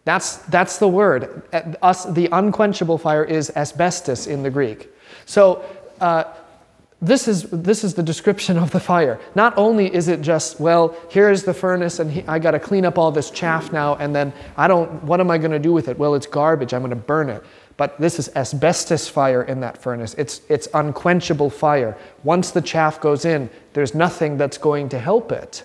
That's, 0.05 0.39
that's 0.39 0.79
the 0.79 0.89
word. 0.89 1.45
Uh, 1.53 1.73
Us, 1.83 2.05
the 2.05 2.29
unquenchable 2.33 2.99
fire 2.99 3.25
is 3.25 3.53
asbestos 3.55 4.27
in 4.27 4.43
the 4.43 4.51
Greek. 4.51 4.91
So, 5.25 5.65
uh, 6.01 6.25
this 7.03 7.27
is, 7.27 7.43
this 7.51 7.83
is 7.83 7.95
the 7.95 8.03
description 8.03 8.57
of 8.57 8.71
the 8.71 8.79
fire. 8.79 9.21
Not 9.35 9.59
only 9.59 9.93
is 9.93 10.07
it 10.07 10.23
just, 10.23 10.61
well, 10.61 10.97
here's 11.11 11.43
the 11.43 11.53
furnace 11.53 11.99
and 11.99 12.11
he, 12.11 12.25
I 12.29 12.39
got 12.39 12.53
to 12.53 12.61
clean 12.61 12.85
up 12.85 12.97
all 12.97 13.11
this 13.11 13.31
chaff 13.31 13.73
now, 13.73 13.97
and 13.97 14.15
then 14.15 14.33
I 14.57 14.69
don't, 14.69 15.03
what 15.03 15.19
am 15.19 15.29
I 15.29 15.37
going 15.39 15.51
to 15.51 15.59
do 15.59 15.73
with 15.73 15.89
it? 15.89 15.99
Well, 15.99 16.15
it's 16.15 16.27
garbage, 16.27 16.73
I'm 16.73 16.81
going 16.81 16.91
to 16.91 16.97
burn 16.97 17.29
it. 17.29 17.43
But 17.77 17.99
this 17.99 18.21
is 18.21 18.31
asbestos 18.37 19.09
fire 19.09 19.43
in 19.43 19.61
that 19.61 19.79
furnace. 19.83 20.15
It's, 20.15 20.43
it's 20.49 20.69
unquenchable 20.75 21.51
fire. 21.51 21.97
Once 22.23 22.53
the 22.53 22.63
chaff 22.63 23.01
goes 23.01 23.25
in, 23.25 23.51
there's 23.73 23.95
nothing 23.95 24.37
that's 24.37 24.59
going 24.59 24.89
to 24.91 24.99
help 24.99 25.33
it. 25.33 25.65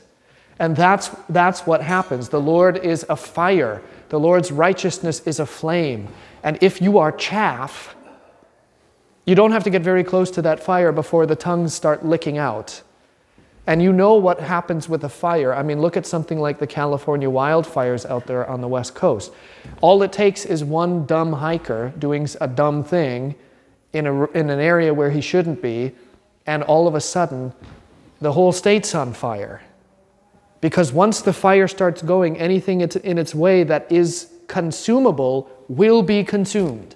And 0.58 0.76
that's, 0.76 1.10
that's 1.30 1.68
what 1.68 1.84
happens. 1.84 2.30
The 2.30 2.42
Lord 2.42 2.78
is 2.78 3.06
a 3.10 3.16
fire, 3.16 3.84
the 4.10 4.20
Lord's 4.20 4.52
righteousness 4.52 5.20
is 5.28 5.40
a 5.40 5.46
flame. 5.46 6.08
And 6.42 6.58
if 6.62 6.82
you 6.82 6.98
are 6.98 7.12
chaff, 7.12 7.96
you 9.28 9.36
don't 9.36 9.52
have 9.52 9.66
to 9.66 9.70
get 9.70 9.82
very 9.82 10.06
close 10.06 10.32
to 10.32 10.42
that 10.42 10.64
fire 10.64 10.94
before 10.94 11.26
the 11.26 11.36
tongues 11.36 11.74
start 11.74 12.06
licking 12.06 12.38
out. 12.38 12.82
And 13.68 13.82
you 13.82 13.92
know 13.92 14.14
what 14.14 14.40
happens 14.40 14.88
with 14.88 15.04
a 15.04 15.10
fire. 15.10 15.54
I 15.54 15.62
mean, 15.62 15.82
look 15.82 15.98
at 15.98 16.06
something 16.06 16.40
like 16.40 16.60
the 16.60 16.66
California 16.66 17.28
wildfires 17.28 18.10
out 18.10 18.26
there 18.26 18.50
on 18.50 18.62
the 18.62 18.70
West 18.70 18.96
Coast. 18.96 19.34
All 19.82 20.02
it 20.02 20.14
takes 20.14 20.46
is 20.46 20.64
one 20.64 21.06
dumb 21.06 21.34
hiker 21.34 21.94
doing 22.00 22.30
a 22.40 22.48
dumb 22.48 22.86
thing 22.86 23.36
in, 23.92 24.08
a, 24.08 24.24
in 24.32 24.50
an 24.50 24.62
area 24.62 24.94
where 24.94 25.12
he 25.12 25.20
shouldn't 25.20 25.62
be, 25.62 25.92
and 26.46 26.64
all 26.64 26.88
of 26.88 26.96
a 26.96 27.02
sudden, 27.02 27.52
the 28.22 28.32
whole 28.32 28.54
state's 28.54 28.96
on 28.96 29.14
fire. 29.14 29.62
Because 30.62 30.94
once 30.94 31.20
the 31.20 31.34
fire 31.34 31.68
starts 31.68 32.02
going, 32.02 32.38
anything 32.38 32.80
in 32.80 33.18
its 33.18 33.36
way 33.36 33.66
that 33.66 33.92
is 33.92 34.32
consumable 34.48 35.52
will 35.68 36.02
be 36.02 36.24
consumed. 36.24 36.96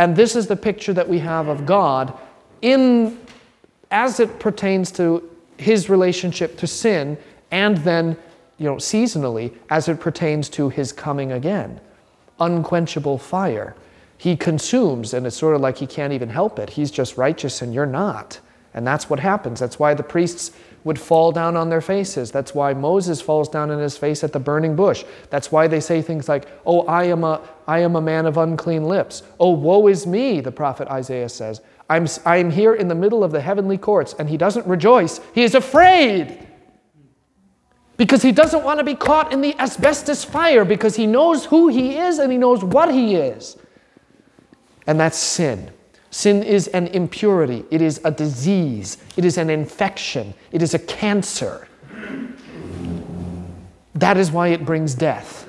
And 0.00 0.16
this 0.16 0.34
is 0.34 0.46
the 0.46 0.56
picture 0.56 0.94
that 0.94 1.10
we 1.10 1.18
have 1.18 1.48
of 1.48 1.66
God 1.66 2.18
in 2.62 3.18
as 3.90 4.18
it 4.18 4.38
pertains 4.40 4.90
to 4.92 5.28
his 5.58 5.90
relationship 5.90 6.56
to 6.56 6.66
sin 6.66 7.18
and 7.50 7.76
then 7.78 8.16
you 8.56 8.64
know 8.64 8.76
seasonally 8.76 9.54
as 9.68 9.88
it 9.88 10.00
pertains 10.00 10.48
to 10.50 10.70
his 10.70 10.90
coming 10.90 11.32
again. 11.32 11.82
Unquenchable 12.40 13.18
fire. 13.18 13.76
He 14.16 14.38
consumes 14.38 15.12
and 15.12 15.26
it's 15.26 15.36
sort 15.36 15.54
of 15.54 15.60
like 15.60 15.76
he 15.76 15.86
can't 15.86 16.14
even 16.14 16.30
help 16.30 16.58
it. 16.58 16.70
He's 16.70 16.90
just 16.90 17.18
righteous 17.18 17.60
and 17.60 17.74
you're 17.74 17.84
not. 17.84 18.40
And 18.72 18.86
that's 18.86 19.10
what 19.10 19.20
happens. 19.20 19.60
That's 19.60 19.78
why 19.78 19.92
the 19.92 20.02
priests 20.02 20.52
would 20.84 20.98
fall 20.98 21.32
down 21.32 21.56
on 21.56 21.68
their 21.68 21.80
faces. 21.80 22.30
That's 22.30 22.54
why 22.54 22.72
Moses 22.72 23.20
falls 23.20 23.48
down 23.48 23.70
on 23.70 23.78
his 23.78 23.96
face 23.96 24.24
at 24.24 24.32
the 24.32 24.38
burning 24.38 24.76
bush. 24.76 25.04
That's 25.28 25.52
why 25.52 25.66
they 25.66 25.80
say 25.80 26.02
things 26.02 26.28
like, 26.28 26.46
Oh, 26.64 26.82
I 26.86 27.04
am 27.04 27.24
a, 27.24 27.40
I 27.66 27.80
am 27.80 27.96
a 27.96 28.00
man 28.00 28.26
of 28.26 28.36
unclean 28.36 28.84
lips. 28.84 29.22
Oh, 29.38 29.50
woe 29.50 29.86
is 29.88 30.06
me, 30.06 30.40
the 30.40 30.52
prophet 30.52 30.88
Isaiah 30.88 31.28
says. 31.28 31.60
I'm, 31.88 32.06
I'm 32.24 32.50
here 32.50 32.74
in 32.74 32.88
the 32.88 32.94
middle 32.94 33.24
of 33.24 33.32
the 33.32 33.40
heavenly 33.40 33.76
courts, 33.76 34.14
and 34.18 34.28
he 34.28 34.36
doesn't 34.36 34.66
rejoice. 34.66 35.20
He 35.34 35.42
is 35.42 35.54
afraid 35.54 36.46
because 37.96 38.22
he 38.22 38.32
doesn't 38.32 38.64
want 38.64 38.78
to 38.78 38.84
be 38.84 38.94
caught 38.94 39.32
in 39.32 39.42
the 39.42 39.54
asbestos 39.58 40.24
fire 40.24 40.64
because 40.64 40.96
he 40.96 41.06
knows 41.06 41.44
who 41.44 41.68
he 41.68 41.98
is 41.98 42.18
and 42.18 42.32
he 42.32 42.38
knows 42.38 42.64
what 42.64 42.94
he 42.94 43.16
is. 43.16 43.58
And 44.86 44.98
that's 44.98 45.18
sin. 45.18 45.70
Sin 46.10 46.42
is 46.42 46.66
an 46.68 46.88
impurity, 46.88 47.64
it 47.70 47.80
is 47.80 48.00
a 48.04 48.10
disease, 48.10 48.98
it 49.16 49.24
is 49.24 49.38
an 49.38 49.48
infection, 49.48 50.34
it 50.50 50.60
is 50.60 50.74
a 50.74 50.78
cancer. 50.78 51.68
That 53.94 54.16
is 54.16 54.32
why 54.32 54.48
it 54.48 54.64
brings 54.64 54.94
death. 54.94 55.48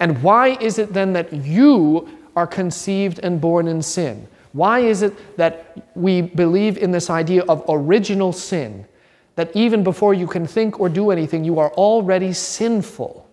And 0.00 0.22
why 0.22 0.56
is 0.60 0.78
it 0.78 0.92
then 0.92 1.12
that 1.12 1.32
you 1.32 2.08
are 2.34 2.46
conceived 2.46 3.20
and 3.20 3.40
born 3.40 3.68
in 3.68 3.80
sin? 3.80 4.26
Why 4.52 4.80
is 4.80 5.02
it 5.02 5.36
that 5.36 5.88
we 5.94 6.20
believe 6.22 6.78
in 6.78 6.90
this 6.90 7.10
idea 7.10 7.42
of 7.44 7.64
original 7.68 8.32
sin? 8.32 8.86
That 9.36 9.54
even 9.54 9.82
before 9.82 10.14
you 10.14 10.26
can 10.26 10.46
think 10.46 10.80
or 10.80 10.88
do 10.88 11.10
anything, 11.10 11.44
you 11.44 11.58
are 11.58 11.72
already 11.72 12.32
sinful. 12.32 13.23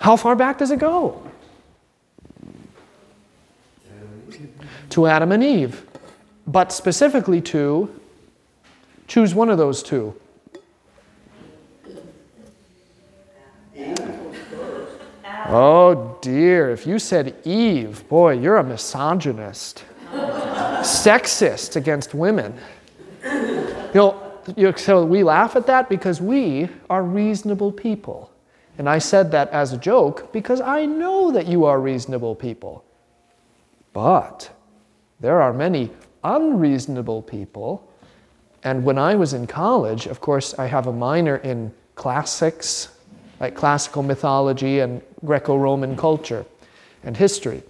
How 0.00 0.16
far 0.16 0.36
back 0.36 0.58
does 0.58 0.70
it 0.70 0.78
go? 0.78 1.22
To 4.90 5.06
Adam 5.06 5.32
and 5.32 5.44
Eve. 5.44 5.84
But 6.46 6.72
specifically 6.72 7.40
to, 7.42 7.94
choose 9.06 9.34
one 9.34 9.50
of 9.50 9.58
those 9.58 9.82
two. 9.82 10.14
Oh 15.50 16.18
dear, 16.20 16.70
if 16.70 16.86
you 16.86 16.98
said 16.98 17.34
Eve, 17.44 18.06
boy, 18.08 18.38
you're 18.38 18.58
a 18.58 18.64
misogynist, 18.64 19.82
sexist 20.12 21.74
against 21.76 22.12
women. 22.12 22.54
You 23.24 23.94
know, 23.94 24.74
so 24.76 25.04
we 25.06 25.22
laugh 25.22 25.56
at 25.56 25.66
that 25.66 25.88
because 25.88 26.20
we 26.20 26.68
are 26.90 27.02
reasonable 27.02 27.72
people. 27.72 28.30
And 28.78 28.88
I 28.88 28.98
said 28.98 29.32
that 29.32 29.50
as 29.50 29.72
a 29.72 29.78
joke 29.78 30.32
because 30.32 30.60
I 30.60 30.86
know 30.86 31.32
that 31.32 31.46
you 31.46 31.64
are 31.66 31.80
reasonable 31.80 32.34
people. 32.34 32.84
But 33.92 34.50
there 35.20 35.42
are 35.42 35.52
many 35.52 35.90
unreasonable 36.24 37.22
people 37.22 37.84
And 38.64 38.84
when 38.84 38.98
I 38.98 39.14
was 39.14 39.32
in 39.34 39.46
college, 39.46 40.06
of 40.06 40.20
course, 40.20 40.58
I 40.58 40.66
have 40.66 40.86
a 40.86 40.92
minor 40.92 41.36
in 41.36 41.72
classics, 41.94 42.88
like 43.40 43.54
classical 43.54 44.02
mythology 44.02 44.80
and 44.80 45.00
Greco 45.24 45.56
Roman 45.56 45.96
culture 45.96 46.44
and 47.04 47.16
history. 47.16 47.62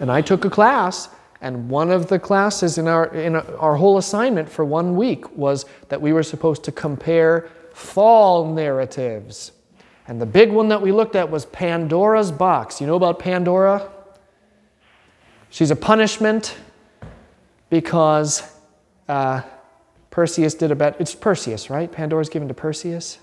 And 0.00 0.10
I 0.10 0.20
took 0.20 0.44
a 0.44 0.50
class, 0.50 1.08
and 1.40 1.68
one 1.68 1.90
of 1.90 2.08
the 2.08 2.18
classes 2.18 2.78
in 2.78 2.88
our, 2.88 3.06
in 3.14 3.36
our 3.36 3.76
whole 3.76 3.98
assignment 3.98 4.48
for 4.48 4.64
one 4.64 4.96
week 4.96 5.36
was 5.36 5.64
that 5.88 6.00
we 6.00 6.12
were 6.12 6.24
supposed 6.24 6.64
to 6.64 6.72
compare 6.72 7.48
fall 7.72 8.52
narratives. 8.52 9.52
And 10.08 10.20
the 10.20 10.26
big 10.26 10.50
one 10.50 10.68
that 10.68 10.80
we 10.80 10.92
looked 10.92 11.16
at 11.16 11.30
was 11.30 11.46
Pandora's 11.46 12.30
box. 12.30 12.80
You 12.80 12.86
know 12.86 12.94
about 12.94 13.18
Pandora? 13.18 13.90
She's 15.50 15.70
a 15.70 15.76
punishment 15.76 16.56
because 17.70 18.42
uh, 19.08 19.42
Perseus 20.10 20.54
did 20.54 20.70
a 20.70 20.76
bad. 20.76 20.96
It's 20.98 21.14
Perseus, 21.14 21.70
right? 21.70 21.90
Pandora's 21.90 22.28
given 22.28 22.48
to 22.48 22.54
Perseus. 22.54 23.18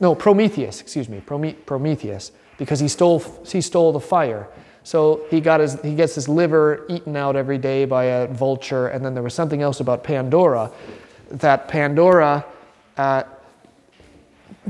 No, 0.00 0.14
Prometheus. 0.14 0.80
Excuse 0.80 1.08
me, 1.08 1.20
Prome- 1.20 1.56
Prometheus, 1.66 2.32
because 2.56 2.80
he 2.80 2.88
stole 2.88 3.20
he 3.46 3.60
stole 3.60 3.92
the 3.92 4.00
fire. 4.00 4.48
So 4.84 5.26
he 5.28 5.40
got 5.40 5.60
his 5.60 5.80
he 5.82 5.94
gets 5.94 6.14
his 6.14 6.28
liver 6.28 6.86
eaten 6.88 7.14
out 7.16 7.36
every 7.36 7.58
day 7.58 7.84
by 7.84 8.04
a 8.04 8.26
vulture, 8.28 8.88
and 8.88 9.04
then 9.04 9.12
there 9.12 9.22
was 9.22 9.34
something 9.34 9.60
else 9.60 9.80
about 9.80 10.02
Pandora, 10.02 10.70
that 11.30 11.68
Pandora. 11.68 12.46
Uh, 12.96 13.24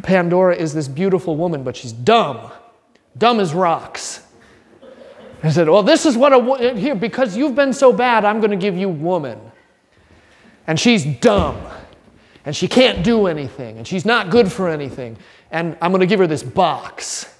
Pandora 0.02 0.54
is 0.54 0.74
this 0.74 0.88
beautiful 0.88 1.36
woman, 1.36 1.62
but 1.64 1.76
she's 1.76 1.92
dumb, 1.92 2.50
dumb 3.16 3.40
as 3.40 3.52
rocks. 3.54 4.22
I 5.42 5.50
said, 5.50 5.68
Well, 5.68 5.82
this 5.82 6.06
is 6.06 6.16
what 6.16 6.32
a 6.32 6.38
wo- 6.38 6.74
here, 6.74 6.94
because 6.94 7.36
you've 7.36 7.54
been 7.54 7.72
so 7.72 7.92
bad, 7.92 8.24
I'm 8.24 8.40
going 8.40 8.50
to 8.50 8.56
give 8.56 8.76
you 8.76 8.88
woman. 8.88 9.40
And 10.66 10.78
she's 10.78 11.04
dumb. 11.04 11.64
And 12.44 12.54
she 12.54 12.68
can't 12.68 13.02
do 13.02 13.26
anything. 13.26 13.78
And 13.78 13.86
she's 13.86 14.04
not 14.04 14.30
good 14.30 14.50
for 14.50 14.68
anything. 14.68 15.16
And 15.50 15.76
I'm 15.80 15.90
going 15.90 16.00
to 16.00 16.06
give 16.06 16.18
her 16.18 16.26
this 16.26 16.42
box. 16.42 17.32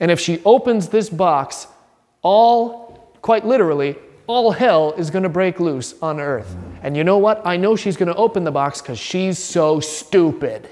And 0.00 0.10
if 0.10 0.20
she 0.20 0.40
opens 0.44 0.88
this 0.88 1.08
box, 1.08 1.66
all, 2.22 3.12
quite 3.22 3.46
literally, 3.46 3.96
all 4.26 4.50
hell 4.50 4.92
is 4.92 5.10
going 5.10 5.22
to 5.22 5.28
break 5.28 5.60
loose 5.60 5.94
on 6.02 6.20
earth. 6.20 6.56
And 6.82 6.96
you 6.96 7.04
know 7.04 7.18
what? 7.18 7.46
I 7.46 7.56
know 7.56 7.76
she's 7.76 7.96
going 7.96 8.08
to 8.08 8.16
open 8.16 8.44
the 8.44 8.50
box 8.50 8.80
because 8.82 8.98
she's 8.98 9.38
so 9.38 9.80
stupid. 9.80 10.68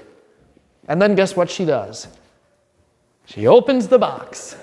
And 0.87 1.01
then 1.01 1.15
guess 1.15 1.35
what 1.35 1.49
she 1.49 1.65
does? 1.65 2.07
She 3.25 3.47
opens 3.47 3.87
the 3.87 3.99
box 3.99 4.55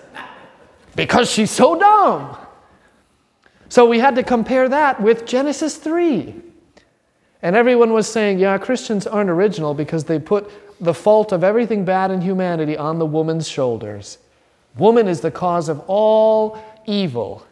because 0.95 1.31
she's 1.31 1.51
so 1.51 1.79
dumb. 1.79 2.37
So 3.69 3.87
we 3.87 3.99
had 3.99 4.17
to 4.17 4.23
compare 4.23 4.69
that 4.69 5.01
with 5.01 5.25
Genesis 5.25 5.77
3. 5.77 6.35
And 7.43 7.57
everyone 7.57 7.93
was 7.93 8.07
saying, 8.07 8.39
yeah, 8.39 8.59
Christians 8.59 9.07
aren't 9.07 9.31
original 9.31 9.73
because 9.73 10.05
they 10.05 10.19
put 10.19 10.51
the 10.81 10.93
fault 10.93 11.33
of 11.33 11.45
everything 11.45 11.85
bad 11.85 12.11
in 12.11 12.21
humanity 12.21 12.77
on 12.77 12.99
the 12.99 13.07
woman's 13.07 13.49
shoulders. 13.49 14.19
Woman 14.77 15.09
is 15.09 15.21
the 15.21 15.31
cause 15.31 15.69
of 15.69 15.81
all 15.87 16.63
evil, 16.87 17.47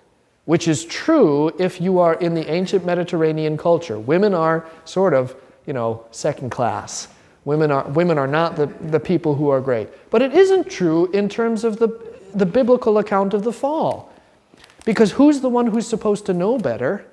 which 0.45 0.69
is 0.69 0.85
true 0.85 1.53
if 1.59 1.81
you 1.81 1.99
are 1.99 2.15
in 2.15 2.35
the 2.35 2.51
ancient 2.51 2.85
Mediterranean 2.85 3.57
culture. 3.57 3.99
Women 3.99 4.35
are 4.35 4.67
sort 4.85 5.15
of, 5.15 5.35
you 5.67 5.73
know, 5.73 6.05
second 6.11 6.51
class. 6.51 7.09
Women 7.49 7.71
are, 7.71 7.89
women 7.89 8.19
are 8.19 8.27
not 8.27 8.57
the, 8.57 8.67
the 8.67 9.01
people 9.01 9.35
who 9.35 9.49
are 9.49 9.63
great. 9.63 9.89
But 10.11 10.21
it 10.21 10.35
isn't 10.35 10.69
true 10.69 11.11
in 11.13 11.31
terms 11.31 11.65
of 11.65 11.79
the, 11.79 11.89
the 12.35 12.45
biblical 12.45 12.99
account 12.99 13.33
of 13.33 13.43
the 13.43 13.55
fall. 13.55 14.13
Because 14.85 15.13
who's 15.13 15.41
the 15.41 15.49
one 15.49 15.69
who's 15.69 15.87
supposed 15.87 16.27
to 16.27 16.35
know 16.35 16.59
better? 16.59 17.07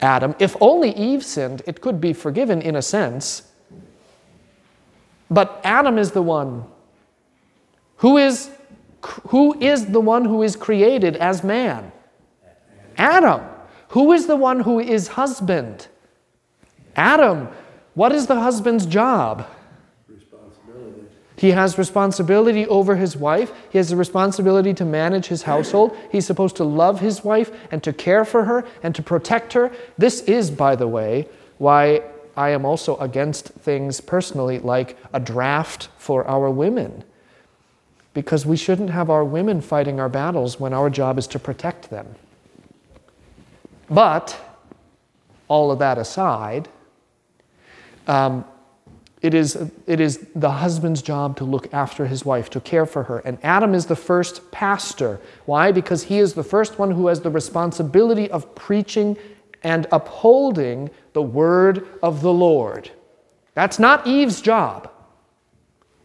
Adam. 0.00 0.34
If 0.38 0.56
only 0.58 0.96
Eve 0.96 1.22
sinned, 1.22 1.60
it 1.66 1.82
could 1.82 2.00
be 2.00 2.14
forgiven 2.14 2.62
in 2.62 2.76
a 2.76 2.80
sense. 2.80 3.42
But 5.30 5.60
Adam 5.64 5.98
is 5.98 6.12
the 6.12 6.22
one 6.22 6.64
who 7.96 8.16
is, 8.16 8.48
who 9.28 9.60
is 9.60 9.84
the 9.84 10.00
one 10.00 10.24
who 10.24 10.42
is 10.42 10.56
created 10.56 11.16
as 11.16 11.44
man? 11.44 11.92
Adam. 12.96 13.42
Who 13.88 14.12
is 14.12 14.28
the 14.28 14.36
one 14.36 14.60
who 14.60 14.80
is 14.80 15.08
husband? 15.08 15.88
Adam. 16.96 17.50
What 17.94 18.12
is 18.12 18.26
the 18.26 18.40
husband's 18.40 18.86
job? 18.86 19.46
He 21.36 21.50
has 21.50 21.76
responsibility 21.76 22.66
over 22.68 22.96
his 22.96 23.16
wife. 23.16 23.52
He 23.70 23.78
has 23.78 23.90
the 23.90 23.96
responsibility 23.96 24.72
to 24.74 24.84
manage 24.84 25.26
his 25.26 25.42
household. 25.42 25.96
He's 26.10 26.26
supposed 26.26 26.56
to 26.56 26.64
love 26.64 27.00
his 27.00 27.24
wife 27.24 27.50
and 27.70 27.82
to 27.82 27.92
care 27.92 28.24
for 28.24 28.44
her 28.44 28.64
and 28.82 28.94
to 28.94 29.02
protect 29.02 29.52
her. 29.52 29.72
This 29.98 30.20
is, 30.22 30.50
by 30.50 30.76
the 30.76 30.86
way, 30.86 31.28
why 31.58 32.02
I 32.36 32.50
am 32.50 32.64
also 32.64 32.96
against 32.98 33.48
things 33.48 34.00
personally 34.00 34.58
like 34.58 34.96
a 35.12 35.20
draft 35.20 35.88
for 35.98 36.24
our 36.26 36.50
women. 36.50 37.04
Because 38.12 38.46
we 38.46 38.56
shouldn't 38.56 38.90
have 38.90 39.10
our 39.10 39.24
women 39.24 39.60
fighting 39.60 39.98
our 39.98 40.08
battles 40.08 40.60
when 40.60 40.72
our 40.72 40.88
job 40.88 41.18
is 41.18 41.26
to 41.28 41.38
protect 41.40 41.90
them. 41.90 42.14
But, 43.90 44.40
all 45.48 45.72
of 45.72 45.80
that 45.80 45.98
aside, 45.98 46.68
um, 48.06 48.44
it 49.24 49.32
is, 49.32 49.70
it 49.86 50.00
is 50.00 50.26
the 50.34 50.50
husband's 50.50 51.00
job 51.00 51.38
to 51.38 51.44
look 51.44 51.72
after 51.72 52.06
his 52.06 52.26
wife, 52.26 52.50
to 52.50 52.60
care 52.60 52.84
for 52.84 53.04
her. 53.04 53.20
And 53.20 53.38
Adam 53.42 53.72
is 53.74 53.86
the 53.86 53.96
first 53.96 54.50
pastor. 54.50 55.18
Why? 55.46 55.72
Because 55.72 56.02
he 56.04 56.18
is 56.18 56.34
the 56.34 56.44
first 56.44 56.78
one 56.78 56.90
who 56.90 57.06
has 57.06 57.22
the 57.22 57.30
responsibility 57.30 58.30
of 58.30 58.54
preaching 58.54 59.16
and 59.62 59.86
upholding 59.92 60.90
the 61.14 61.22
word 61.22 61.86
of 62.02 62.20
the 62.20 62.32
Lord. 62.32 62.90
That's 63.54 63.78
not 63.78 64.06
Eve's 64.06 64.42
job, 64.42 64.90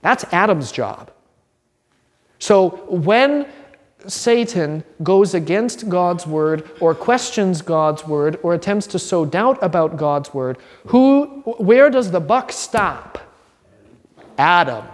that's 0.01 0.23
Adam's 0.31 0.71
job. 0.71 1.12
So 2.39 2.69
when 2.88 3.47
Satan 4.07 4.83
goes 5.03 5.33
against 5.33 5.89
God's 5.89 6.25
word 6.25 6.69
or 6.79 6.95
questions 6.95 7.62
God's 7.62 8.05
word 8.07 8.39
or 8.43 8.53
attempts 8.53 8.88
to 8.88 8.99
sow 8.99 9.25
doubt 9.25 9.59
about 9.62 9.97
God's 9.97 10.33
word, 10.33 10.57
who 10.88 11.25
where 11.57 11.89
does 11.89 12.12
the 12.12 12.19
buck 12.19 12.51
stop? 12.51 13.19
Adam. 14.38 14.85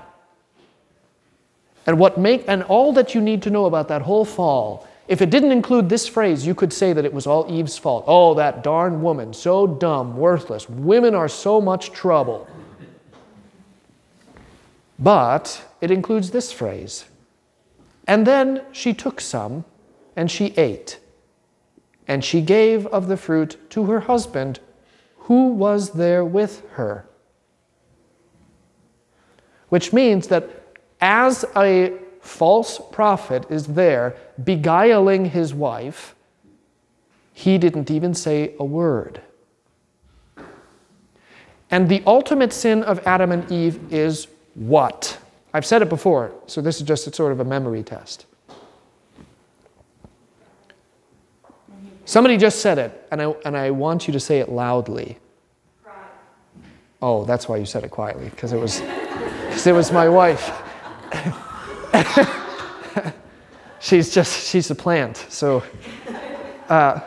And 1.86 2.00
what 2.00 2.18
make 2.18 2.46
and 2.48 2.64
all 2.64 2.94
that 2.94 3.14
you 3.14 3.22
need 3.22 3.44
to 3.44 3.52
know 3.52 3.66
about 3.66 3.88
that 3.90 4.02
whole 4.02 4.26
fall, 4.26 4.88
if 5.08 5.22
it 5.22 5.30
didn't 5.30 5.52
include 5.52 5.88
this 5.88 6.08
phrase, 6.08 6.48
you 6.48 6.56
could 6.56 6.74
say 6.74 6.92
that 6.92 7.06
it 7.06 7.14
was 7.14 7.28
all 7.28 7.46
Eve's 7.48 7.78
fault. 7.78 8.06
Oh, 8.08 8.34
that 8.34 8.64
darn 8.64 9.04
woman, 9.04 9.34
so 9.34 9.68
dumb, 9.68 10.18
worthless. 10.18 10.68
Women 10.68 11.14
are 11.14 11.30
so 11.30 11.62
much 11.62 11.92
trouble. 11.92 12.48
But 14.98 15.64
it 15.80 15.92
includes 15.92 16.32
this 16.32 16.52
phrase 16.52 17.06
and 18.08 18.26
then 18.26 18.62
she 18.72 18.94
took 18.94 19.20
some, 19.20 19.66
and 20.16 20.30
she 20.30 20.54
ate. 20.58 21.00
And 22.08 22.24
she 22.24 22.42
gave 22.42 22.86
of 22.88 23.08
the 23.08 23.18
fruit 23.18 23.58
to 23.72 23.86
her 23.86 24.02
husband, 24.02 24.60
who 25.18 25.50
was 25.50 25.92
there 25.92 26.24
with 26.24 26.62
her. 26.72 27.08
Which 29.70 29.92
means 29.92 30.28
that 30.28 30.50
as 31.02 31.46
a 31.56 31.94
false 32.22 32.80
prophet 32.92 33.46
is 33.50 33.68
there 33.68 34.16
beguiling 34.44 35.26
his 35.26 35.54
wife, 35.54 36.16
he 37.34 37.58
didn't 37.58 37.92
even 37.92 38.14
say 38.14 38.56
a 38.60 38.64
word. 38.64 39.22
And 41.72 41.90
the 41.90 42.04
ultimate 42.06 42.54
sin 42.54 42.84
of 42.84 43.06
Adam 43.06 43.32
and 43.32 43.52
Eve 43.52 43.92
is 43.92 44.28
what? 44.54 45.18
I've 45.56 45.66
said 45.66 45.82
it 45.82 45.88
before, 45.88 46.34
so 46.48 46.60
this 46.60 46.82
is 46.82 46.82
just 46.82 47.08
a 47.08 47.16
sort 47.16 47.32
of 47.32 47.40
a 47.40 47.46
memory 47.46 47.82
test. 47.82 48.26
Somebody 52.04 52.36
just 52.36 52.60
said 52.60 52.78
it, 52.78 53.08
and 53.10 53.22
I, 53.22 53.34
and 53.46 53.56
I 53.56 53.72
want 53.72 54.06
you 54.06 54.12
to 54.12 54.20
say 54.20 54.40
it 54.40 54.50
loudly. 54.50 55.18
Oh, 57.02 57.24
that's 57.24 57.48
why 57.48 57.56
you 57.56 57.66
said 57.66 57.86
it 57.86 57.90
quietly, 57.90 58.28
because 58.32 58.52
it 58.52 58.60
was, 58.60 58.82
it 59.66 59.72
was 59.72 59.94
my 59.94 60.10
wife. 60.10 60.52
she's 63.80 64.14
just, 64.14 64.50
she's 64.50 64.70
a 64.72 64.76
plant. 64.76 65.26
So, 65.30 65.64
uh, 66.68 67.00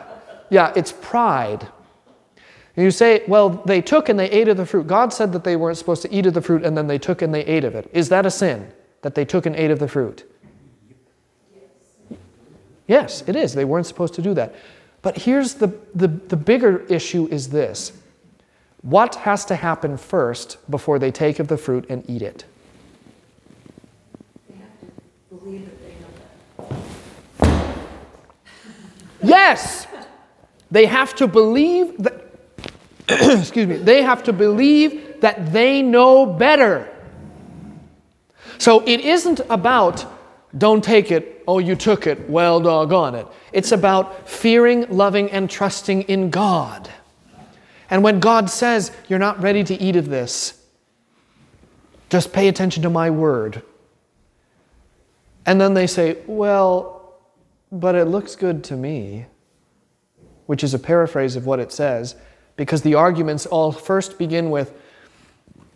yeah, 0.49 0.73
it's 0.75 0.91
pride. 0.91 1.67
And 2.79 2.85
you 2.85 2.91
say, 2.91 3.23
well, 3.27 3.49
they 3.49 3.81
took 3.81 4.07
and 4.07 4.17
they 4.17 4.31
ate 4.31 4.47
of 4.47 4.55
the 4.55 4.65
fruit. 4.65 4.87
God 4.87 5.11
said 5.11 5.33
that 5.33 5.43
they 5.43 5.57
weren't 5.57 5.77
supposed 5.77 6.01
to 6.03 6.13
eat 6.13 6.25
of 6.25 6.33
the 6.33 6.41
fruit, 6.41 6.63
and 6.63 6.77
then 6.77 6.87
they 6.87 6.97
took 6.97 7.21
and 7.21 7.33
they 7.33 7.43
ate 7.43 7.65
of 7.65 7.75
it. 7.75 7.89
Is 7.91 8.07
that 8.07 8.25
a 8.25 8.31
sin, 8.31 8.71
that 9.01 9.15
they 9.15 9.25
took 9.25 9.45
and 9.45 9.53
ate 9.53 9.69
of 9.69 9.79
the 9.79 9.87
fruit? 9.89 10.23
Yes, 12.87 13.21
it 13.27 13.35
is. 13.35 13.53
They 13.53 13.65
weren't 13.65 13.85
supposed 13.85 14.13
to 14.13 14.21
do 14.21 14.33
that. 14.35 14.55
But 15.01 15.17
here's 15.17 15.55
the, 15.55 15.77
the, 15.93 16.07
the 16.07 16.37
bigger 16.37 16.85
issue 16.85 17.27
is 17.29 17.49
this. 17.49 17.91
What 18.81 19.15
has 19.15 19.43
to 19.47 19.57
happen 19.57 19.97
first 19.97 20.57
before 20.71 20.99
they 20.99 21.11
take 21.11 21.39
of 21.39 21.49
the 21.49 21.57
fruit 21.57 21.85
and 21.89 22.09
eat 22.09 22.21
it? 22.21 22.45
They 24.47 24.55
have 24.55 24.79
to 24.79 25.35
believe 25.35 25.65
that 25.65 25.83
they 25.83 25.95
know 26.61 27.59
that. 27.59 27.77
Yes! 29.21 29.85
They 30.71 30.85
have 30.85 31.13
to 31.15 31.27
believe 31.27 31.97
that 32.03 32.28
excuse 33.39 33.67
me, 33.67 33.77
they 33.77 34.03
have 34.03 34.23
to 34.23 34.33
believe 34.33 35.21
that 35.21 35.51
they 35.51 35.81
know 35.81 36.25
better. 36.25 36.87
So 38.57 38.81
it 38.85 38.99
isn't 39.01 39.39
about 39.49 40.05
don't 40.57 40.83
take 40.83 41.11
it, 41.11 41.43
oh, 41.47 41.59
you 41.59 41.75
took 41.75 42.07
it, 42.07 42.29
well, 42.29 42.59
doggone 42.59 43.15
it. 43.15 43.27
It's 43.53 43.71
about 43.71 44.27
fearing, 44.27 44.87
loving, 44.89 45.29
and 45.31 45.49
trusting 45.49 46.03
in 46.03 46.29
God. 46.29 46.89
And 47.89 48.03
when 48.03 48.19
God 48.19 48.49
says, 48.49 48.91
You're 49.07 49.19
not 49.19 49.41
ready 49.41 49.63
to 49.63 49.75
eat 49.75 49.95
of 49.95 50.09
this, 50.09 50.59
just 52.09 52.33
pay 52.33 52.47
attention 52.47 52.83
to 52.83 52.89
my 52.89 53.09
word. 53.09 53.61
And 55.45 55.59
then 55.59 55.73
they 55.73 55.87
say, 55.87 56.17
Well, 56.27 57.19
but 57.71 57.95
it 57.95 58.05
looks 58.05 58.35
good 58.35 58.63
to 58.65 58.75
me, 58.75 59.25
which 60.47 60.63
is 60.63 60.73
a 60.73 60.79
paraphrase 60.79 61.35
of 61.35 61.45
what 61.45 61.59
it 61.59 61.71
says, 61.71 62.15
because 62.59 62.81
the 62.81 62.95
arguments 62.95 63.45
all 63.45 63.71
first 63.71 64.17
begin 64.17 64.49
with, 64.49 64.73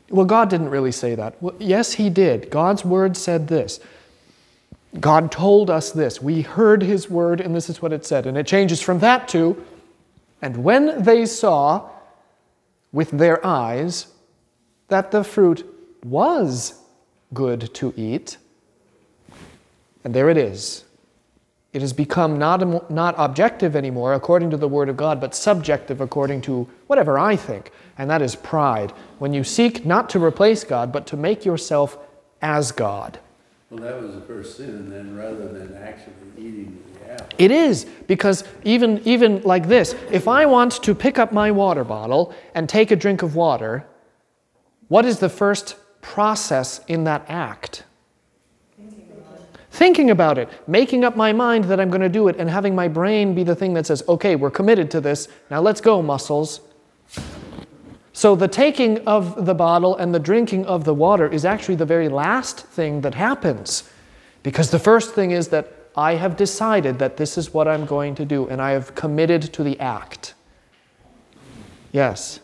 Well, 0.09 0.25
God 0.25 0.49
didn't 0.49 0.69
really 0.69 0.91
say 0.91 1.15
that. 1.15 1.41
Well, 1.41 1.55
yes, 1.57 1.93
He 1.93 2.09
did. 2.09 2.49
God's 2.49 2.84
word 2.84 3.15
said 3.15 3.47
this. 3.47 3.79
God 4.99 5.31
told 5.31 5.69
us 5.69 5.93
this. 5.93 6.21
We 6.21 6.41
heard 6.41 6.84
His 6.84 7.09
word, 7.09 7.39
and 7.39 7.55
this 7.55 7.69
is 7.69 7.81
what 7.81 7.93
it 7.93 8.05
said. 8.05 8.27
And 8.27 8.38
it 8.38 8.45
changes 8.45 8.81
from 8.81 8.99
that 8.99 9.29
to, 9.29 9.63
And 10.41 10.57
when 10.57 11.01
they 11.01 11.25
saw 11.25 11.89
with 12.91 13.11
their 13.11 13.43
eyes 13.47 14.07
that 14.89 15.11
the 15.11 15.23
fruit 15.23 15.65
was 16.03 16.81
good 17.34 17.73
to 17.75 17.93
eat, 17.95 18.36
and 20.03 20.13
there 20.13 20.29
it 20.29 20.36
is. 20.36 20.84
It 21.74 21.82
has 21.82 21.91
become 21.91 22.38
not, 22.38 22.91
not 22.91 23.15
objective 23.17 23.76
anymore 23.76 24.13
according 24.13 24.51
to 24.51 24.57
the 24.57 24.67
Word 24.67 24.89
of 24.89 24.95
God, 24.95 25.19
but 25.19 25.34
subjective 25.34 26.01
according 26.01 26.41
to 26.41 26.69
whatever 26.86 27.17
I 27.17 27.36
think, 27.36 27.71
and 27.97 28.07
that 28.11 28.21
is 28.21 28.36
pride. 28.36 28.91
When 29.17 29.34
you 29.34 29.43
seek 29.43 29.84
not 29.84 30.07
to 30.11 30.24
replace 30.24 30.63
God, 30.63 30.91
but 30.91 31.07
to 31.07 31.17
make 31.17 31.45
yourself 31.45 31.97
as 32.43 32.71
God. 32.71 33.19
Well, 33.71 33.82
that 33.82 33.99
was 33.99 34.13
the 34.13 34.21
first 34.21 34.57
sin, 34.57 34.91
then 34.91 35.15
rather 35.15 35.47
than 35.47 35.76
actually 35.78 36.13
eating 36.38 36.84
the 36.93 37.13
apple. 37.13 37.28
It 37.39 37.49
is, 37.49 37.86
because 38.05 38.43
even, 38.63 39.01
even 39.03 39.41
like 39.41 39.67
this, 39.67 39.95
if 40.11 40.28
I 40.28 40.45
want 40.45 40.74
to 40.84 40.93
pick 40.93 41.17
up 41.17 41.32
my 41.34 41.49
water 41.49 41.84
bottle 41.84 42.36
and 42.53 42.69
take 42.69 42.91
a 42.91 42.95
drink 42.95 43.24
of 43.24 43.36
water, 43.36 43.88
what 44.89 45.05
is 45.05 45.17
the 45.17 45.30
first 45.30 45.76
process 46.01 46.82
in 46.88 47.05
that 47.05 47.26
act? 47.28 47.84
Thinking 49.74 50.11
about 50.11 50.38
it, 50.38 50.49
making 50.67 51.03
up 51.03 51.15
my 51.15 51.34
mind 51.34 51.65
that 51.65 51.80
I'm 51.80 51.89
going 51.89 52.01
to 52.01 52.09
do 52.09 52.28
it, 52.28 52.36
and 52.38 52.49
having 52.49 52.76
my 52.76 52.88
brain 52.88 53.34
be 53.34 53.43
the 53.43 53.55
thing 53.55 53.74
that 53.74 53.88
says, 53.88 54.03
okay, 54.07 54.36
we're 54.36 54.51
committed 54.51 54.91
to 54.91 55.01
this, 55.01 55.28
now 55.49 55.61
let's 55.61 55.82
go, 55.82 56.01
muscles. 56.01 56.61
So 58.13 58.36
the 58.36 58.47
taking 58.47 58.99
of 59.07 59.47
the 59.47 59.55
bottle 59.55 59.95
and 59.97 60.13
the 60.13 60.19
drinking 60.19 60.67
of 60.67 60.84
the 60.84 60.93
water 60.93 61.28
is 61.28 61.43
actually 61.43 61.76
the 61.76 61.86
very 61.86 62.07
last 62.07 62.59
thing 62.59 63.01
that 63.01 63.15
happens. 63.15 63.89
Because 64.43 64.69
the 64.69 64.78
first 64.78 65.15
thing 65.15 65.32
is 65.32 65.47
that 65.47 65.74
I 65.97 66.15
have 66.15 66.38
decided 66.38 66.99
that 66.99 67.17
this 67.17 67.38
is 67.38 67.51
what 67.53 67.67
I'm 67.67 67.86
going 67.86 68.13
to 68.15 68.26
do, 68.26 68.47
and 68.47 68.61
I 68.61 68.71
have 68.71 68.93
committed 68.93 69.41
to 69.53 69.63
the 69.63 69.80
act. 69.80 70.36
Yes. 71.91 72.39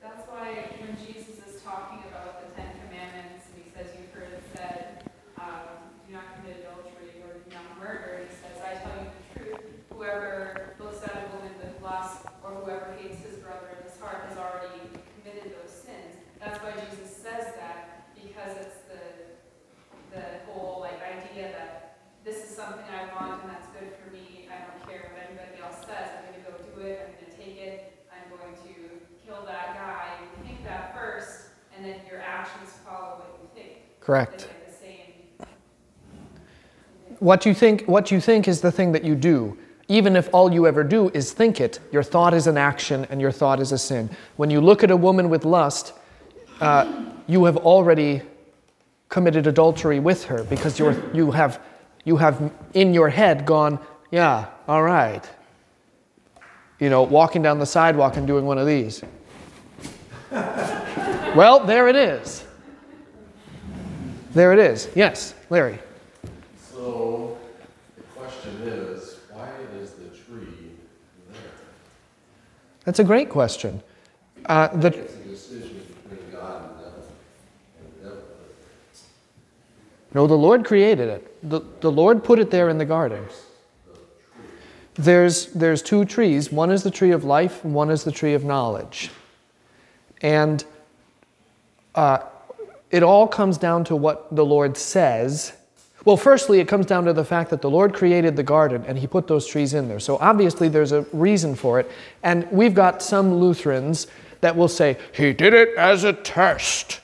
That's 0.00 0.26
why 0.28 0.68
when 0.80 0.96
Jesus 0.96 1.36
is 1.46 1.62
talking 1.62 2.00
about 2.08 2.40
the 2.40 2.48
Ten 2.56 2.72
Commandments, 2.88 3.44
and 3.52 3.64
he 3.64 3.70
says, 3.76 3.92
You've 3.92 4.12
heard 4.12 4.32
it 4.32 4.42
said, 4.56 5.10
um, 5.36 5.68
do 6.08 6.14
not 6.14 6.24
commit 6.40 6.64
adultery 6.64 7.20
or 7.20 7.44
do 7.44 7.52
not 7.52 7.76
murder, 7.76 8.24
he 8.24 8.32
says, 8.32 8.56
I 8.64 8.80
tell 8.80 8.96
you 9.04 9.12
the 9.12 9.24
truth, 9.36 9.64
whoever 9.92 10.72
looks 10.80 11.04
at 11.04 11.12
a 11.12 11.36
woman 11.36 11.52
with 11.60 11.76
lust 11.84 12.24
or 12.42 12.56
whoever 12.64 12.96
hates 12.96 13.20
his 13.20 13.36
brother 13.44 13.68
in 13.76 13.84
his 13.84 14.00
heart 14.00 14.24
has 14.32 14.38
already 14.40 14.80
committed 15.20 15.52
those 15.60 15.76
sins. 15.76 16.16
That's 16.40 16.56
why 16.64 16.72
Jesus 16.88 17.12
says 17.12 17.52
that, 17.60 18.08
because 18.16 18.56
it's 18.64 18.80
the, 18.88 20.16
the 20.16 20.24
whole 20.48 20.80
like 20.80 21.04
idea 21.04 21.52
that 21.52 22.00
this 22.24 22.40
is 22.40 22.56
something 22.56 22.88
I 22.88 23.12
want 23.12 23.42
and 23.44 23.52
that's 23.52 23.68
good 23.76 23.92
for 24.00 24.08
me. 24.08 24.48
I 24.48 24.64
don't 24.64 24.80
care 24.88 25.12
what 25.12 25.28
anybody 25.28 25.60
else 25.60 25.84
says. 25.84 26.08
I'm 26.08 26.32
going 26.32 26.40
to 26.40 26.44
go 26.48 26.56
do 26.72 26.80
it. 26.88 27.04
I'm 27.04 27.12
going 27.20 27.28
to 27.28 27.36
take 27.36 27.60
it. 27.60 28.06
I'm 28.08 28.32
going 28.32 28.56
to 28.64 28.72
kill 29.20 29.44
that 29.44 29.76
guy. 29.76 30.16
You 30.24 30.28
think 30.46 30.64
that 30.64 30.96
first, 30.96 31.52
and 31.76 31.84
then 31.84 32.00
your 32.08 32.20
actions 32.20 32.72
follow 32.80 33.20
what 33.20 33.36
you 33.42 33.48
think. 33.52 33.93
Correct. 34.04 34.48
What 37.20 37.46
you 37.46 37.54
think, 37.54 37.84
what 37.86 38.10
you 38.10 38.20
think 38.20 38.48
is 38.48 38.60
the 38.60 38.70
thing 38.70 38.92
that 38.92 39.02
you 39.02 39.14
do. 39.14 39.56
Even 39.88 40.14
if 40.14 40.28
all 40.32 40.52
you 40.52 40.66
ever 40.66 40.84
do 40.84 41.10
is 41.10 41.32
think 41.32 41.60
it, 41.60 41.78
your 41.90 42.02
thought 42.02 42.34
is 42.34 42.46
an 42.46 42.58
action 42.58 43.06
and 43.10 43.20
your 43.20 43.32
thought 43.32 43.60
is 43.60 43.72
a 43.72 43.78
sin. 43.78 44.10
When 44.36 44.50
you 44.50 44.60
look 44.60 44.84
at 44.84 44.90
a 44.90 44.96
woman 44.96 45.30
with 45.30 45.44
lust, 45.44 45.94
uh, 46.60 47.04
you 47.26 47.44
have 47.44 47.56
already 47.58 48.22
committed 49.08 49.46
adultery 49.46 50.00
with 50.00 50.24
her 50.24 50.44
because 50.44 50.78
you're, 50.78 51.02
you, 51.14 51.30
have, 51.30 51.60
you 52.04 52.16
have 52.16 52.52
in 52.74 52.92
your 52.92 53.08
head 53.08 53.46
gone, 53.46 53.78
yeah, 54.10 54.46
all 54.68 54.82
right. 54.82 55.28
You 56.78 56.90
know, 56.90 57.02
walking 57.02 57.40
down 57.42 57.58
the 57.58 57.66
sidewalk 57.66 58.16
and 58.16 58.26
doing 58.26 58.44
one 58.44 58.58
of 58.58 58.66
these. 58.66 59.02
well, 60.30 61.64
there 61.64 61.88
it 61.88 61.96
is. 61.96 62.44
There 64.34 64.52
it 64.52 64.58
is. 64.58 64.88
Yes, 64.96 65.32
Larry. 65.48 65.78
So, 66.58 67.38
the 67.96 68.02
question 68.02 68.62
is, 68.62 69.18
why 69.30 69.48
is 69.80 69.92
the 69.92 70.08
tree 70.08 70.72
there? 71.30 71.40
That's 72.84 72.98
a 72.98 73.04
great 73.04 73.30
question. 73.30 73.80
Uh, 74.46 74.68
the, 74.76 74.88
It's 74.88 75.14
a 75.14 75.18
decision 75.18 75.86
between 76.02 76.32
God 76.32 76.68
and 76.68 76.78
devil. 76.78 77.06
And 77.78 78.02
devil. 78.02 78.24
no, 80.14 80.26
the 80.26 80.34
Lord 80.34 80.64
created 80.64 81.08
it. 81.08 81.48
The, 81.48 81.60
the 81.80 81.92
Lord 81.92 82.24
put 82.24 82.40
it 82.40 82.50
there 82.50 82.68
in 82.68 82.78
the 82.78 82.84
garden. 82.84 83.24
There's, 84.94 85.46
there's 85.46 85.80
two 85.80 86.04
trees. 86.04 86.50
One 86.50 86.72
is 86.72 86.82
the 86.82 86.90
tree 86.90 87.12
of 87.12 87.22
life, 87.22 87.64
and 87.64 87.72
one 87.72 87.90
is 87.90 88.02
the 88.02 88.12
tree 88.12 88.34
of 88.34 88.44
knowledge. 88.44 89.10
And 90.22 90.64
uh, 91.94 92.18
it 92.94 93.02
all 93.02 93.26
comes 93.26 93.58
down 93.58 93.82
to 93.84 93.96
what 93.96 94.34
the 94.34 94.44
Lord 94.44 94.76
says. 94.76 95.52
Well, 96.04 96.16
firstly, 96.16 96.60
it 96.60 96.68
comes 96.68 96.86
down 96.86 97.06
to 97.06 97.12
the 97.12 97.24
fact 97.24 97.50
that 97.50 97.60
the 97.60 97.68
Lord 97.68 97.92
created 97.92 98.36
the 98.36 98.44
garden 98.44 98.84
and 98.86 98.96
He 98.96 99.08
put 99.08 99.26
those 99.26 99.48
trees 99.48 99.74
in 99.74 99.88
there. 99.88 99.98
So 99.98 100.16
obviously, 100.18 100.68
there's 100.68 100.92
a 100.92 101.02
reason 101.12 101.56
for 101.56 101.80
it. 101.80 101.90
And 102.22 102.46
we've 102.52 102.72
got 102.72 103.02
some 103.02 103.34
Lutherans 103.34 104.06
that 104.42 104.54
will 104.54 104.68
say, 104.68 104.96
He 105.12 105.32
did 105.32 105.54
it 105.54 105.70
as 105.76 106.04
a 106.04 106.12
test. 106.12 107.00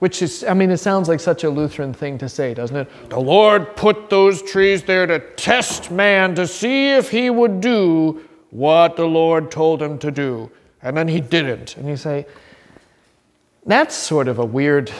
Which 0.00 0.20
is, 0.20 0.44
I 0.44 0.52
mean, 0.52 0.70
it 0.70 0.78
sounds 0.78 1.08
like 1.08 1.20
such 1.20 1.44
a 1.44 1.48
Lutheran 1.48 1.94
thing 1.94 2.18
to 2.18 2.28
say, 2.28 2.54
doesn't 2.54 2.76
it? 2.76 2.88
The 3.08 3.20
Lord 3.20 3.76
put 3.76 4.10
those 4.10 4.42
trees 4.42 4.82
there 4.82 5.06
to 5.06 5.20
test 5.36 5.92
man 5.92 6.34
to 6.34 6.46
see 6.46 6.90
if 6.90 7.08
he 7.08 7.30
would 7.30 7.60
do 7.60 8.28
what 8.50 8.96
the 8.96 9.06
Lord 9.06 9.52
told 9.52 9.80
him 9.80 9.98
to 10.00 10.10
do. 10.10 10.50
And 10.82 10.96
then 10.96 11.06
he 11.06 11.20
didn't. 11.20 11.76
And 11.76 11.88
you 11.88 11.96
say, 11.96 12.26
that's 13.64 13.94
sort 13.94 14.26
of 14.26 14.40
a 14.40 14.44
weird 14.44 14.92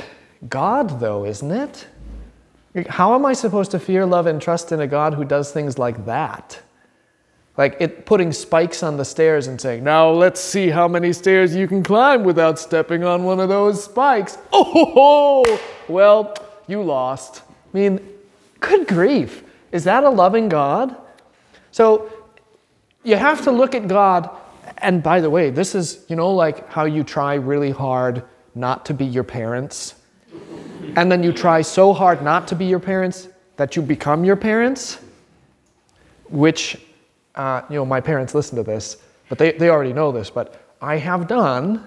God, 0.48 1.00
though, 1.00 1.24
isn't 1.24 1.50
it? 1.50 1.86
How 2.88 3.14
am 3.14 3.26
I 3.26 3.32
supposed 3.32 3.70
to 3.72 3.78
fear, 3.78 4.06
love, 4.06 4.26
and 4.26 4.40
trust 4.40 4.72
in 4.72 4.80
a 4.80 4.86
God 4.86 5.14
who 5.14 5.24
does 5.24 5.52
things 5.52 5.78
like 5.78 6.06
that? 6.06 6.60
Like 7.58 7.76
it 7.80 8.06
putting 8.06 8.32
spikes 8.32 8.82
on 8.82 8.96
the 8.96 9.04
stairs 9.04 9.46
and 9.46 9.60
saying, 9.60 9.84
Now 9.84 10.10
let's 10.10 10.40
see 10.40 10.70
how 10.70 10.88
many 10.88 11.12
stairs 11.12 11.54
you 11.54 11.68
can 11.68 11.82
climb 11.82 12.24
without 12.24 12.58
stepping 12.58 13.04
on 13.04 13.24
one 13.24 13.40
of 13.40 13.48
those 13.48 13.84
spikes. 13.84 14.38
Oh, 14.54 15.60
well, 15.88 16.34
you 16.66 16.82
lost. 16.82 17.42
I 17.74 17.76
mean, 17.76 18.00
good 18.60 18.86
grief. 18.86 19.42
Is 19.72 19.84
that 19.84 20.04
a 20.04 20.08
loving 20.08 20.48
God? 20.48 20.96
So 21.72 22.10
you 23.02 23.16
have 23.16 23.42
to 23.44 23.50
look 23.50 23.74
at 23.74 23.88
God. 23.88 24.30
And 24.78 25.02
by 25.02 25.20
the 25.20 25.28
way, 25.28 25.50
this 25.50 25.74
is, 25.74 26.04
you 26.08 26.16
know, 26.16 26.30
like 26.30 26.68
how 26.70 26.84
you 26.84 27.02
try 27.02 27.34
really 27.34 27.70
hard 27.70 28.22
not 28.54 28.86
to 28.86 28.94
be 28.94 29.04
your 29.04 29.24
parents. 29.24 29.94
And 30.96 31.10
then 31.10 31.22
you 31.22 31.32
try 31.32 31.62
so 31.62 31.92
hard 31.92 32.22
not 32.22 32.46
to 32.48 32.54
be 32.54 32.66
your 32.66 32.78
parents 32.78 33.28
that 33.56 33.76
you 33.76 33.82
become 33.82 34.24
your 34.24 34.36
parents, 34.36 34.98
which, 36.28 36.76
uh, 37.34 37.62
you 37.70 37.76
know, 37.76 37.84
my 37.84 38.00
parents 38.00 38.34
listen 38.34 38.56
to 38.56 38.62
this, 38.62 38.98
but 39.28 39.38
they, 39.38 39.52
they 39.52 39.70
already 39.70 39.92
know 39.92 40.12
this, 40.12 40.30
but 40.30 40.74
I 40.80 40.96
have 40.96 41.28
done. 41.28 41.86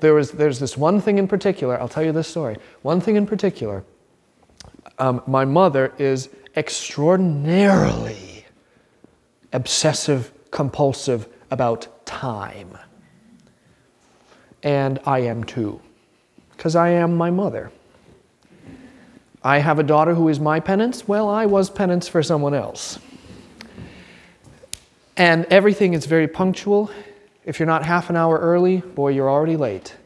There 0.00 0.14
was, 0.14 0.32
there's 0.32 0.58
this 0.58 0.76
one 0.76 1.00
thing 1.00 1.18
in 1.18 1.28
particular, 1.28 1.80
I'll 1.80 1.88
tell 1.88 2.04
you 2.04 2.12
this 2.12 2.28
story. 2.28 2.56
One 2.82 3.00
thing 3.00 3.16
in 3.16 3.26
particular, 3.26 3.84
um, 4.98 5.22
my 5.26 5.44
mother 5.44 5.92
is 5.98 6.28
extraordinarily 6.56 8.44
obsessive 9.52 10.32
compulsive 10.50 11.28
about 11.50 12.04
time. 12.04 12.76
And 14.62 14.98
I 15.06 15.20
am 15.20 15.44
too, 15.44 15.80
because 16.50 16.74
I 16.74 16.90
am 16.90 17.16
my 17.16 17.30
mother. 17.30 17.70
I 19.42 19.58
have 19.58 19.78
a 19.78 19.82
daughter 19.82 20.14
who 20.14 20.28
is 20.28 20.40
my 20.40 20.60
penance. 20.60 21.06
Well, 21.06 21.28
I 21.28 21.46
was 21.46 21.70
penance 21.70 22.08
for 22.08 22.22
someone 22.22 22.54
else. 22.54 22.98
And 25.16 25.46
everything 25.46 25.94
is 25.94 26.06
very 26.06 26.28
punctual. 26.28 26.90
if 27.44 27.58
you're 27.58 27.66
not 27.66 27.84
half 27.84 28.10
an 28.10 28.16
hour 28.16 28.38
early, 28.38 28.78
boy, 28.78 29.08
you're 29.08 29.30
already 29.30 29.56
late. 29.56 29.96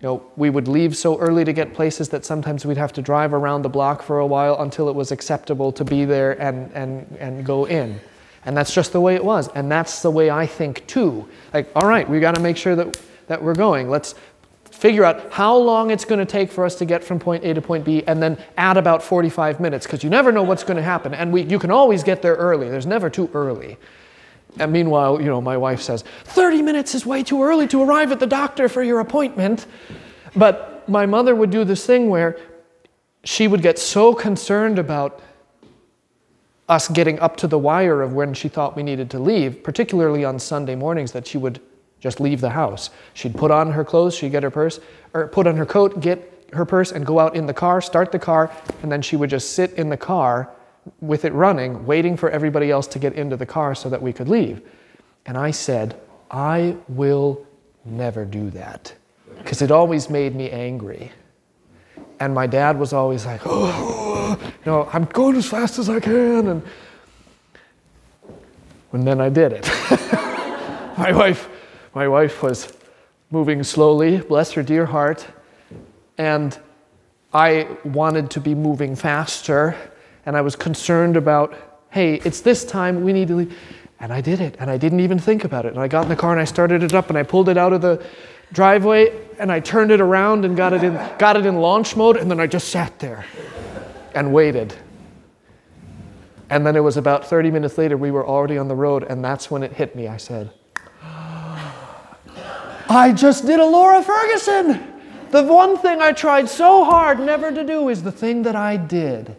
You 0.00 0.08
know, 0.08 0.22
we 0.36 0.50
would 0.50 0.68
leave 0.68 0.96
so 0.96 1.18
early 1.18 1.44
to 1.44 1.52
get 1.52 1.74
places 1.74 2.08
that 2.10 2.24
sometimes 2.24 2.64
we'd 2.64 2.76
have 2.76 2.92
to 2.94 3.02
drive 3.02 3.34
around 3.34 3.62
the 3.62 3.68
block 3.68 4.02
for 4.02 4.18
a 4.20 4.26
while 4.26 4.60
until 4.60 4.88
it 4.88 4.94
was 4.94 5.10
acceptable 5.10 5.72
to 5.72 5.84
be 5.84 6.04
there 6.04 6.40
and, 6.40 6.70
and, 6.72 7.16
and 7.18 7.44
go 7.44 7.66
in. 7.66 8.00
And 8.44 8.56
that's 8.56 8.72
just 8.72 8.92
the 8.92 9.00
way 9.00 9.14
it 9.14 9.24
was. 9.24 9.48
And 9.48 9.70
that's 9.70 10.02
the 10.02 10.10
way 10.10 10.30
I 10.30 10.46
think 10.46 10.86
too. 10.86 11.28
Like, 11.52 11.68
all 11.74 11.88
right, 11.88 12.08
we 12.08 12.20
got 12.20 12.34
to 12.34 12.40
make 12.40 12.56
sure 12.56 12.76
that, 12.76 13.00
that 13.26 13.42
we're 13.42 13.54
going. 13.54 13.90
Let's 13.90 14.14
figure 14.78 15.04
out 15.04 15.32
how 15.32 15.56
long 15.56 15.90
it's 15.90 16.04
going 16.04 16.20
to 16.20 16.24
take 16.24 16.52
for 16.52 16.64
us 16.64 16.76
to 16.76 16.84
get 16.84 17.02
from 17.02 17.18
point 17.18 17.44
A 17.44 17.52
to 17.52 17.60
point 17.60 17.84
B 17.84 18.04
and 18.06 18.22
then 18.22 18.38
add 18.56 18.76
about 18.76 19.02
45 19.02 19.58
minutes 19.58 19.84
because 19.84 20.04
you 20.04 20.10
never 20.10 20.30
know 20.30 20.44
what's 20.44 20.62
going 20.62 20.76
to 20.76 20.82
happen. 20.84 21.12
And 21.14 21.32
we, 21.32 21.42
you 21.42 21.58
can 21.58 21.72
always 21.72 22.04
get 22.04 22.22
there 22.22 22.36
early, 22.36 22.70
there's 22.70 22.86
never 22.86 23.10
too 23.10 23.28
early. 23.34 23.76
And 24.60 24.72
meanwhile, 24.72 25.20
you 25.20 25.26
know, 25.26 25.40
my 25.40 25.56
wife 25.56 25.82
says, 25.82 26.04
30 26.24 26.62
minutes 26.62 26.94
is 26.94 27.04
way 27.04 27.24
too 27.24 27.42
early 27.42 27.66
to 27.68 27.82
arrive 27.82 28.12
at 28.12 28.20
the 28.20 28.26
doctor 28.26 28.68
for 28.68 28.84
your 28.84 29.00
appointment. 29.00 29.66
But 30.36 30.88
my 30.88 31.06
mother 31.06 31.34
would 31.34 31.50
do 31.50 31.64
this 31.64 31.84
thing 31.84 32.08
where 32.08 32.38
she 33.24 33.48
would 33.48 33.62
get 33.62 33.80
so 33.80 34.14
concerned 34.14 34.78
about 34.78 35.20
us 36.68 36.86
getting 36.86 37.18
up 37.18 37.36
to 37.38 37.48
the 37.48 37.58
wire 37.58 38.00
of 38.00 38.12
when 38.12 38.32
she 38.32 38.48
thought 38.48 38.76
we 38.76 38.84
needed 38.84 39.10
to 39.10 39.18
leave, 39.18 39.64
particularly 39.64 40.24
on 40.24 40.38
Sunday 40.38 40.76
mornings, 40.76 41.10
that 41.12 41.26
she 41.26 41.36
would 41.36 41.60
just 42.00 42.20
leave 42.20 42.40
the 42.40 42.50
house. 42.50 42.90
She'd 43.14 43.36
put 43.36 43.50
on 43.50 43.72
her 43.72 43.84
clothes, 43.84 44.14
she'd 44.14 44.32
get 44.32 44.42
her 44.42 44.50
purse, 44.50 44.80
or 45.14 45.28
put 45.28 45.46
on 45.46 45.56
her 45.56 45.66
coat, 45.66 46.00
get 46.00 46.46
her 46.52 46.64
purse, 46.64 46.92
and 46.92 47.04
go 47.04 47.18
out 47.18 47.34
in 47.36 47.46
the 47.46 47.54
car, 47.54 47.80
start 47.80 48.12
the 48.12 48.18
car, 48.18 48.50
and 48.82 48.90
then 48.90 49.02
she 49.02 49.16
would 49.16 49.30
just 49.30 49.52
sit 49.52 49.72
in 49.72 49.88
the 49.88 49.96
car 49.96 50.50
with 51.00 51.24
it 51.24 51.32
running, 51.32 51.84
waiting 51.86 52.16
for 52.16 52.30
everybody 52.30 52.70
else 52.70 52.86
to 52.88 52.98
get 52.98 53.12
into 53.12 53.36
the 53.36 53.46
car 53.46 53.74
so 53.74 53.88
that 53.88 54.00
we 54.00 54.12
could 54.12 54.28
leave. 54.28 54.62
And 55.26 55.36
I 55.36 55.50
said, 55.50 56.00
I 56.30 56.76
will 56.88 57.46
never 57.84 58.24
do 58.24 58.50
that 58.50 58.94
because 59.38 59.62
it 59.62 59.70
always 59.70 60.08
made 60.10 60.34
me 60.34 60.50
angry. 60.50 61.12
And 62.20 62.34
my 62.34 62.46
dad 62.46 62.78
was 62.78 62.92
always 62.92 63.26
like, 63.26 63.42
oh, 63.44 64.38
you 64.42 64.52
know, 64.66 64.88
I'm 64.92 65.04
going 65.04 65.36
as 65.36 65.46
fast 65.46 65.78
as 65.78 65.88
I 65.88 66.00
can. 66.00 66.48
And, 66.48 66.62
and 68.92 69.06
then 69.06 69.20
I 69.20 69.28
did 69.28 69.52
it. 69.52 69.66
my 70.98 71.12
wife, 71.12 71.48
my 71.94 72.08
wife 72.08 72.42
was 72.42 72.72
moving 73.30 73.62
slowly, 73.62 74.18
bless 74.18 74.52
her 74.52 74.62
dear 74.62 74.86
heart, 74.86 75.26
and 76.16 76.58
I 77.32 77.68
wanted 77.84 78.30
to 78.32 78.40
be 78.40 78.54
moving 78.54 78.96
faster, 78.96 79.76
and 80.24 80.36
I 80.36 80.40
was 80.40 80.56
concerned 80.56 81.16
about, 81.16 81.54
hey, 81.90 82.14
it's 82.24 82.40
this 82.40 82.64
time, 82.64 83.02
we 83.02 83.12
need 83.12 83.28
to 83.28 83.36
leave. 83.36 83.58
And 84.00 84.12
I 84.12 84.20
did 84.20 84.40
it, 84.40 84.56
and 84.60 84.70
I 84.70 84.78
didn't 84.78 85.00
even 85.00 85.18
think 85.18 85.44
about 85.44 85.66
it. 85.66 85.72
And 85.72 85.80
I 85.80 85.88
got 85.88 86.04
in 86.04 86.08
the 86.08 86.16
car 86.16 86.32
and 86.32 86.40
I 86.40 86.44
started 86.44 86.82
it 86.82 86.94
up 86.94 87.08
and 87.08 87.18
I 87.18 87.24
pulled 87.24 87.48
it 87.48 87.56
out 87.56 87.72
of 87.72 87.80
the 87.80 88.04
driveway 88.52 89.12
and 89.38 89.50
I 89.50 89.60
turned 89.60 89.90
it 89.90 90.00
around 90.00 90.44
and 90.44 90.56
got 90.56 90.72
it 90.72 90.84
in, 90.84 90.94
got 91.18 91.36
it 91.36 91.44
in 91.44 91.56
launch 91.56 91.96
mode, 91.96 92.16
and 92.16 92.30
then 92.30 92.38
I 92.38 92.46
just 92.46 92.68
sat 92.68 92.98
there 93.00 93.24
and 94.14 94.32
waited. 94.32 94.74
And 96.50 96.64
then 96.64 96.76
it 96.76 96.80
was 96.80 96.96
about 96.96 97.26
30 97.26 97.50
minutes 97.50 97.76
later, 97.76 97.96
we 97.96 98.10
were 98.10 98.26
already 98.26 98.56
on 98.56 98.68
the 98.68 98.74
road, 98.74 99.02
and 99.02 99.22
that's 99.22 99.50
when 99.50 99.62
it 99.62 99.72
hit 99.72 99.94
me. 99.94 100.08
I 100.08 100.16
said, 100.16 100.50
I 102.88 103.12
just 103.12 103.44
did 103.44 103.60
a 103.60 103.66
Laura 103.66 104.02
Ferguson. 104.02 104.82
The 105.30 105.42
one 105.42 105.76
thing 105.76 106.00
I 106.00 106.12
tried 106.12 106.48
so 106.48 106.84
hard 106.84 107.20
never 107.20 107.52
to 107.52 107.62
do 107.62 107.90
is 107.90 108.02
the 108.02 108.12
thing 108.12 108.42
that 108.42 108.56
I 108.56 108.76
did. 108.78 109.36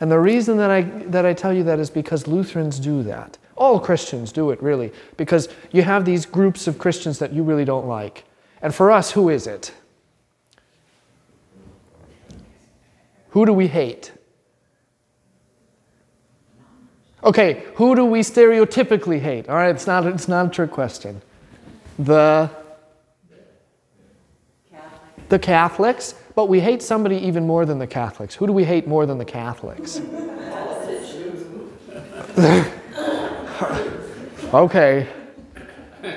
And 0.00 0.10
the 0.10 0.18
reason 0.18 0.56
that 0.58 0.70
I, 0.70 0.82
that 0.82 1.24
I 1.24 1.34
tell 1.34 1.52
you 1.52 1.62
that 1.64 1.78
is 1.78 1.90
because 1.90 2.26
Lutherans 2.26 2.80
do 2.80 3.02
that. 3.04 3.38
All 3.56 3.78
Christians 3.78 4.32
do 4.32 4.50
it, 4.50 4.62
really, 4.62 4.92
because 5.16 5.48
you 5.72 5.82
have 5.82 6.04
these 6.04 6.26
groups 6.26 6.66
of 6.66 6.78
Christians 6.78 7.18
that 7.18 7.32
you 7.32 7.42
really 7.42 7.64
don't 7.64 7.86
like. 7.86 8.24
And 8.62 8.74
for 8.74 8.90
us, 8.90 9.12
who 9.12 9.28
is 9.28 9.46
it? 9.46 9.72
Who 13.30 13.46
do 13.46 13.52
we 13.52 13.68
hate? 13.68 14.12
Okay, 17.22 17.64
who 17.74 17.94
do 17.96 18.04
we 18.04 18.20
stereotypically 18.20 19.20
hate? 19.20 19.48
All 19.48 19.56
right, 19.56 19.74
it's 19.74 19.86
not, 19.86 20.06
it's 20.06 20.28
not 20.28 20.46
a 20.46 20.50
trick 20.50 20.70
question. 20.70 21.20
The, 21.98 22.50
the 25.28 25.38
Catholics, 25.38 26.14
but 26.34 26.48
we 26.48 26.60
hate 26.60 26.82
somebody 26.82 27.16
even 27.16 27.46
more 27.46 27.66
than 27.66 27.78
the 27.78 27.86
Catholics. 27.86 28.34
Who 28.34 28.46
do 28.46 28.52
we 28.52 28.64
hate 28.64 28.86
more 28.86 29.06
than 29.06 29.18
the 29.18 29.24
Catholics? 29.24 30.00
okay. 34.54 35.08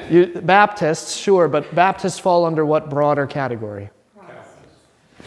You, 0.10 0.28
Baptists, 0.44 1.16
sure, 1.16 1.48
but 1.48 1.74
Baptists 1.74 2.20
fall 2.20 2.46
under 2.46 2.66
what 2.66 2.90
broader 2.90 3.26
category? 3.26 3.90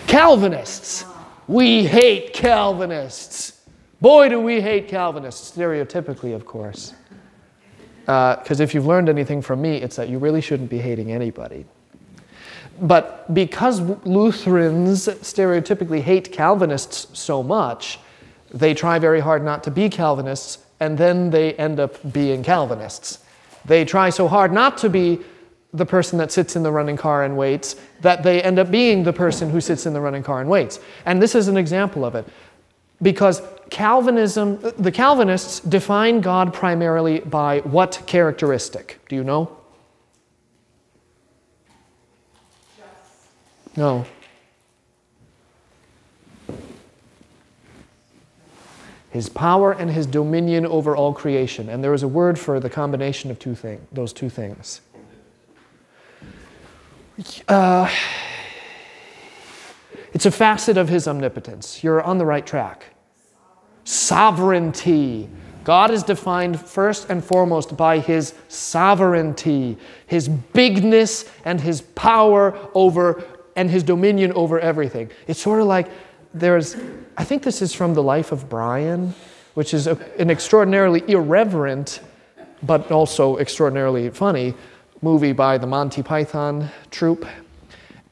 Calvinists. 0.07 1.05
We 1.48 1.84
hate 1.84 2.32
Calvinists. 2.32 3.61
Boy, 4.00 4.28
do 4.28 4.40
we 4.40 4.61
hate 4.61 4.88
Calvinists, 4.88 5.57
stereotypically, 5.57 6.34
of 6.34 6.46
course. 6.46 6.94
Because 8.05 8.61
uh, 8.61 8.64
if 8.64 8.74
you've 8.74 8.86
learned 8.86 9.09
anything 9.09 9.40
from 9.40 9.62
me, 9.62 9.76
it's 9.76 9.96
that 9.96 10.09
you 10.09 10.18
really 10.18 10.40
shouldn't 10.40 10.70
be 10.70 10.78
hating 10.78 11.11
anybody. 11.11 11.64
But 12.80 13.32
because 13.32 13.80
Lutherans 14.05 15.07
stereotypically 15.07 16.00
hate 16.00 16.32
Calvinists 16.32 17.07
so 17.18 17.42
much, 17.42 17.98
they 18.52 18.74
try 18.74 18.98
very 18.98 19.20
hard 19.20 19.44
not 19.44 19.64
to 19.64 19.70
be 19.70 19.88
Calvinists, 19.88 20.59
and 20.80 20.98
then 20.98 21.30
they 21.30 21.55
end 21.55 21.80
up 21.80 22.12
being 22.12 22.42
Calvinists. 22.42 23.20
They 23.64 23.84
try 23.84 24.11
so 24.11 24.28
hard 24.28 24.52
not 24.52 24.76
to 24.78 24.90
be 24.90 25.20
the 25.72 25.86
person 25.86 26.18
that 26.18 26.30
sits 26.30 26.55
in 26.57 26.62
the 26.62 26.70
running 26.70 26.96
car 26.96 27.24
and 27.24 27.36
waits 27.36 27.76
that 28.00 28.22
they 28.22 28.40
end 28.42 28.59
up 28.59 28.70
being 28.70 29.02
the 29.02 29.12
person 29.12 29.50
who 29.50 29.61
sits 29.61 29.86
in 29.86 29.92
the 29.92 30.00
running 30.00 30.22
car 30.22 30.40
and 30.40 30.48
waits. 30.48 30.78
And 31.05 31.20
this 31.20 31.34
is 31.34 31.48
an 31.48 31.57
example 31.57 32.05
of 32.05 32.14
it. 32.14 32.26
Because 33.02 33.42
Calvinism, 33.71 34.59
the 34.79 34.93
Calvinists 34.93 35.61
define 35.61 36.21
God 36.21 36.53
primarily 36.53 37.21
by 37.21 37.61
what 37.61 38.03
characteristic? 38.07 39.01
Do 39.09 39.17
you 39.17 39.25
know? 39.25 39.57
No. 43.77 44.07
His 49.11 49.29
power 49.29 49.73
and 49.73 49.91
his 49.91 50.07
dominion 50.07 50.67
over 50.67 50.97
all 50.97 51.12
creation. 51.12 51.69
And 51.69 51.83
there 51.83 51.95
is 51.95 52.03
a 52.03 52.09
word 52.09 52.39
for 52.39 52.59
the 52.59 52.71
combination 52.71 53.31
of 53.31 53.39
two 53.39 53.55
thing, 53.55 53.87
those 53.93 54.12
two 54.12 54.29
things. 54.29 54.81
Uh, 57.47 57.89
it's 60.12 60.27
a 60.27 60.31
facet 60.31 60.77
of 60.77 60.89
his 60.89 61.07
omnipotence. 61.07 61.85
You're 61.85 62.03
on 62.03 62.19
the 62.19 62.27
right 62.27 62.45
track. 62.45 62.93
Sovereignty. 63.85 65.28
God 65.62 65.91
is 65.91 66.03
defined 66.03 66.61
first 66.61 67.09
and 67.09 67.24
foremost 67.24 67.76
by 67.76 67.99
his 67.99 68.35
sovereignty, 68.49 69.78
his 70.07 70.28
bigness 70.28 71.30
and 71.45 71.61
his 71.61 71.80
power 71.80 72.59
over 72.74 73.24
and 73.57 73.70
his 73.70 73.82
dominion 73.82 74.32
over 74.32 74.61
everything. 74.61 75.11
It's 75.26 75.41
sort 75.41 75.61
of 75.61 75.66
like 75.66 75.89
there's, 76.35 76.76
I 77.16 77.24
think 77.24 77.43
this 77.43 77.62
is 77.62 77.72
from 77.72 77.95
the 77.95 78.03
life 78.03 78.32
of 78.32 78.49
Brian, 78.49 79.14
which 79.55 79.72
is 79.72 79.87
a, 79.87 79.97
an 80.18 80.30
extraordinarily 80.30 81.03
irreverent, 81.07 82.01
but 82.62 82.91
also 82.91 83.39
extraordinarily 83.39 84.11
funny 84.11 84.55
movie 85.01 85.32
by 85.32 85.57
the 85.59 85.66
Monty 85.66 86.03
Python 86.03 86.68
troupe. 86.91 87.26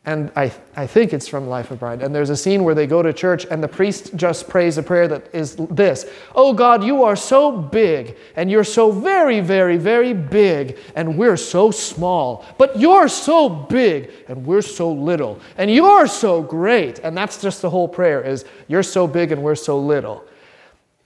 And 0.05 0.33
I, 0.35 0.53
I 0.75 0.89
think 0.89 1.13
it's 1.13 1.29
from 1.29 1.47
Life 1.47 1.71
of 1.71 1.79
Brian. 1.79 2.03
And 2.03 2.13
there's 2.13 2.31
a 2.31 2.37
scene 2.37 2.65
where 2.65 2.75
they 2.75 2.89
go 2.89 3.03
to 3.03 3.13
church 3.13 3.47
and 3.49 3.63
the 3.63 3.69
priest 3.69 4.17
just 4.17 4.49
prays 4.49 4.77
a 4.77 4.83
prayer 4.83 5.07
that 5.07 5.33
is 5.33 5.55
this 5.71 6.07
Oh 6.35 6.53
God, 6.53 6.83
you 6.83 7.05
are 7.05 7.15
so 7.15 7.53
big, 7.57 8.17
and 8.35 8.51
you're 8.51 8.65
so 8.65 8.91
very, 8.91 9.39
very, 9.39 9.77
very 9.77 10.13
big, 10.13 10.77
and 10.97 11.17
we're 11.17 11.37
so 11.37 11.71
small. 11.71 12.45
But 12.59 12.81
you're 12.81 13.07
so 13.07 13.49
big, 13.49 14.11
and 14.27 14.45
we're 14.45 14.63
so 14.63 14.91
little. 14.91 15.39
And 15.57 15.73
you're 15.73 16.09
so 16.09 16.43
great. 16.43 16.99
And 16.99 17.17
that's 17.17 17.41
just 17.41 17.63
the 17.63 17.71
whole 17.71 17.87
prayer 17.87 18.21
is 18.21 18.45
you're 18.67 18.83
so 18.83 19.07
big 19.07 19.31
and 19.31 19.41
we're 19.41 19.55
so 19.55 19.79
little. 19.79 20.25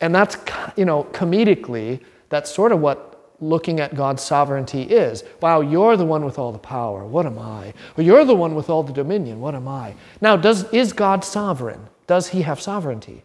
And 0.01 0.15
that's, 0.15 0.39
you 0.77 0.87
know, 0.87 1.05
comedically, 1.05 2.01
that's 2.31 2.55
sort 2.55 2.73
of 2.73 2.81
what 2.81 3.16
looking 3.41 3.81
at 3.81 3.95
God's 3.95 4.23
sovereignty 4.23 4.83
is. 4.83 5.25
Wow, 5.41 5.61
you're 5.61 5.97
the 5.97 6.05
one 6.05 6.25
with 6.25 6.39
all 6.39 6.53
the 6.53 6.59
power. 6.59 7.05
What 7.05 7.27
am 7.27 7.39
I? 7.39 7.75
Or 7.97 8.03
you're 8.03 8.25
the 8.25 8.35
one 8.35 8.55
with 8.55 8.71
all 8.71 8.83
the 8.83 8.93
dominion. 8.93 9.41
What 9.41 9.55
am 9.55 9.69
I? 9.69 9.95
Now, 10.21 10.37
does, 10.37 10.73
is 10.73 10.93
God 10.93 11.25
sovereign? 11.25 11.89
Does 12.07 12.29
he 12.29 12.43
have 12.43 12.61
sovereignty? 12.61 13.23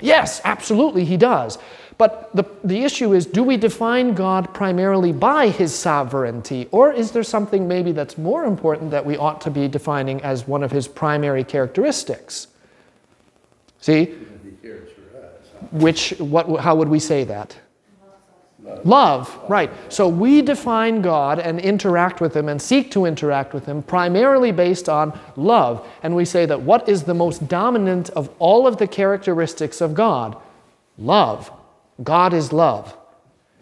Yes, 0.00 0.40
absolutely, 0.44 1.04
he 1.04 1.16
does. 1.16 1.58
But 1.96 2.30
the, 2.34 2.44
the 2.62 2.84
issue 2.84 3.12
is 3.12 3.26
do 3.26 3.42
we 3.42 3.56
define 3.56 4.14
God 4.14 4.54
primarily 4.54 5.12
by 5.12 5.48
his 5.48 5.74
sovereignty, 5.74 6.68
or 6.70 6.92
is 6.92 7.10
there 7.10 7.24
something 7.24 7.66
maybe 7.66 7.90
that's 7.90 8.16
more 8.16 8.44
important 8.44 8.90
that 8.92 9.04
we 9.04 9.16
ought 9.16 9.40
to 9.42 9.50
be 9.50 9.66
defining 9.66 10.22
as 10.22 10.46
one 10.46 10.62
of 10.62 10.70
his 10.70 10.86
primary 10.86 11.42
characteristics? 11.42 12.48
See? 13.80 14.04
He 14.44 14.50
cares 14.62 14.90
for 14.92 15.18
us. 15.18 15.72
Which, 15.72 16.10
what, 16.18 16.60
how 16.60 16.76
would 16.76 16.88
we 16.88 17.00
say 17.00 17.24
that? 17.24 17.56
Love, 18.84 19.36
right. 19.48 19.70
So 19.88 20.08
we 20.08 20.42
define 20.42 21.02
God 21.02 21.38
and 21.38 21.60
interact 21.60 22.20
with 22.20 22.36
Him 22.36 22.48
and 22.48 22.60
seek 22.60 22.90
to 22.92 23.06
interact 23.06 23.52
with 23.52 23.66
Him 23.66 23.82
primarily 23.82 24.52
based 24.52 24.88
on 24.88 25.18
love. 25.36 25.86
And 26.02 26.14
we 26.14 26.24
say 26.24 26.46
that 26.46 26.60
what 26.62 26.88
is 26.88 27.02
the 27.02 27.14
most 27.14 27.48
dominant 27.48 28.10
of 28.10 28.30
all 28.38 28.66
of 28.66 28.76
the 28.76 28.86
characteristics 28.86 29.80
of 29.80 29.94
God? 29.94 30.36
Love. 30.96 31.50
God 32.02 32.32
is 32.32 32.52
love. 32.52 32.96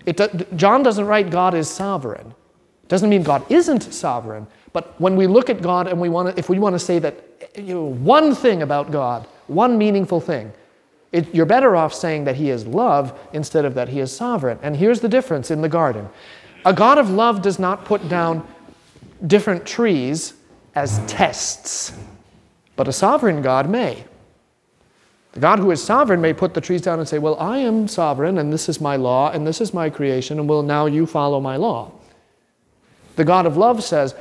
It, 0.04 0.57
John 0.57 0.82
doesn't 0.82 1.07
write 1.07 1.30
God 1.30 1.54
is 1.54 1.68
sovereign. 1.68 2.34
Doesn't 2.88 3.11
mean 3.11 3.22
God 3.22 3.44
isn't 3.50 3.82
sovereign. 3.92 4.46
But 4.72 4.98
when 5.00 5.16
we 5.16 5.26
look 5.26 5.50
at 5.50 5.62
God 5.62 5.88
and 5.88 6.00
we 6.00 6.09
want 6.09 6.34
to, 6.34 6.38
if 6.38 6.48
we 6.48 6.59
want 6.59 6.74
to 6.74 6.78
say 6.78 6.98
that 6.98 7.24
you 7.57 7.74
know, 7.74 7.84
one 7.84 8.34
thing 8.34 8.62
about 8.62 8.92
God, 8.92 9.26
one 9.46 9.78
meaningful 9.78 10.20
thing, 10.20 10.52
it, 11.16 11.34
you're 11.34 11.46
better 11.46 11.74
off 11.74 11.94
saying 11.94 12.24
that 12.24 12.36
he 12.36 12.50
is 12.50 12.66
love 12.66 13.18
instead 13.32 13.64
of 13.64 13.74
that 13.74 13.88
he 13.88 14.00
is 14.00 14.14
sovereign. 14.14 14.58
And 14.62 14.76
here's 14.76 15.00
the 15.00 15.08
difference 15.08 15.50
in 15.50 15.62
the 15.62 15.68
garden 15.68 16.08
a 16.64 16.74
God 16.74 16.98
of 16.98 17.10
love 17.10 17.42
does 17.42 17.58
not 17.58 17.84
put 17.84 18.08
down 18.08 18.46
different 19.26 19.64
trees 19.64 20.34
as 20.74 21.00
tests, 21.06 21.96
but 22.74 22.86
a 22.86 22.92
sovereign 22.92 23.40
God 23.40 23.70
may. 23.70 24.04
The 25.32 25.40
God 25.40 25.58
who 25.58 25.70
is 25.70 25.82
sovereign 25.82 26.20
may 26.20 26.32
put 26.32 26.54
the 26.54 26.60
trees 26.60 26.82
down 26.82 26.98
and 26.98 27.08
say, 27.08 27.18
Well, 27.18 27.38
I 27.38 27.58
am 27.58 27.88
sovereign, 27.88 28.36
and 28.38 28.52
this 28.52 28.68
is 28.68 28.80
my 28.80 28.96
law, 28.96 29.30
and 29.30 29.46
this 29.46 29.60
is 29.60 29.72
my 29.72 29.88
creation, 29.88 30.38
and 30.38 30.48
will 30.48 30.62
now 30.62 30.86
you 30.86 31.06
follow 31.06 31.40
my 31.40 31.56
law. 31.56 31.92
The 33.16 33.24
God 33.24 33.46
of 33.46 33.56
love 33.56 33.82
says, 33.82 34.14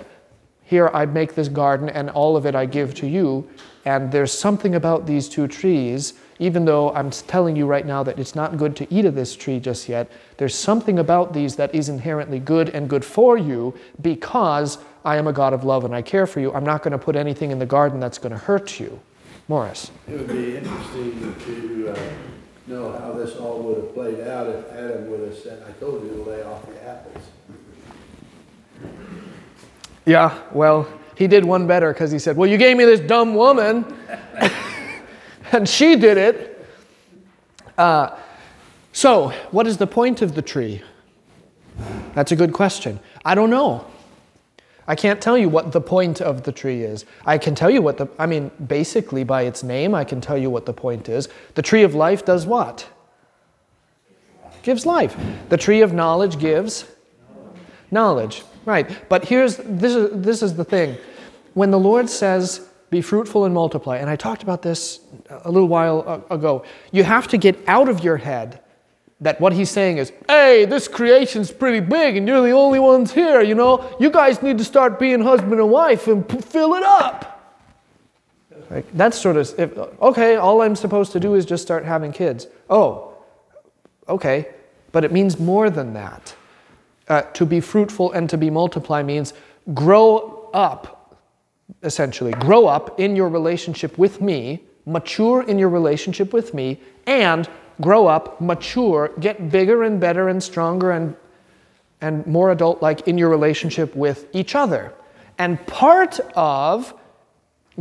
Here 0.64 0.90
I 0.94 1.06
make 1.06 1.36
this 1.36 1.50
garden, 1.50 1.90
and 1.90 2.10
all 2.10 2.38
of 2.38 2.46
it 2.46 2.56
I 2.56 2.66
give 2.66 2.94
to 2.96 3.08
you, 3.08 3.50
and 3.84 4.12
there's 4.12 4.32
something 4.32 4.76
about 4.76 5.06
these 5.06 5.28
two 5.28 5.48
trees 5.48 6.14
even 6.40 6.66
though 6.66 6.94
I'm 6.94 7.10
telling 7.12 7.56
you 7.56 7.66
right 7.66 7.86
now 7.86 8.04
that 8.04 8.20
it's 8.20 8.36
not 8.36 8.58
good 8.58 8.76
to 8.78 8.94
eat 8.94 9.06
of 9.06 9.16
this 9.16 9.36
tree 9.36 9.60
just 9.60 9.88
yet, 9.88 10.12
there's 10.38 10.56
something 10.56 11.00
about 11.00 11.34
these 11.34 11.56
that 11.56 11.74
is 11.74 11.88
inherently 11.88 12.40
good 12.40 12.70
and 12.70 12.90
good 12.90 13.06
for 13.06 13.38
you 13.38 13.74
because 14.02 14.78
I 15.06 15.18
am 15.18 15.28
a 15.28 15.34
God 15.34 15.54
of 15.54 15.64
love 15.64 15.86
and 15.86 15.96
I 15.96 16.02
care 16.02 16.28
for 16.28 16.40
you. 16.40 16.54
I'm 16.54 16.66
not 16.66 16.84
going 16.84 16.92
to 16.92 16.98
put 16.98 17.16
anything 17.16 17.52
in 17.52 17.60
the 17.60 17.66
garden 17.66 18.00
that's 18.00 18.18
going 18.18 18.34
to 18.34 18.38
hurt 18.38 18.80
you. 18.80 19.00
Morris. 19.48 19.92
It 20.08 20.18
would 20.18 20.28
be 20.28 20.58
interesting 20.58 21.36
to 21.46 21.90
uh, 21.90 22.10
know 22.68 22.92
how 22.98 23.14
this 23.14 23.36
all 23.36 23.60
would 23.60 23.78
have 23.78 23.94
played 23.94 24.22
out 24.28 24.48
if 24.48 24.72
Adam 24.72 25.10
would 25.12 25.22
have 25.22 25.38
said, 25.38 25.64
I 25.68 25.72
told 25.74 26.04
you 26.04 26.10
to 26.10 26.30
lay 26.30 26.42
off 26.42 26.66
the 26.66 26.84
apples. 26.84 27.24
Yeah, 30.06 30.38
well, 30.52 30.88
he 31.16 31.28
did 31.28 31.46
one 31.46 31.68
better 31.68 31.94
because 31.94 32.12
he 32.12 32.20
said, 32.20 32.36
Well, 32.38 32.50
you 32.50 32.58
gave 32.58 32.76
me 32.78 32.86
this 32.86 33.00
dumb 33.00 33.36
woman. 33.36 33.86
and 35.60 35.68
she 35.68 35.96
did 35.96 36.18
it. 36.18 36.68
Uh, 37.78 38.18
so, 38.92 39.30
what 39.52 39.68
is 39.68 39.78
the 39.78 39.88
point 39.88 40.22
of 40.22 40.36
the 40.36 40.42
tree? 40.42 40.82
That's 42.14 42.32
a 42.32 42.36
good 42.36 42.54
question. 42.54 43.00
I 43.24 43.36
don't 43.36 43.50
know. 43.50 43.86
I 44.88 44.96
can't 44.96 45.20
tell 45.20 45.38
you 45.38 45.50
what 45.50 45.72
the 45.72 45.82
point 45.82 46.22
of 46.22 46.44
the 46.44 46.52
tree 46.52 46.84
is. 46.84 47.06
I 47.26 47.38
can 47.38 47.56
tell 47.56 47.70
you 47.70 47.82
what 47.82 47.98
the, 47.98 48.08
I 48.20 48.26
mean, 48.28 48.52
basically 48.68 49.24
by 49.24 49.44
its 49.44 49.64
name, 49.64 49.96
I 49.96 50.04
can 50.04 50.22
tell 50.22 50.38
you 50.38 50.50
what 50.50 50.66
the 50.66 50.74
point 50.74 51.10
is. 51.10 51.28
The 51.56 51.62
tree 51.62 51.84
of 51.84 51.96
life 51.96 52.24
does 52.24 52.46
what? 52.46 52.88
Gives 54.62 54.86
life. 54.86 55.18
The 55.50 55.58
tree 55.58 55.82
of 55.82 55.94
knowledge 55.94 56.38
gives 56.40 56.86
knowledge. 57.92 58.44
Right. 58.66 59.10
But 59.10 59.26
here's, 59.26 59.58
this 59.58 59.96
is, 59.96 60.22
this 60.24 60.42
is 60.42 60.56
the 60.56 60.66
thing. 60.66 60.98
When 61.54 61.72
the 61.72 61.80
Lord 61.80 62.10
says, 62.10 62.68
be 62.90 63.02
fruitful 63.02 63.46
and 63.46 63.54
multiply. 63.54 63.98
And 63.98 64.10
I 64.10 64.16
talked 64.16 64.44
about 64.44 64.62
this 64.62 65.00
a 65.30 65.52
little 65.52 65.68
while 65.68 66.26
ago. 66.30 66.64
You 66.92 67.04
have 67.04 67.28
to 67.30 67.38
get 67.38 67.58
out 67.68 67.90
of 67.90 68.04
your 68.04 68.18
head 68.18 68.62
that 69.22 69.40
what 69.40 69.54
he's 69.54 69.72
saying 69.72 69.98
is, 69.98 70.12
hey, 70.28 70.66
this 70.66 70.88
creation's 70.88 71.52
pretty 71.52 71.80
big 71.80 72.18
and 72.18 72.28
you're 72.28 72.42
the 72.42 72.52
only 72.52 72.80
ones 72.80 73.14
here, 73.14 73.42
you 73.42 73.56
know? 73.56 73.96
You 74.00 74.10
guys 74.10 74.42
need 74.44 74.58
to 74.58 74.64
start 74.64 75.00
being 75.00 75.22
husband 75.22 75.54
and 75.54 75.70
wife 75.70 76.08
and 76.08 76.28
p- 76.28 76.42
fill 76.42 76.76
it 76.76 76.84
up. 76.84 77.32
Like, 78.70 78.86
that's 78.94 79.18
sort 79.20 79.38
of, 79.38 79.54
if, 79.58 79.78
okay, 79.78 80.36
all 80.36 80.62
I'm 80.62 80.76
supposed 80.76 81.12
to 81.14 81.20
do 81.20 81.36
is 81.36 81.46
just 81.46 81.64
start 81.64 81.86
having 81.86 82.12
kids. 82.12 82.48
Oh, 82.70 83.14
okay, 84.10 84.50
but 84.92 85.06
it 85.06 85.12
means 85.12 85.40
more 85.40 85.70
than 85.70 85.94
that. 85.94 86.36
Uh, 87.08 87.22
to 87.22 87.46
be 87.46 87.62
fruitful 87.62 88.12
and 88.14 88.28
to 88.30 88.38
be 88.38 88.50
multiply 88.50 89.04
means 89.04 89.34
grow 89.74 90.50
up 90.54 90.95
essentially. 91.86 92.32
Grow 92.34 92.68
up 92.68 93.00
in 93.00 93.16
your 93.16 93.30
relationship 93.30 93.98
with 93.98 94.22
me, 94.22 94.64
mature 94.86 95.44
in 95.44 95.58
your 95.58 95.70
relationship 95.70 96.34
with 96.34 96.54
me, 96.54 96.80
and 97.06 97.50
grow 97.82 98.08
up, 98.08 98.40
mature, 98.42 99.12
get 99.20 99.50
bigger 99.50 99.84
and 99.84 100.00
better 100.00 100.30
and 100.30 100.42
stronger 100.42 100.92
and, 100.92 101.16
and 102.02 102.26
more 102.26 102.52
adult 102.52 102.82
like 102.82 103.08
in 103.08 103.18
your 103.18 103.30
relationship 103.30 103.96
with 103.96 104.28
each 104.34 104.56
other. 104.56 104.94
And 105.38 105.66
part 105.68 106.20
of 106.36 106.94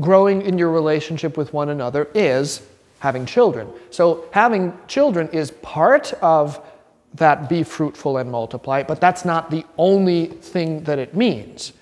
growing 0.01 0.43
in 0.43 0.59
your 0.59 0.71
relationship 0.71 1.37
with 1.37 1.53
one 1.53 1.69
another 1.69 2.09
is 2.15 2.63
having 2.99 3.27
children. 3.27 3.69
So, 3.91 4.25
having 4.33 4.77
children 4.89 5.29
is 5.29 5.51
part 5.51 6.13
of 6.15 6.61
that 7.15 7.49
be 7.49 7.63
fruitful 7.63 8.17
and 8.17 8.29
multiply, 8.31 8.83
but 8.83 9.01
that's 9.01 9.25
not 9.25 9.51
the 9.51 9.65
only 9.79 10.27
thing 10.27 10.83
that 10.85 10.99
it 10.99 11.15
means 11.15 11.73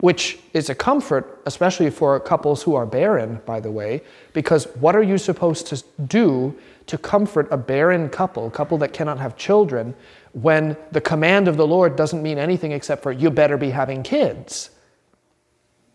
which 0.00 0.38
is 0.54 0.70
a 0.70 0.74
comfort, 0.74 1.42
especially 1.46 1.90
for 1.90 2.18
couples 2.18 2.62
who 2.62 2.74
are 2.74 2.86
barren, 2.86 3.40
by 3.44 3.60
the 3.60 3.70
way, 3.70 4.02
because 4.32 4.64
what 4.76 4.96
are 4.96 5.02
you 5.02 5.18
supposed 5.18 5.66
to 5.66 5.82
do 6.06 6.58
to 6.86 6.96
comfort 6.96 7.46
a 7.50 7.56
barren 7.56 8.08
couple, 8.08 8.46
a 8.46 8.50
couple 8.50 8.78
that 8.78 8.92
cannot 8.92 9.18
have 9.18 9.36
children, 9.36 9.94
when 10.32 10.76
the 10.92 11.00
command 11.00 11.48
of 11.48 11.56
the 11.56 11.66
Lord 11.66 11.96
doesn't 11.96 12.22
mean 12.22 12.38
anything 12.38 12.72
except 12.72 13.02
for 13.02 13.12
you 13.12 13.30
better 13.30 13.56
be 13.56 13.70
having 13.70 14.02
kids? 14.02 14.70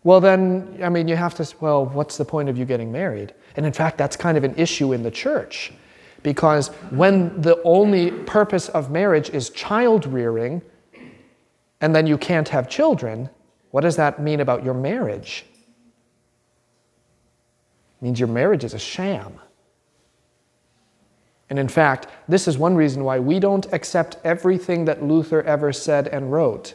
Well, 0.04 0.20
then, 0.20 0.78
I 0.84 0.88
mean, 0.88 1.08
you 1.08 1.16
have 1.16 1.34
to, 1.34 1.56
well, 1.60 1.84
what's 1.84 2.16
the 2.16 2.24
point 2.24 2.48
of 2.48 2.56
you 2.56 2.64
getting 2.64 2.92
married? 2.92 3.34
And 3.56 3.66
in 3.66 3.72
fact, 3.72 3.98
that's 3.98 4.14
kind 4.14 4.38
of 4.38 4.44
an 4.44 4.54
issue 4.56 4.92
in 4.92 5.02
the 5.02 5.10
church. 5.10 5.72
Because 6.22 6.68
when 6.90 7.40
the 7.40 7.60
only 7.64 8.12
purpose 8.12 8.68
of 8.68 8.90
marriage 8.90 9.30
is 9.30 9.50
child 9.50 10.06
rearing, 10.06 10.62
and 11.80 11.94
then 11.94 12.06
you 12.06 12.16
can't 12.18 12.48
have 12.48 12.68
children, 12.68 13.28
what 13.70 13.82
does 13.82 13.96
that 13.96 14.20
mean 14.20 14.40
about 14.40 14.64
your 14.64 14.74
marriage? 14.74 15.44
It 18.00 18.04
means 18.04 18.20
your 18.20 18.28
marriage 18.28 18.64
is 18.64 18.74
a 18.74 18.78
sham. 18.78 19.38
And 21.48 21.58
in 21.58 21.68
fact, 21.68 22.08
this 22.28 22.48
is 22.48 22.58
one 22.58 22.74
reason 22.74 23.04
why 23.04 23.18
we 23.18 23.38
don't 23.38 23.72
accept 23.72 24.16
everything 24.24 24.84
that 24.86 25.02
Luther 25.02 25.42
ever 25.42 25.72
said 25.72 26.08
and 26.08 26.32
wrote. 26.32 26.74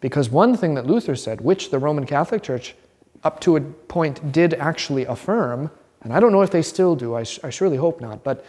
Because 0.00 0.28
one 0.28 0.56
thing 0.56 0.74
that 0.74 0.86
Luther 0.86 1.16
said, 1.16 1.40
which 1.40 1.70
the 1.70 1.78
Roman 1.78 2.04
Catholic 2.04 2.42
Church 2.42 2.74
up 3.22 3.40
to 3.40 3.56
a 3.56 3.60
point 3.62 4.32
did 4.32 4.52
actually 4.54 5.06
affirm, 5.06 5.70
and 6.02 6.12
I 6.12 6.20
don't 6.20 6.30
know 6.30 6.42
if 6.42 6.50
they 6.50 6.60
still 6.60 6.94
do, 6.94 7.14
I, 7.14 7.22
sh- 7.22 7.40
I 7.42 7.48
surely 7.48 7.78
hope 7.78 8.02
not, 8.02 8.22
but 8.22 8.44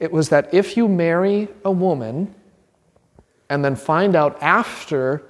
it 0.00 0.10
was 0.10 0.28
that 0.30 0.52
if 0.52 0.76
you 0.76 0.88
marry 0.88 1.48
a 1.64 1.70
woman 1.70 2.34
and 3.48 3.64
then 3.64 3.76
find 3.76 4.16
out 4.16 4.42
after 4.42 5.22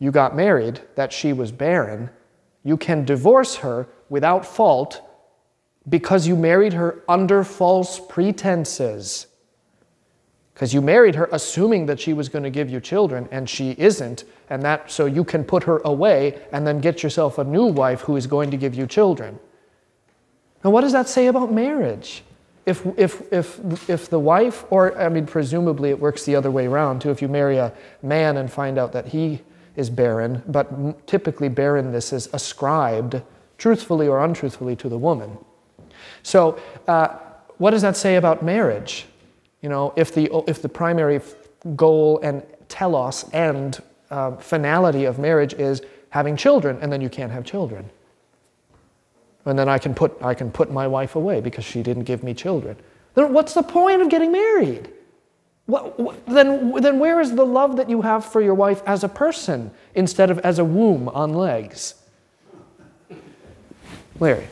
you 0.00 0.10
got 0.10 0.34
married, 0.34 0.80
that 0.96 1.12
she 1.12 1.32
was 1.32 1.52
barren, 1.52 2.10
you 2.64 2.76
can 2.76 3.04
divorce 3.04 3.56
her 3.56 3.86
without 4.08 4.44
fault 4.44 5.02
because 5.88 6.26
you 6.26 6.34
married 6.34 6.72
her 6.72 7.02
under 7.08 7.44
false 7.44 8.00
pretenses. 8.08 9.26
Because 10.54 10.74
you 10.74 10.82
married 10.82 11.14
her 11.14 11.28
assuming 11.32 11.86
that 11.86 12.00
she 12.00 12.12
was 12.12 12.28
going 12.28 12.42
to 12.42 12.50
give 12.50 12.68
you 12.68 12.80
children, 12.80 13.28
and 13.30 13.48
she 13.48 13.74
isn't, 13.78 14.24
and 14.50 14.62
that 14.62 14.90
so 14.90 15.06
you 15.06 15.24
can 15.24 15.44
put 15.44 15.62
her 15.64 15.78
away 15.84 16.38
and 16.52 16.66
then 16.66 16.80
get 16.80 17.02
yourself 17.02 17.38
a 17.38 17.44
new 17.44 17.66
wife 17.66 18.02
who 18.02 18.16
is 18.16 18.26
going 18.26 18.50
to 18.50 18.56
give 18.56 18.74
you 18.74 18.86
children. 18.86 19.38
Now, 20.64 20.70
what 20.70 20.82
does 20.82 20.92
that 20.92 21.08
say 21.08 21.28
about 21.28 21.52
marriage? 21.52 22.22
If, 22.66 22.84
if, 22.98 23.32
if, 23.32 23.88
if 23.88 24.10
the 24.10 24.18
wife, 24.18 24.64
or 24.70 24.98
I 24.98 25.08
mean, 25.08 25.26
presumably 25.26 25.90
it 25.90 25.98
works 25.98 26.24
the 26.24 26.36
other 26.36 26.50
way 26.50 26.66
around 26.66 27.00
too, 27.00 27.10
if 27.10 27.22
you 27.22 27.28
marry 27.28 27.56
a 27.56 27.72
man 28.02 28.36
and 28.36 28.52
find 28.52 28.78
out 28.78 28.92
that 28.92 29.08
he 29.08 29.40
is 29.80 29.90
barren, 29.90 30.42
but 30.46 31.06
typically 31.06 31.48
barrenness 31.48 32.12
is 32.12 32.28
ascribed, 32.32 33.20
truthfully 33.58 34.06
or 34.06 34.22
untruthfully, 34.24 34.76
to 34.76 34.88
the 34.88 34.98
woman. 34.98 35.36
So, 36.22 36.60
uh, 36.86 37.08
what 37.58 37.72
does 37.72 37.82
that 37.82 37.96
say 37.96 38.16
about 38.16 38.42
marriage? 38.42 39.06
You 39.62 39.68
know, 39.68 39.92
if 39.96 40.14
the, 40.14 40.30
if 40.46 40.62
the 40.62 40.68
primary 40.68 41.20
goal 41.76 42.20
and 42.22 42.42
telos 42.68 43.28
and 43.32 43.82
uh, 44.10 44.36
finality 44.36 45.04
of 45.04 45.18
marriage 45.18 45.54
is 45.54 45.82
having 46.10 46.36
children, 46.36 46.78
and 46.80 46.92
then 46.92 47.00
you 47.00 47.08
can't 47.08 47.32
have 47.32 47.44
children. 47.44 47.88
And 49.44 49.58
then 49.58 49.68
I 49.68 49.78
can 49.78 49.94
put, 49.94 50.16
I 50.22 50.34
can 50.34 50.50
put 50.50 50.70
my 50.70 50.86
wife 50.86 51.16
away 51.16 51.40
because 51.40 51.64
she 51.64 51.82
didn't 51.82 52.04
give 52.04 52.22
me 52.22 52.34
children. 52.34 52.76
Then 53.14 53.32
what's 53.32 53.54
the 53.54 53.62
point 53.62 54.02
of 54.02 54.08
getting 54.08 54.32
married? 54.32 54.90
What, 55.70 56.26
then, 56.26 56.72
then 56.82 56.98
where 56.98 57.20
is 57.20 57.34
the 57.34 57.46
love 57.46 57.76
that 57.76 57.88
you 57.88 58.02
have 58.02 58.24
for 58.24 58.40
your 58.40 58.54
wife 58.54 58.82
as 58.86 59.04
a 59.04 59.08
person 59.08 59.70
instead 59.94 60.30
of 60.30 60.38
as 60.40 60.58
a 60.58 60.64
womb 60.64 61.08
on 61.08 61.32
legs? 61.32 61.94
Larry. 64.18 64.48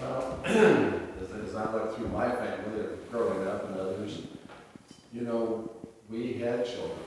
Well, 0.00 0.38
as, 0.44 1.54
I 1.56 1.72
look 1.72 1.96
through 1.96 2.08
my 2.08 2.30
family 2.30 2.86
growing 3.10 3.46
up 3.46 3.68
and 3.68 3.80
others, 3.80 4.22
you 5.12 5.22
know, 5.22 5.30
know, 5.30 5.70
we 6.10 6.34
had 6.34 6.66
children, 6.66 6.98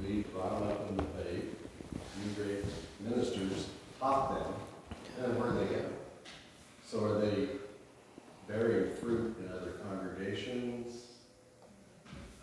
we 0.00 0.22
brought 0.32 0.60
them 0.60 0.68
up 0.68 0.88
in 0.90 0.96
the 0.96 1.02
faith, 1.02 1.56
you 1.92 2.44
great 2.44 2.64
ministers 3.00 3.68
taught 3.98 4.34
them, 4.34 4.54
and 5.24 5.38
where 5.38 5.52
they 5.52 5.74
go. 5.74 5.84
So 6.86 7.04
are 7.04 7.20
they 7.20 7.48
bearing 8.46 8.94
fruit 8.96 9.36
in 9.40 9.52
other 9.52 9.72
congregations, 9.88 11.03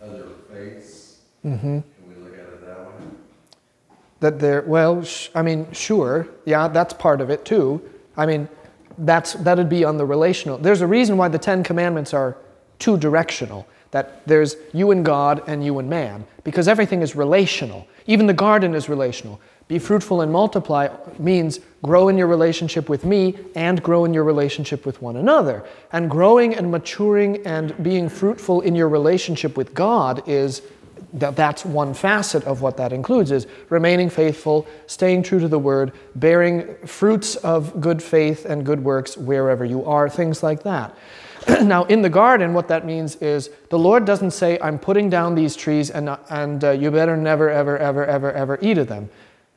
other 0.04 0.28
faiths? 0.52 1.18
Mm-hmm. 1.46 1.80
Can 1.80 1.84
we 2.08 2.16
look 2.24 2.34
at 2.34 2.40
it 2.40 2.66
that 2.66 2.80
way? 2.80 2.92
That 4.20 4.40
they're, 4.40 4.62
well, 4.62 5.04
sh- 5.04 5.30
I 5.34 5.42
mean, 5.42 5.72
sure, 5.72 6.28
yeah, 6.46 6.68
that's 6.68 6.94
part 6.94 7.22
of 7.22 7.30
it 7.30 7.46
too. 7.46 7.82
I 8.18 8.26
mean, 8.26 8.48
that's, 8.98 9.34
that'd 9.34 9.70
be 9.70 9.84
on 9.84 9.98
the 9.98 10.06
relational. 10.06 10.58
There's 10.58 10.82
a 10.82 10.88
reason 10.88 11.18
why 11.18 11.28
the 11.28 11.40
Ten 11.40 11.64
Commandments 11.64 12.14
are 12.14 12.38
two 12.80 12.98
directional, 12.98 13.68
that 13.92 14.26
there's 14.28 14.56
you 14.74 14.92
and 14.92 15.06
God 15.06 15.44
and 15.48 15.64
you 15.64 15.80
and 15.80 15.90
man, 15.90 16.26
because 16.44 16.68
everything 16.68 17.02
is 17.02 17.16
relational. 17.16 17.88
Even 18.08 18.26
the 18.26 18.34
garden 18.34 18.74
is 18.74 18.90
relational. 18.90 19.40
Be 19.72 19.80
fruitful 19.80 20.20
and 20.20 20.34
multiply 20.34 20.90
means 21.18 21.62
grow 21.82 22.10
in 22.10 22.18
your 22.18 22.28
relationship 22.28 22.90
with 22.90 23.06
me 23.06 23.38
and 23.56 23.82
grow 23.82 24.04
in 24.04 24.14
your 24.14 24.26
relationship 24.26 24.86
with 24.86 25.02
one 25.02 25.16
another. 25.16 25.64
And 25.94 26.10
growing 26.10 26.54
and 26.54 26.70
maturing 26.70 27.38
and 27.48 27.82
being 27.82 28.10
fruitful 28.10 28.60
in 28.60 28.76
your 28.76 28.90
relationship 28.90 29.56
with 29.56 29.74
God 29.74 30.28
is 30.28 30.62
that 31.14 31.38
that's 31.38 31.64
one 31.64 31.94
facet 31.94 32.44
of 32.44 32.62
what 32.62 32.76
that 32.76 32.92
includes 32.92 33.32
is 33.32 33.48
remaining 33.70 34.10
faithful 34.10 34.68
staying 34.88 35.24
true 35.24 35.40
to 35.40 35.48
the 35.48 35.60
word 35.60 35.94
bearing 36.16 36.76
fruits 36.86 37.38
of 37.38 37.80
good 37.80 38.04
faith 38.04 38.44
and 38.44 38.66
good 38.66 38.84
works 38.84 39.16
wherever 39.18 39.64
you 39.64 39.86
are 39.86 40.10
things 40.10 40.44
like 40.44 40.64
that 40.64 40.96
now 41.64 41.84
in 41.86 42.02
the 42.02 42.10
garden 42.10 42.54
what 42.54 42.70
that 42.70 42.86
means 42.86 43.16
is 43.18 43.50
the 43.70 43.80
lord 43.80 44.06
doesn't 44.06 44.32
say 44.32 44.58
i'm 44.62 44.80
putting 44.80 45.10
down 45.10 45.36
these 45.36 45.54
trees 45.54 45.90
and, 45.90 46.18
and 46.30 46.64
uh, 46.64 46.70
you 46.70 46.90
better 46.92 47.18
never 47.18 47.50
ever 47.50 47.78
ever 47.78 48.06
ever 48.06 48.32
ever 48.32 48.58
eat 48.62 48.78
of 48.78 48.88
them 48.88 49.10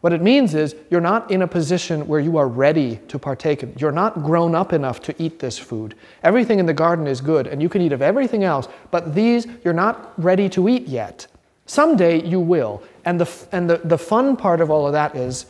what 0.04 0.12
it 0.12 0.20
means 0.20 0.54
is 0.54 0.76
you're 0.90 1.00
not 1.00 1.30
in 1.30 1.40
a 1.40 1.46
position 1.46 2.06
where 2.06 2.20
you 2.20 2.36
are 2.36 2.46
ready 2.46 2.96
to 3.08 3.18
partake 3.18 3.62
of 3.62 3.80
You're 3.80 3.90
not 3.90 4.22
grown 4.22 4.54
up 4.54 4.74
enough 4.74 5.00
to 5.00 5.14
eat 5.16 5.38
this 5.38 5.58
food. 5.58 5.94
Everything 6.22 6.58
in 6.58 6.66
the 6.66 6.74
garden 6.74 7.06
is 7.06 7.22
good, 7.22 7.46
and 7.46 7.62
you 7.62 7.70
can 7.70 7.80
eat 7.80 7.90
of 7.90 8.02
everything 8.02 8.44
else, 8.44 8.68
but 8.90 9.14
these 9.14 9.46
you're 9.64 9.72
not 9.72 10.12
ready 10.22 10.46
to 10.50 10.68
eat 10.68 10.86
yet. 10.86 11.26
Someday 11.64 12.22
you 12.22 12.38
will. 12.38 12.82
And, 13.06 13.18
the, 13.18 13.46
and 13.50 13.70
the, 13.70 13.78
the 13.78 13.96
fun 13.96 14.36
part 14.36 14.60
of 14.60 14.70
all 14.70 14.86
of 14.86 14.92
that 14.92 15.16
is 15.16 15.46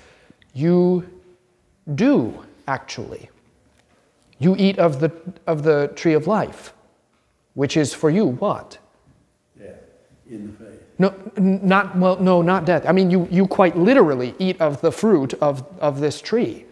you 0.52 1.04
do 1.96 2.44
actually. 2.68 3.30
You 4.38 4.54
eat 4.56 4.78
of 4.78 5.00
the, 5.00 5.10
of 5.48 5.64
the 5.64 5.90
tree 5.96 6.14
of 6.14 6.28
life, 6.28 6.72
which 7.54 7.76
is 7.76 7.92
for 7.92 8.08
you 8.08 8.26
what? 8.26 8.78
Yeah, 9.60 9.72
in 10.30 10.46
the 10.46 10.64
faith. 10.64 10.73
No, 10.98 11.12
not, 11.36 11.96
well, 11.96 12.16
no, 12.20 12.40
not 12.40 12.64
death. 12.64 12.84
I 12.86 12.92
mean, 12.92 13.10
you, 13.10 13.26
you 13.30 13.46
quite 13.46 13.76
literally 13.76 14.34
eat 14.38 14.60
of 14.60 14.80
the 14.80 14.92
fruit 14.92 15.34
of, 15.34 15.64
of 15.80 16.00
this 16.00 16.20
tree. 16.20 16.64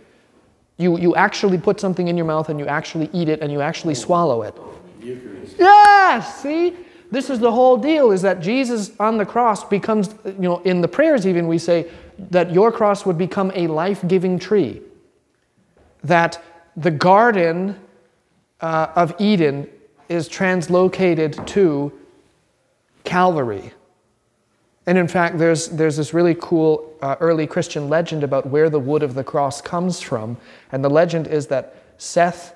You, 0.79 0.97
you 0.99 1.15
actually 1.17 1.59
put 1.59 1.81
something 1.81 2.09
in 2.09 2.17
your 2.17 2.27
mouth 2.27 2.49
and 2.49 2.59
you 2.59 2.67
actually 2.67 3.11
eat 3.13 3.29
it 3.29 3.41
and 3.41 3.51
you 3.51 3.61
actually 3.61 3.95
swallow 3.95 4.43
it. 4.43 4.55
Eucharist. 5.01 5.57
Yes, 5.59 6.43
see? 6.43 6.77
This 7.11 7.29
is 7.29 7.41
the 7.41 7.53
whole 7.53 7.77
deal 7.77 8.11
is 8.11 8.23
that 8.23 8.41
Jesus 8.41 8.93
on 8.99 9.19
the 9.19 9.27
cross 9.27 9.65
becomes, 9.65 10.15
you 10.25 10.35
know, 10.39 10.61
in 10.61 10.81
the 10.81 10.89
prayers 10.89 11.27
even 11.27 11.47
we 11.47 11.59
say 11.59 11.91
that 12.31 12.53
your 12.53 12.73
cross 12.73 13.05
would 13.05 13.19
become 13.19 13.53
a 13.55 13.67
life 13.67 14.07
giving 14.07 14.39
tree. 14.39 14.81
That 16.05 16.43
the 16.77 16.91
garden 16.91 17.79
uh, 18.61 18.93
of 18.95 19.15
Eden 19.19 19.69
is 20.09 20.29
translocated 20.29 21.47
to 21.49 21.93
Calvary. 23.05 23.73
And 24.87 24.99
in 24.99 25.07
fact, 25.07 25.39
there's, 25.39 25.69
there's 25.69 25.97
this 25.97 26.13
really 26.13 26.35
cool 26.35 26.93
uh, 27.03 27.17
early 27.21 27.47
Christian 27.47 27.89
legend 27.89 28.25
about 28.25 28.47
where 28.47 28.69
the 28.69 28.81
wood 28.81 29.03
of 29.03 29.15
the 29.15 29.23
cross 29.23 29.61
comes 29.61 30.01
from. 30.01 30.37
And 30.73 30.85
the 30.85 30.91
legend 30.91 31.29
is 31.29 31.47
that 31.49 31.77
Seth 31.99 32.55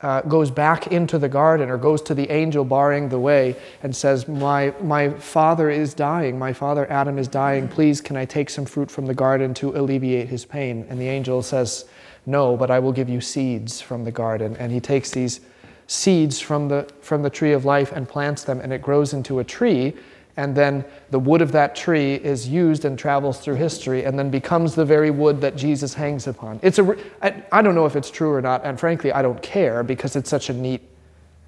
uh, 0.00 0.22
goes 0.22 0.50
back 0.50 0.88
into 0.88 1.18
the 1.18 1.28
garden 1.28 1.68
or 1.68 1.76
goes 1.76 2.00
to 2.02 2.14
the 2.14 2.30
angel 2.30 2.64
barring 2.64 3.08
the 3.08 3.18
way 3.18 3.56
and 3.82 3.94
says, 3.94 4.26
my, 4.26 4.72
my 4.82 5.10
father 5.10 5.68
is 5.68 5.92
dying. 5.92 6.38
My 6.38 6.52
father 6.52 6.90
Adam 6.90 7.18
is 7.18 7.28
dying. 7.28 7.68
Please, 7.68 8.00
can 8.00 8.16
I 8.16 8.24
take 8.24 8.48
some 8.48 8.64
fruit 8.64 8.90
from 8.90 9.06
the 9.06 9.14
garden 9.14 9.52
to 9.54 9.76
alleviate 9.76 10.28
his 10.28 10.44
pain? 10.44 10.86
And 10.88 10.98
the 10.98 11.08
angel 11.08 11.42
says, 11.42 11.86
No, 12.24 12.56
but 12.56 12.70
I 12.70 12.78
will 12.78 12.92
give 12.92 13.08
you 13.08 13.20
seeds 13.20 13.80
from 13.80 14.04
the 14.04 14.12
garden. 14.12 14.56
And 14.58 14.72
he 14.72 14.80
takes 14.80 15.10
these 15.10 15.40
seeds 15.86 16.40
from 16.40 16.68
the, 16.68 16.88
from 17.00 17.22
the 17.22 17.30
tree 17.30 17.52
of 17.52 17.64
life 17.64 17.92
and 17.92 18.08
plants 18.08 18.44
them, 18.44 18.60
and 18.60 18.72
it 18.72 18.82
grows 18.82 19.12
into 19.12 19.38
a 19.38 19.44
tree 19.44 19.94
and 20.36 20.54
then 20.54 20.84
the 21.10 21.18
wood 21.18 21.40
of 21.40 21.52
that 21.52 21.74
tree 21.74 22.14
is 22.14 22.48
used 22.48 22.84
and 22.84 22.98
travels 22.98 23.40
through 23.40 23.54
history 23.54 24.04
and 24.04 24.18
then 24.18 24.30
becomes 24.30 24.74
the 24.74 24.84
very 24.84 25.10
wood 25.10 25.40
that 25.40 25.56
Jesus 25.56 25.94
hangs 25.94 26.26
upon. 26.26 26.60
It's 26.62 26.78
a, 26.78 26.96
I, 27.22 27.42
I 27.50 27.62
don't 27.62 27.74
know 27.74 27.86
if 27.86 27.96
it's 27.96 28.10
true 28.10 28.32
or 28.32 28.42
not, 28.42 28.64
and 28.64 28.78
frankly, 28.78 29.12
I 29.12 29.22
don't 29.22 29.40
care 29.42 29.82
because 29.82 30.14
it's 30.14 30.28
such 30.28 30.50
a 30.50 30.52
neat. 30.52 30.82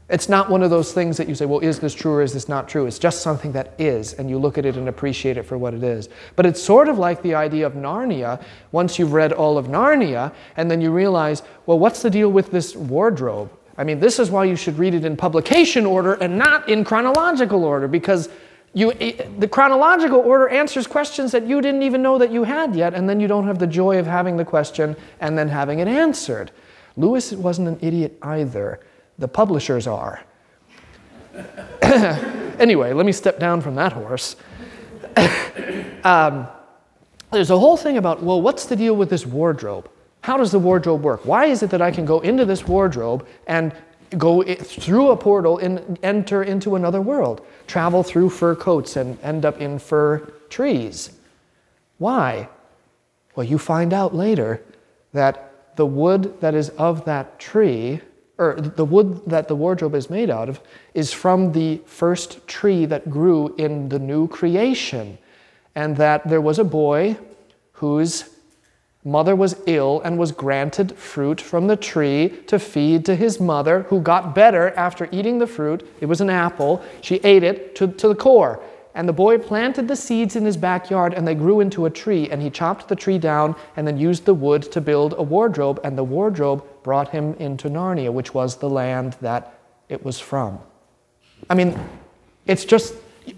It's 0.08 0.30
not 0.30 0.48
one 0.48 0.62
of 0.62 0.70
those 0.70 0.94
things 0.94 1.18
that 1.18 1.28
you 1.28 1.34
say, 1.34 1.44
well, 1.44 1.60
is 1.60 1.80
this 1.80 1.92
true 1.92 2.14
or 2.14 2.22
is 2.22 2.32
this 2.32 2.48
not 2.48 2.66
true? 2.66 2.86
It's 2.86 2.98
just 2.98 3.20
something 3.20 3.52
that 3.52 3.74
is, 3.78 4.14
and 4.14 4.30
you 4.30 4.38
look 4.38 4.56
at 4.56 4.64
it 4.64 4.78
and 4.78 4.88
appreciate 4.88 5.36
it 5.36 5.42
for 5.42 5.58
what 5.58 5.74
it 5.74 5.82
is. 5.82 6.08
But 6.34 6.46
it's 6.46 6.62
sort 6.62 6.88
of 6.88 6.98
like 6.98 7.20
the 7.20 7.34
idea 7.34 7.66
of 7.66 7.74
Narnia 7.74 8.42
once 8.72 8.98
you've 8.98 9.12
read 9.12 9.34
all 9.34 9.58
of 9.58 9.66
Narnia, 9.66 10.32
and 10.56 10.70
then 10.70 10.80
you 10.80 10.92
realize, 10.92 11.42
well, 11.66 11.78
what's 11.78 12.00
the 12.00 12.08
deal 12.08 12.32
with 12.32 12.50
this 12.50 12.74
wardrobe? 12.74 13.52
I 13.76 13.84
mean, 13.84 14.00
this 14.00 14.18
is 14.18 14.30
why 14.30 14.46
you 14.46 14.56
should 14.56 14.78
read 14.78 14.94
it 14.94 15.04
in 15.04 15.14
publication 15.14 15.84
order 15.84 16.14
and 16.14 16.38
not 16.38 16.70
in 16.70 16.84
chronological 16.84 17.62
order 17.62 17.86
because 17.86 18.30
you, 18.74 18.92
the 19.38 19.48
chronological 19.48 20.18
order 20.18 20.48
answers 20.48 20.86
questions 20.86 21.32
that 21.32 21.46
you 21.46 21.60
didn't 21.60 21.82
even 21.82 22.02
know 22.02 22.18
that 22.18 22.30
you 22.30 22.44
had 22.44 22.76
yet, 22.76 22.94
and 22.94 23.08
then 23.08 23.18
you 23.18 23.26
don't 23.26 23.46
have 23.46 23.58
the 23.58 23.66
joy 23.66 23.98
of 23.98 24.06
having 24.06 24.36
the 24.36 24.44
question 24.44 24.94
and 25.20 25.38
then 25.38 25.48
having 25.48 25.78
it 25.78 25.88
answered. 25.88 26.50
Lewis 26.96 27.32
wasn't 27.32 27.68
an 27.68 27.78
idiot 27.80 28.18
either. 28.22 28.80
The 29.18 29.28
publishers 29.28 29.86
are. 29.86 30.22
anyway, 31.82 32.92
let 32.92 33.06
me 33.06 33.12
step 33.12 33.38
down 33.38 33.60
from 33.60 33.74
that 33.76 33.92
horse. 33.92 34.36
um, 36.04 36.46
there's 37.30 37.50
a 37.50 37.58
whole 37.58 37.76
thing 37.76 37.96
about, 37.96 38.22
well, 38.22 38.40
what's 38.40 38.66
the 38.66 38.76
deal 38.76 38.96
with 38.96 39.10
this 39.10 39.26
wardrobe? 39.26 39.90
How 40.22 40.36
does 40.36 40.50
the 40.50 40.58
wardrobe 40.58 41.02
work? 41.02 41.24
Why 41.24 41.46
is 41.46 41.62
it 41.62 41.70
that 41.70 41.82
I 41.82 41.90
can 41.90 42.04
go 42.04 42.20
into 42.20 42.44
this 42.44 42.66
wardrobe 42.66 43.26
and 43.46 43.72
go 44.16 44.42
through 44.42 45.10
a 45.10 45.16
portal 45.16 45.58
and 45.58 45.98
enter 46.02 46.42
into 46.42 46.76
another 46.76 47.00
world, 47.00 47.44
travel 47.66 48.02
through 48.02 48.30
fur 48.30 48.54
coats 48.54 48.96
and 48.96 49.18
end 49.22 49.44
up 49.44 49.60
in 49.60 49.78
fir 49.78 50.32
trees. 50.48 51.10
Why? 51.98 52.48
Well, 53.34 53.44
you 53.44 53.58
find 53.58 53.92
out 53.92 54.14
later 54.14 54.62
that 55.12 55.76
the 55.76 55.86
wood 55.86 56.40
that 56.40 56.54
is 56.54 56.70
of 56.70 57.04
that 57.04 57.38
tree, 57.38 58.00
or 58.36 58.54
the 58.60 58.84
wood 58.84 59.22
that 59.26 59.48
the 59.48 59.54
wardrobe 59.54 59.94
is 59.94 60.10
made 60.10 60.30
out 60.30 60.48
of, 60.48 60.60
is 60.94 61.12
from 61.12 61.52
the 61.52 61.80
first 61.86 62.46
tree 62.46 62.86
that 62.86 63.10
grew 63.10 63.54
in 63.56 63.88
the 63.88 63.98
new 63.98 64.26
creation. 64.28 65.18
And 65.74 65.96
that 65.98 66.28
there 66.28 66.40
was 66.40 66.58
a 66.58 66.64
boy 66.64 67.16
whose 67.72 68.24
mother 69.04 69.34
was 69.34 69.56
ill 69.66 70.00
and 70.04 70.18
was 70.18 70.32
granted 70.32 70.96
fruit 70.96 71.40
from 71.40 71.66
the 71.66 71.76
tree 71.76 72.28
to 72.46 72.58
feed 72.58 73.04
to 73.06 73.14
his 73.14 73.40
mother, 73.40 73.82
who 73.84 74.00
got 74.00 74.34
better 74.34 74.70
after 74.70 75.08
eating 75.12 75.38
the 75.38 75.46
fruit. 75.46 75.88
It 76.00 76.06
was 76.06 76.20
an 76.20 76.30
apple. 76.30 76.82
She 77.00 77.16
ate 77.16 77.42
it 77.42 77.74
to, 77.76 77.88
to 77.88 78.08
the 78.08 78.14
core. 78.14 78.60
And 78.94 79.08
the 79.08 79.12
boy 79.12 79.38
planted 79.38 79.86
the 79.86 79.94
seeds 79.94 80.34
in 80.34 80.44
his 80.44 80.56
backyard, 80.56 81.14
and 81.14 81.26
they 81.26 81.34
grew 81.34 81.60
into 81.60 81.86
a 81.86 81.90
tree. 81.90 82.28
And 82.30 82.42
he 82.42 82.50
chopped 82.50 82.88
the 82.88 82.96
tree 82.96 83.18
down 83.18 83.54
and 83.76 83.86
then 83.86 83.96
used 83.96 84.24
the 84.24 84.34
wood 84.34 84.62
to 84.72 84.80
build 84.80 85.14
a 85.16 85.22
wardrobe. 85.22 85.80
And 85.84 85.96
the 85.96 86.02
wardrobe 86.02 86.64
brought 86.82 87.10
him 87.10 87.34
into 87.34 87.68
Narnia, 87.68 88.12
which 88.12 88.34
was 88.34 88.56
the 88.56 88.68
land 88.68 89.16
that 89.20 89.54
it 89.88 90.04
was 90.04 90.18
from. 90.18 90.58
I 91.48 91.54
mean, 91.54 91.78
it's 92.46 92.64
just 92.64 92.94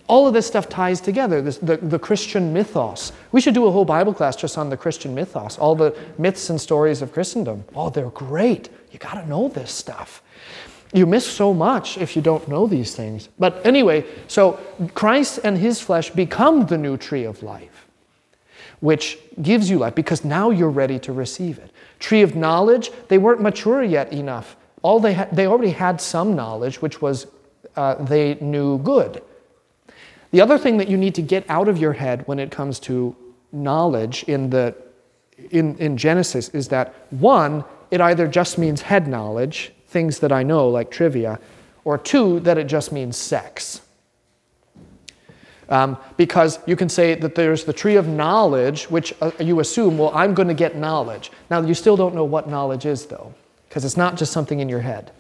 all 0.09 0.27
of 0.27 0.35
this 0.35 0.47
stuff 0.47 0.69
ties 0.69 1.01
together, 1.01 1.41
this, 1.41 1.59
the, 1.59 1.77
the 1.77 1.99
Christian 1.99 2.53
mythos. 2.53 3.13
We 3.33 3.41
should 3.41 3.55
do 3.55 3.67
a 3.67 3.71
whole 3.71 3.85
Bible 3.85 4.13
class 4.13 4.37
just 4.37 4.59
on 4.59 4.71
the 4.71 4.77
Christian 4.77 5.15
mythos, 5.15 5.59
all 5.59 5.75
the 5.75 5.97
myths 6.19 6.51
and 6.51 6.61
stories 6.61 7.03
of 7.03 7.13
Christendom. 7.13 7.65
Oh, 7.75 7.91
they're 7.91 8.11
great. 8.11 8.69
You 8.91 8.99
got 8.99 9.15
to 9.15 9.29
know 9.29 9.49
this 9.49 9.71
stuff. 9.71 10.23
You 10.93 11.07
miss 11.07 11.27
so 11.27 11.55
much 11.55 11.99
if 11.99 12.17
you 12.17 12.23
don't 12.23 12.49
know 12.49 12.67
these 12.67 12.95
things. 12.97 13.29
But 13.39 13.65
anyway, 13.65 14.05
so 14.27 14.59
Christ 14.95 15.41
and 15.45 15.57
his 15.57 15.81
flesh 15.81 16.11
become 16.11 16.67
the 16.67 16.77
new 16.77 16.97
tree 16.97 17.25
of 17.25 17.43
life, 17.43 17.87
which 18.81 19.19
gives 19.41 19.71
you 19.71 19.79
life 19.79 19.95
because 19.95 20.25
now 20.25 20.51
you're 20.51 20.71
ready 20.71 20.99
to 21.01 21.13
receive 21.13 21.59
it. 21.59 21.71
Tree 22.01 22.23
of 22.23 22.35
knowledge, 22.35 22.91
they 23.09 23.19
weren't 23.19 23.41
mature 23.41 23.83
yet 23.83 24.13
enough. 24.13 24.57
All 24.83 24.99
they, 24.99 25.13
had, 25.13 25.31
they 25.31 25.47
already 25.47 25.71
had 25.71 26.01
some 26.01 26.35
knowledge, 26.35 26.83
which 26.83 27.01
was 27.01 27.27
uh, 27.77 27.95
they 27.95 28.35
knew 28.37 28.79
good. 28.79 29.23
The 30.31 30.41
other 30.41 30.59
thing 30.59 30.77
that 30.79 30.89
you 30.89 30.97
need 30.97 31.15
to 31.17 31.23
get 31.23 31.45
out 31.49 31.69
of 31.69 31.79
your 31.79 31.93
head 31.93 32.27
when 32.27 32.39
it 32.39 32.51
comes 32.51 32.79
to 32.81 33.17
knowledge 33.53 34.23
in, 34.25 34.51
the, 34.51 34.75
in, 35.51 35.77
in 35.79 35.97
Genesis 35.97 36.49
is 36.51 36.69
that 36.69 36.95
one, 37.11 37.65
it 37.91 38.01
either 38.01 38.29
just 38.29 38.59
means 38.59 38.83
head 38.83 39.09
knowledge, 39.09 39.73
things 39.89 40.21
that 40.21 40.31
I 40.31 40.43
know, 40.43 40.69
like 40.69 40.91
trivia, 40.91 41.41
or 41.85 41.99
two, 41.99 42.41
that 42.41 42.59
it 42.59 42.69
just 42.69 42.93
means 42.93 43.17
sex. 43.17 43.81
Um, 45.69 45.97
because 46.17 46.59
you 46.67 46.75
can 46.75 46.89
say 46.89 47.15
that 47.15 47.35
there's 47.35 47.65
the 47.65 47.73
tree 47.73 47.97
of 47.97 48.07
knowledge, 48.09 48.85
which 48.85 49.15
uh, 49.21 49.31
you 49.39 49.61
assume, 49.61 49.99
well, 49.99 50.11
I'm 50.15 50.35
going 50.35 50.49
to 50.49 50.55
get 50.55 50.77
knowledge. 50.77 51.31
Now, 51.49 51.61
you 51.61 51.75
still 51.75 51.97
don't 51.97 52.15
know 52.15 52.25
what 52.25 52.49
knowledge 52.49 52.87
is, 52.87 53.07
though, 53.07 53.33
because 53.69 53.85
it's 53.85 53.97
not 53.97 54.17
just 54.17 54.33
something 54.33 54.59
in 54.59 54.69
your 54.69 54.81
head. 54.81 55.13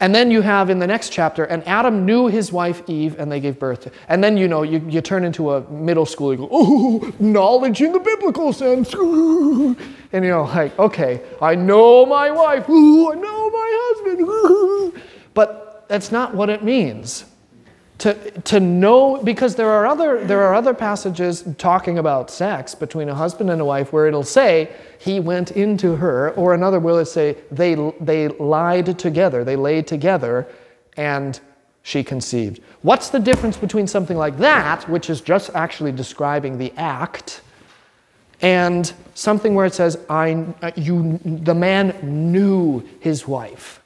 And 0.00 0.14
then 0.14 0.30
you 0.30 0.40
have 0.42 0.70
in 0.70 0.80
the 0.80 0.86
next 0.86 1.10
chapter, 1.10 1.44
and 1.44 1.66
Adam 1.66 2.04
knew 2.04 2.26
his 2.26 2.52
wife 2.52 2.82
Eve, 2.88 3.18
and 3.18 3.30
they 3.30 3.40
gave 3.40 3.58
birth 3.58 3.82
to. 3.82 3.92
And 4.08 4.22
then 4.22 4.36
you 4.36 4.48
know 4.48 4.62
you, 4.62 4.84
you 4.88 5.00
turn 5.00 5.24
into 5.24 5.52
a 5.52 5.70
middle 5.70 6.06
school. 6.06 6.32
You 6.32 6.38
go, 6.38 6.48
oh, 6.50 7.12
knowledge 7.20 7.80
in 7.80 7.92
the 7.92 8.00
biblical 8.00 8.52
sense, 8.52 8.92
and 8.92 10.24
you 10.24 10.30
know, 10.30 10.44
like, 10.44 10.78
okay, 10.78 11.22
I 11.40 11.54
know 11.54 12.04
my 12.06 12.30
wife, 12.30 12.64
I 12.68 13.14
know 13.14 13.50
my 13.50 13.92
husband, 13.94 15.02
but 15.32 15.86
that's 15.88 16.10
not 16.10 16.34
what 16.34 16.50
it 16.50 16.64
means. 16.64 17.24
To, 17.98 18.14
to 18.42 18.58
know 18.60 19.22
because 19.22 19.54
there 19.54 19.70
are 19.70 19.86
other 19.86 20.24
there 20.24 20.42
are 20.42 20.52
other 20.52 20.74
passages 20.74 21.44
talking 21.58 21.96
about 21.96 22.28
sex 22.28 22.74
between 22.74 23.08
a 23.08 23.14
husband 23.14 23.50
and 23.50 23.60
a 23.60 23.64
wife 23.64 23.92
where 23.92 24.06
it'll 24.08 24.24
say 24.24 24.74
he 24.98 25.20
went 25.20 25.52
into 25.52 25.96
her 25.96 26.32
or 26.32 26.54
another 26.54 26.80
will 26.80 27.04
say 27.04 27.36
they 27.52 27.74
they 28.00 28.28
lied 28.28 28.98
together 28.98 29.44
they 29.44 29.54
lay 29.54 29.80
together 29.80 30.46
and 30.96 31.40
she 31.82 32.02
conceived. 32.02 32.60
What's 32.82 33.10
the 33.10 33.20
difference 33.20 33.56
between 33.56 33.86
something 33.86 34.16
like 34.16 34.38
that 34.38 34.88
which 34.88 35.08
is 35.08 35.20
just 35.20 35.50
actually 35.54 35.92
describing 35.92 36.58
the 36.58 36.72
act 36.76 37.42
and 38.40 38.92
something 39.14 39.54
where 39.54 39.66
it 39.66 39.74
says 39.74 39.98
i 40.10 40.46
you 40.76 41.18
the 41.24 41.54
man 41.54 41.94
knew 42.02 42.82
his 43.00 43.26
wife 43.26 43.80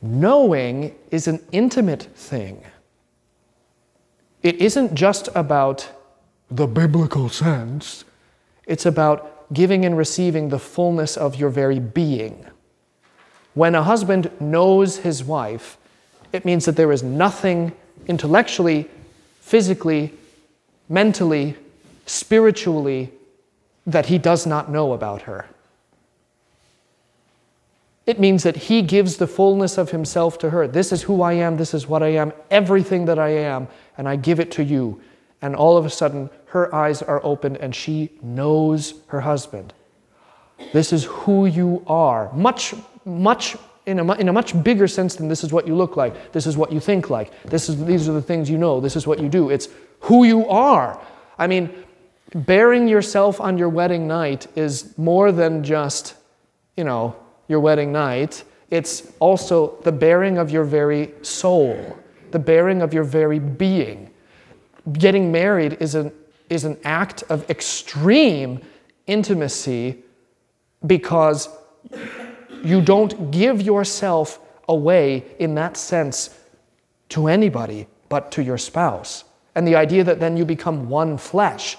Knowing 0.00 0.94
is 1.10 1.26
an 1.26 1.44
intimate 1.52 2.02
thing. 2.14 2.62
It 4.42 4.56
isn't 4.56 4.94
just 4.94 5.28
about 5.34 5.88
the 6.50 6.66
biblical 6.66 7.28
sense, 7.28 8.04
it's 8.66 8.86
about 8.86 9.52
giving 9.52 9.84
and 9.84 9.96
receiving 9.96 10.48
the 10.48 10.58
fullness 10.58 11.16
of 11.16 11.36
your 11.36 11.50
very 11.50 11.78
being. 11.78 12.46
When 13.54 13.74
a 13.74 13.82
husband 13.82 14.30
knows 14.40 14.98
his 14.98 15.24
wife, 15.24 15.78
it 16.32 16.44
means 16.44 16.64
that 16.66 16.76
there 16.76 16.92
is 16.92 17.02
nothing 17.02 17.72
intellectually, 18.06 18.88
physically, 19.40 20.12
mentally, 20.88 21.56
spiritually 22.06 23.10
that 23.86 24.06
he 24.06 24.18
does 24.18 24.46
not 24.46 24.70
know 24.70 24.92
about 24.92 25.22
her. 25.22 25.46
It 28.08 28.18
means 28.18 28.42
that 28.44 28.56
he 28.56 28.80
gives 28.80 29.18
the 29.18 29.26
fullness 29.26 29.76
of 29.76 29.90
himself 29.90 30.38
to 30.38 30.48
her. 30.48 30.66
This 30.66 30.92
is 30.92 31.02
who 31.02 31.20
I 31.20 31.34
am, 31.34 31.58
this 31.58 31.74
is 31.74 31.86
what 31.86 32.02
I 32.02 32.08
am, 32.08 32.32
everything 32.50 33.04
that 33.04 33.18
I 33.18 33.28
am, 33.28 33.68
and 33.98 34.08
I 34.08 34.16
give 34.16 34.40
it 34.40 34.50
to 34.52 34.64
you. 34.64 34.98
And 35.42 35.54
all 35.54 35.76
of 35.76 35.84
a 35.84 35.90
sudden, 35.90 36.30
her 36.46 36.74
eyes 36.74 37.02
are 37.02 37.22
opened 37.22 37.58
and 37.58 37.74
she 37.74 38.08
knows 38.22 38.94
her 39.08 39.20
husband. 39.20 39.74
This 40.72 40.90
is 40.90 41.04
who 41.04 41.44
you 41.44 41.84
are. 41.86 42.32
Much, 42.32 42.72
much, 43.04 43.58
in 43.84 43.98
a, 44.00 44.14
in 44.14 44.30
a 44.30 44.32
much 44.32 44.60
bigger 44.64 44.88
sense 44.88 45.14
than 45.16 45.28
this 45.28 45.44
is 45.44 45.52
what 45.52 45.66
you 45.66 45.74
look 45.74 45.98
like, 45.98 46.32
this 46.32 46.46
is 46.46 46.56
what 46.56 46.72
you 46.72 46.80
think 46.80 47.10
like, 47.10 47.30
this 47.42 47.68
is, 47.68 47.84
these 47.84 48.08
are 48.08 48.14
the 48.14 48.22
things 48.22 48.48
you 48.48 48.56
know, 48.56 48.80
this 48.80 48.96
is 48.96 49.06
what 49.06 49.20
you 49.20 49.28
do. 49.28 49.50
It's 49.50 49.68
who 50.00 50.24
you 50.24 50.48
are. 50.48 50.98
I 51.38 51.46
mean, 51.46 51.84
bearing 52.34 52.88
yourself 52.88 53.38
on 53.38 53.58
your 53.58 53.68
wedding 53.68 54.08
night 54.08 54.46
is 54.56 54.96
more 54.96 55.30
than 55.30 55.62
just, 55.62 56.14
you 56.74 56.84
know, 56.84 57.14
your 57.48 57.60
wedding 57.60 57.92
night, 57.92 58.44
it's 58.70 59.10
also 59.18 59.80
the 59.82 59.92
bearing 59.92 60.38
of 60.38 60.50
your 60.50 60.64
very 60.64 61.12
soul, 61.22 61.98
the 62.30 62.38
bearing 62.38 62.82
of 62.82 62.92
your 62.92 63.04
very 63.04 63.38
being. 63.38 64.10
Getting 64.92 65.32
married 65.32 65.78
is 65.80 65.94
an, 65.94 66.12
is 66.50 66.64
an 66.64 66.78
act 66.84 67.24
of 67.28 67.48
extreme 67.50 68.60
intimacy 69.06 70.02
because 70.86 71.48
you 72.62 72.80
don't 72.80 73.30
give 73.30 73.62
yourself 73.62 74.40
away 74.68 75.24
in 75.38 75.54
that 75.54 75.76
sense 75.76 76.38
to 77.08 77.28
anybody 77.28 77.86
but 78.08 78.30
to 78.32 78.42
your 78.42 78.58
spouse. 78.58 79.24
And 79.54 79.66
the 79.66 79.76
idea 79.76 80.04
that 80.04 80.20
then 80.20 80.36
you 80.36 80.44
become 80.44 80.88
one 80.88 81.16
flesh. 81.18 81.76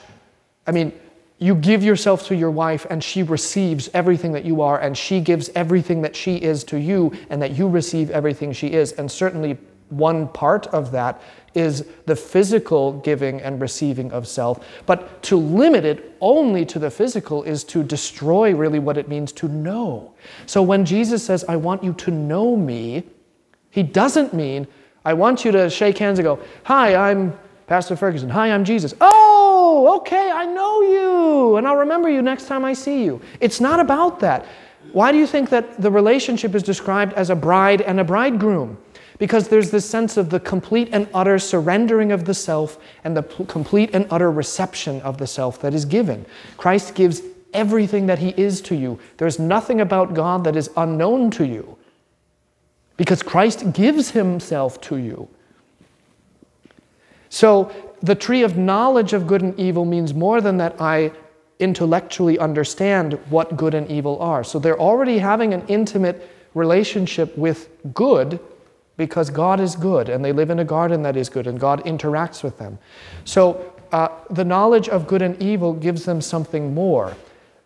I 0.65 0.71
mean, 0.71 0.91
you 1.39 1.55
give 1.55 1.83
yourself 1.83 2.27
to 2.27 2.35
your 2.35 2.51
wife 2.51 2.85
and 2.89 3.01
she 3.01 3.23
receives 3.23 3.89
everything 3.93 4.33
that 4.33 4.43
you 4.43 4.61
are 4.61 4.79
and 4.79 4.97
she 4.97 5.21
gives 5.21 5.49
everything 5.55 6.01
that 6.01 6.15
she 6.15 6.35
is 6.35 6.65
to 6.65 6.77
you 6.77 7.13
and 7.29 7.41
that 7.41 7.51
you 7.51 7.67
receive 7.67 8.11
everything 8.11 8.51
she 8.51 8.67
is. 8.67 8.91
And 8.91 9.09
certainly 9.09 9.57
one 9.87 10.27
part 10.27 10.67
of 10.67 10.91
that 10.91 11.21
is 11.55 11.85
the 12.05 12.15
physical 12.15 12.93
giving 12.99 13.41
and 13.41 13.59
receiving 13.59 14.11
of 14.11 14.27
self. 14.27 14.63
But 14.85 15.23
to 15.23 15.37
limit 15.37 15.85
it 15.85 16.15
only 16.21 16.65
to 16.65 16.77
the 16.77 16.91
physical 16.91 17.43
is 17.43 17.63
to 17.65 17.83
destroy 17.83 18.53
really 18.53 18.79
what 18.79 18.97
it 18.97 19.07
means 19.07 19.31
to 19.33 19.47
know. 19.47 20.13
So 20.45 20.61
when 20.61 20.85
jesus 20.85 21.23
says 21.23 21.43
i 21.47 21.55
want 21.55 21.83
you 21.83 21.93
to 21.93 22.11
know 22.11 22.55
me 22.55 23.03
he 23.71 23.81
doesn't 23.81 24.33
mean 24.33 24.67
i 25.05 25.13
want 25.13 25.45
you 25.45 25.51
to 25.51 25.69
shake 25.69 25.97
hands 25.97 26.19
and 26.19 26.25
go 26.25 26.39
hi 26.63 26.95
i'm 26.95 27.33
pastor 27.67 27.95
ferguson. 27.95 28.29
Hi 28.29 28.51
i'm 28.51 28.65
jesus. 28.65 28.93
Oh 29.01 29.28
Oh, 29.81 29.95
okay, 29.99 30.29
I 30.29 30.45
know 30.45 30.81
you, 30.81 31.55
and 31.55 31.65
I'll 31.65 31.77
remember 31.77 32.09
you 32.09 32.21
next 32.21 32.47
time 32.47 32.65
I 32.65 32.73
see 32.73 33.05
you. 33.05 33.21
It's 33.39 33.61
not 33.61 33.79
about 33.79 34.19
that. 34.19 34.45
Why 34.91 35.13
do 35.13 35.17
you 35.17 35.25
think 35.25 35.49
that 35.51 35.81
the 35.81 35.89
relationship 35.89 36.53
is 36.53 36.63
described 36.63 37.13
as 37.13 37.29
a 37.29 37.35
bride 37.35 37.79
and 37.81 37.97
a 37.97 38.03
bridegroom? 38.03 38.77
Because 39.19 39.47
there's 39.47 39.71
this 39.71 39.89
sense 39.89 40.17
of 40.17 40.31
the 40.31 40.39
complete 40.41 40.89
and 40.91 41.07
utter 41.13 41.39
surrendering 41.39 42.11
of 42.11 42.25
the 42.25 42.33
self 42.33 42.77
and 43.05 43.15
the 43.15 43.23
complete 43.23 43.91
and 43.93 44.05
utter 44.11 44.29
reception 44.29 44.99
of 45.01 45.17
the 45.17 45.27
self 45.27 45.61
that 45.61 45.73
is 45.73 45.85
given. 45.85 46.25
Christ 46.57 46.93
gives 46.93 47.21
everything 47.53 48.07
that 48.07 48.19
He 48.19 48.33
is 48.35 48.59
to 48.63 48.75
you. 48.75 48.99
There's 49.15 49.39
nothing 49.39 49.79
about 49.79 50.13
God 50.13 50.43
that 50.43 50.57
is 50.57 50.69
unknown 50.75 51.31
to 51.31 51.45
you 51.45 51.77
because 52.97 53.23
Christ 53.23 53.71
gives 53.71 54.11
Himself 54.11 54.81
to 54.81 54.97
you. 54.97 55.29
So 57.29 57.71
the 58.01 58.15
tree 58.15 58.43
of 58.43 58.57
knowledge 58.57 59.13
of 59.13 59.27
good 59.27 59.41
and 59.41 59.59
evil 59.59 59.85
means 59.85 60.13
more 60.13 60.41
than 60.41 60.57
that 60.57 60.79
I 60.79 61.11
intellectually 61.59 62.39
understand 62.39 63.13
what 63.29 63.57
good 63.57 63.73
and 63.73 63.89
evil 63.91 64.19
are. 64.19 64.43
So 64.43 64.59
they're 64.59 64.79
already 64.79 65.17
having 65.17 65.53
an 65.53 65.65
intimate 65.67 66.29
relationship 66.53 67.37
with 67.37 67.69
good 67.93 68.39
because 68.95 69.29
God 69.29 69.59
is 69.59 69.75
good 69.75 70.09
and 70.09 70.23
they 70.23 70.31
live 70.31 70.49
in 70.49 70.59
a 70.59 70.65
garden 70.65 71.03
that 71.03 71.15
is 71.15 71.29
good 71.29 71.47
and 71.47 71.59
God 71.59 71.83
interacts 71.85 72.43
with 72.43 72.57
them. 72.57 72.79
So 73.25 73.73
uh, 73.91 74.09
the 74.29 74.45
knowledge 74.45 74.89
of 74.89 75.07
good 75.07 75.21
and 75.21 75.41
evil 75.41 75.73
gives 75.73 76.05
them 76.05 76.21
something 76.21 76.73
more 76.73 77.15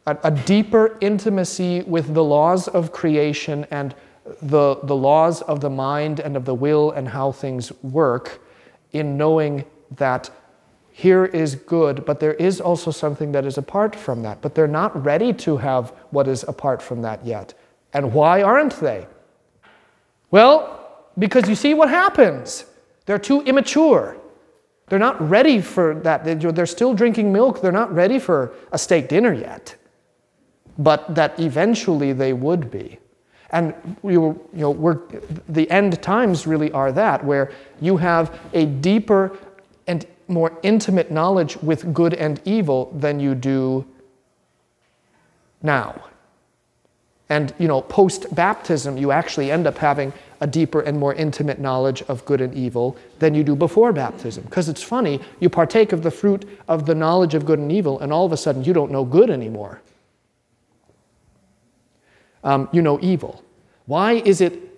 a, 0.06 0.18
a 0.24 0.32
deeper 0.32 0.98
intimacy 1.02 1.82
with 1.84 2.14
the 2.14 2.24
laws 2.24 2.68
of 2.68 2.92
creation 2.92 3.66
and 3.72 3.96
the, 4.42 4.76
the 4.84 4.96
laws 4.96 5.42
of 5.44 5.62
the 5.62 5.70
mind 5.70 6.20
and 6.20 6.38
of 6.38 6.46
the 6.46 6.54
will 6.54 6.92
and 6.92 7.08
how 7.08 7.32
things 7.32 7.72
work 7.82 8.42
in 8.92 9.18
knowing 9.18 9.66
that 9.98 10.30
here 10.92 11.26
is 11.26 11.56
good, 11.56 12.06
but 12.06 12.20
there 12.20 12.36
is 12.36 12.62
also 12.62 12.92
something 12.92 13.32
that 13.32 13.46
is 13.46 13.58
apart 13.58 13.96
from 13.96 14.22
that. 14.24 14.42
But 14.42 14.54
they're 14.54 14.68
not 14.68 15.04
ready 15.04 15.34
to 15.34 15.58
have 15.58 15.90
what 16.12 16.28
is 16.28 16.44
apart 16.48 16.82
from 16.82 17.02
that 17.02 17.26
yet. 17.26 17.54
And 17.94 18.14
why 18.14 18.44
aren't 18.44 18.80
they? 18.80 19.08
Well, 20.30 20.80
because 21.18 21.50
you 21.50 21.56
see 21.56 21.74
what 21.74 21.90
happens. 21.90 22.66
They're 23.06 23.20
too 23.20 23.42
immature. 23.42 24.18
They're 24.88 25.00
not 25.00 25.20
ready 25.28 25.62
for 25.62 25.96
that. 26.02 26.24
They're 26.26 26.66
still 26.66 26.94
drinking 26.94 27.34
milk. 27.34 27.62
They're 27.62 27.72
not 27.72 27.94
ready 27.94 28.20
for 28.20 28.54
a 28.72 28.78
steak 28.78 29.10
dinner 29.10 29.34
yet. 29.34 29.76
But 30.78 31.16
that 31.16 31.40
eventually 31.40 32.14
they 32.14 32.34
would 32.34 32.70
be. 32.70 33.00
And 33.50 33.74
you 34.04 34.40
know, 34.54 35.02
the 35.48 35.70
end 35.70 36.02
times 36.02 36.48
really 36.48 36.72
are 36.72 36.92
that, 36.92 37.24
where 37.24 37.52
you 37.80 37.98
have 37.98 38.40
a 38.54 38.66
deeper 38.66 39.38
more 40.34 40.58
intimate 40.64 41.12
knowledge 41.12 41.58
with 41.58 41.94
good 41.94 42.14
and 42.14 42.42
evil 42.46 42.92
than 42.94 43.20
you 43.20 43.36
do 43.36 43.86
now. 45.62 46.04
And 47.30 47.54
you 47.58 47.68
know, 47.68 47.82
post 47.82 48.34
baptism, 48.36 48.98
you 48.98 49.12
actually 49.12 49.50
end 49.50 49.66
up 49.66 49.78
having 49.78 50.14
a 50.42 50.48
deeper 50.48 50.82
and 50.82 51.00
more 51.00 51.14
intimate 51.14 51.58
knowledge 51.58 52.02
of 52.04 52.26
good 52.26 52.42
and 52.42 52.54
evil 52.54 52.98
than 53.20 53.34
you 53.34 53.44
do 53.44 53.56
before 53.56 53.94
baptism. 53.94 54.44
Because 54.44 54.68
it's 54.68 54.84
funny, 54.84 55.22
you 55.40 55.50
partake 55.50 55.94
of 55.94 56.04
the 56.04 56.12
fruit 56.12 56.48
of 56.68 56.86
the 56.86 56.94
knowledge 56.94 57.34
of 57.34 57.46
good 57.46 57.60
and 57.60 57.72
evil, 57.72 58.00
and 58.00 58.12
all 58.12 58.26
of 58.26 58.34
a 58.34 58.38
sudden 58.38 58.64
you 58.64 58.74
don't 58.74 58.92
know 58.92 59.06
good 59.06 59.30
anymore. 59.30 59.82
Um, 62.44 62.68
you 62.74 62.82
know 62.82 63.00
evil. 63.02 63.42
Why 63.86 64.14
is 64.14 64.42
it 64.42 64.73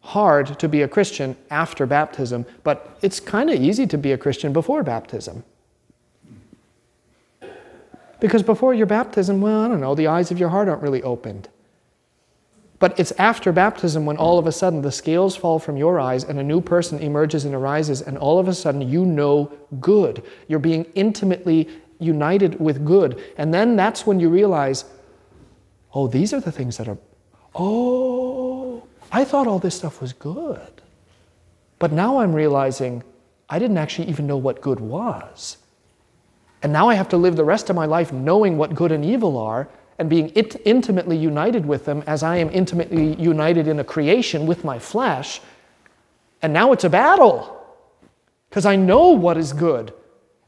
hard 0.00 0.58
to 0.58 0.68
be 0.68 0.82
a 0.82 0.88
Christian 0.88 1.36
after 1.50 1.86
baptism, 1.86 2.46
but 2.64 2.98
it's 3.02 3.20
kind 3.20 3.50
of 3.50 3.60
easy 3.60 3.86
to 3.86 3.98
be 3.98 4.12
a 4.12 4.18
Christian 4.18 4.52
before 4.52 4.82
baptism. 4.82 5.44
Because 8.18 8.42
before 8.42 8.74
your 8.74 8.86
baptism, 8.86 9.40
well, 9.40 9.62
I 9.62 9.68
don't 9.68 9.80
know, 9.80 9.94
the 9.94 10.06
eyes 10.06 10.30
of 10.30 10.38
your 10.38 10.50
heart 10.50 10.68
aren't 10.68 10.82
really 10.82 11.02
opened. 11.02 11.48
But 12.78 12.98
it's 12.98 13.12
after 13.12 13.52
baptism 13.52 14.06
when 14.06 14.16
all 14.16 14.38
of 14.38 14.46
a 14.46 14.52
sudden 14.52 14.80
the 14.80 14.92
scales 14.92 15.36
fall 15.36 15.58
from 15.58 15.76
your 15.76 16.00
eyes 16.00 16.24
and 16.24 16.38
a 16.38 16.42
new 16.42 16.62
person 16.62 16.98
emerges 16.98 17.44
and 17.44 17.54
arises, 17.54 18.00
and 18.00 18.16
all 18.16 18.38
of 18.38 18.48
a 18.48 18.54
sudden 18.54 18.80
you 18.80 19.04
know 19.04 19.52
good. 19.80 20.22
You're 20.48 20.58
being 20.58 20.84
intimately 20.94 21.68
united 21.98 22.58
with 22.58 22.84
good. 22.84 23.22
And 23.36 23.52
then 23.52 23.76
that's 23.76 24.06
when 24.06 24.18
you 24.18 24.30
realize, 24.30 24.86
oh, 25.94 26.06
these 26.06 26.32
are 26.32 26.40
the 26.40 26.52
things 26.52 26.78
that 26.78 26.88
are, 26.88 26.98
oh, 27.54 28.59
I 29.12 29.24
thought 29.24 29.46
all 29.46 29.58
this 29.58 29.76
stuff 29.76 30.00
was 30.00 30.12
good. 30.12 30.80
But 31.78 31.92
now 31.92 32.18
I'm 32.18 32.32
realizing 32.32 33.02
I 33.48 33.58
didn't 33.58 33.78
actually 33.78 34.08
even 34.08 34.26
know 34.26 34.36
what 34.36 34.60
good 34.60 34.80
was. 34.80 35.56
And 36.62 36.72
now 36.72 36.88
I 36.88 36.94
have 36.94 37.08
to 37.08 37.16
live 37.16 37.36
the 37.36 37.44
rest 37.44 37.70
of 37.70 37.76
my 37.76 37.86
life 37.86 38.12
knowing 38.12 38.58
what 38.58 38.74
good 38.74 38.92
and 38.92 39.04
evil 39.04 39.38
are 39.38 39.68
and 39.98 40.08
being 40.08 40.30
it- 40.34 40.60
intimately 40.64 41.16
united 41.16 41.66
with 41.66 41.86
them 41.86 42.04
as 42.06 42.22
I 42.22 42.36
am 42.36 42.50
intimately 42.50 43.14
united 43.14 43.66
in 43.66 43.80
a 43.80 43.84
creation 43.84 44.46
with 44.46 44.64
my 44.64 44.78
flesh. 44.78 45.40
And 46.42 46.52
now 46.52 46.72
it's 46.72 46.84
a 46.84 46.90
battle 46.90 47.56
because 48.48 48.66
I 48.66 48.76
know 48.76 49.10
what 49.10 49.36
is 49.36 49.52
good. 49.52 49.92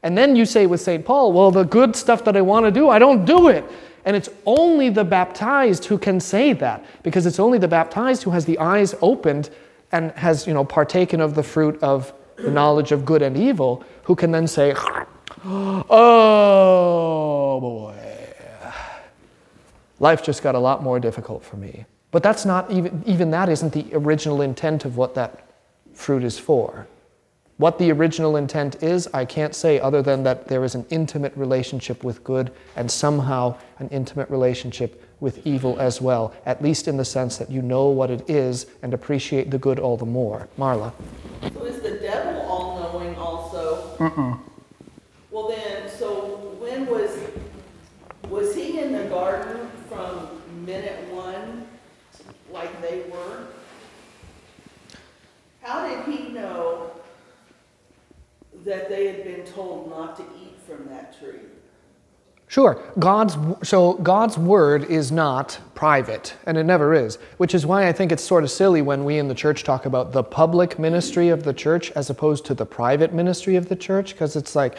And 0.03 0.17
then 0.17 0.35
you 0.35 0.45
say 0.45 0.67
with 0.67 0.81
St. 0.81 1.03
Paul, 1.05 1.31
well, 1.31 1.51
the 1.51 1.63
good 1.63 1.95
stuff 1.95 2.23
that 2.25 2.35
I 2.35 2.41
want 2.41 2.65
to 2.65 2.71
do, 2.71 2.89
I 2.89 2.99
don't 2.99 3.25
do 3.25 3.47
it. 3.47 3.63
And 4.05 4.15
it's 4.15 4.29
only 4.45 4.89
the 4.89 5.03
baptized 5.03 5.85
who 5.85 5.97
can 5.97 6.19
say 6.19 6.53
that 6.53 6.83
because 7.03 7.25
it's 7.25 7.39
only 7.39 7.57
the 7.57 7.67
baptized 7.67 8.23
who 8.23 8.31
has 8.31 8.45
the 8.45 8.59
eyes 8.59 8.95
opened 9.01 9.49
and 9.91 10.11
has, 10.11 10.45
you 10.47 10.53
know, 10.53 10.65
partaken 10.65 11.21
of 11.21 11.35
the 11.35 11.43
fruit 11.43 11.81
of 11.81 12.13
the 12.35 12.51
knowledge 12.51 12.91
of 12.91 13.05
good 13.05 13.21
and 13.21 13.37
evil 13.37 13.83
who 14.03 14.15
can 14.15 14.31
then 14.31 14.47
say, 14.47 14.73
oh 15.45 15.87
boy, 17.61 17.95
life 19.99 20.23
just 20.23 20.43
got 20.43 20.55
a 20.55 20.59
lot 20.59 20.83
more 20.83 20.99
difficult 20.99 21.43
for 21.43 21.57
me. 21.57 21.85
But 22.11 22.23
that's 22.23 22.45
not 22.45 22.69
even, 22.71 23.03
even 23.05 23.31
that 23.31 23.49
isn't 23.49 23.73
the 23.73 23.87
original 23.93 24.41
intent 24.41 24.85
of 24.85 24.97
what 24.97 25.15
that 25.15 25.47
fruit 25.93 26.23
is 26.23 26.37
for. 26.37 26.87
What 27.57 27.77
the 27.77 27.91
original 27.91 28.35
intent 28.35 28.81
is, 28.81 29.07
I 29.13 29.25
can't 29.25 29.53
say 29.53 29.79
other 29.79 30.01
than 30.01 30.23
that 30.23 30.47
there 30.47 30.63
is 30.63 30.73
an 30.73 30.87
intimate 30.89 31.37
relationship 31.37 32.03
with 32.03 32.23
good 32.23 32.51
and 32.75 32.89
somehow 32.89 33.57
an 33.77 33.89
intimate 33.89 34.27
relationship 34.31 35.07
with 35.19 35.45
evil 35.45 35.79
as 35.79 36.01
well, 36.01 36.33
at 36.47 36.63
least 36.63 36.87
in 36.87 36.97
the 36.97 37.05
sense 37.05 37.37
that 37.37 37.51
you 37.51 37.61
know 37.61 37.89
what 37.89 38.09
it 38.09 38.27
is 38.27 38.65
and 38.81 38.91
appreciate 38.91 39.51
the 39.51 39.59
good 39.59 39.77
all 39.77 39.97
the 39.97 40.05
more. 40.05 40.47
Marla. 40.57 40.91
So 41.53 41.63
is 41.65 41.79
the 41.81 41.99
devil 41.99 42.41
all 42.41 42.79
knowing 42.79 43.15
also? 43.15 43.95
Uh-uh. 43.99 44.37
Well 45.29 45.49
then, 45.49 45.89
so 45.89 46.55
when 46.59 46.87
was, 46.87 47.19
was 48.29 48.55
he 48.55 48.79
in 48.79 48.93
the 48.93 49.05
garden 49.05 49.69
from 49.87 50.41
minute 50.65 51.07
one, 51.13 51.67
like 52.51 52.81
they 52.81 53.03
were? 53.11 53.45
How 55.61 55.87
did 55.87 56.11
he 56.11 56.29
know 56.29 56.91
that 58.65 58.89
they 58.89 59.07
had 59.07 59.23
been 59.23 59.45
told 59.45 59.89
not 59.89 60.15
to 60.17 60.23
eat 60.41 60.57
from 60.65 60.87
that 60.89 61.19
tree? 61.19 61.39
Sure. 62.47 62.83
God's 62.99 63.35
so 63.67 63.93
God's 63.93 64.37
word 64.37 64.83
is 64.83 65.11
not 65.11 65.59
private, 65.73 66.35
and 66.45 66.55
it 66.55 66.65
never 66.65 66.93
is, 66.93 67.15
which 67.37 67.55
is 67.55 67.65
why 67.65 67.87
I 67.87 67.91
think 67.91 68.11
it's 68.11 68.23
sort 68.23 68.43
of 68.43 68.51
silly 68.51 68.81
when 68.83 69.05
we 69.05 69.17
in 69.17 69.27
the 69.27 69.33
church 69.33 69.63
talk 69.63 69.87
about 69.87 70.11
the 70.11 70.23
public 70.23 70.77
ministry 70.77 71.29
of 71.29 71.43
the 71.43 71.53
church 71.53 71.89
as 71.91 72.11
opposed 72.11 72.45
to 72.45 72.53
the 72.53 72.65
private 72.65 73.11
ministry 73.11 73.55
of 73.55 73.69
the 73.69 73.75
church, 73.75 74.13
because 74.13 74.35
it's 74.35 74.55
like 74.55 74.77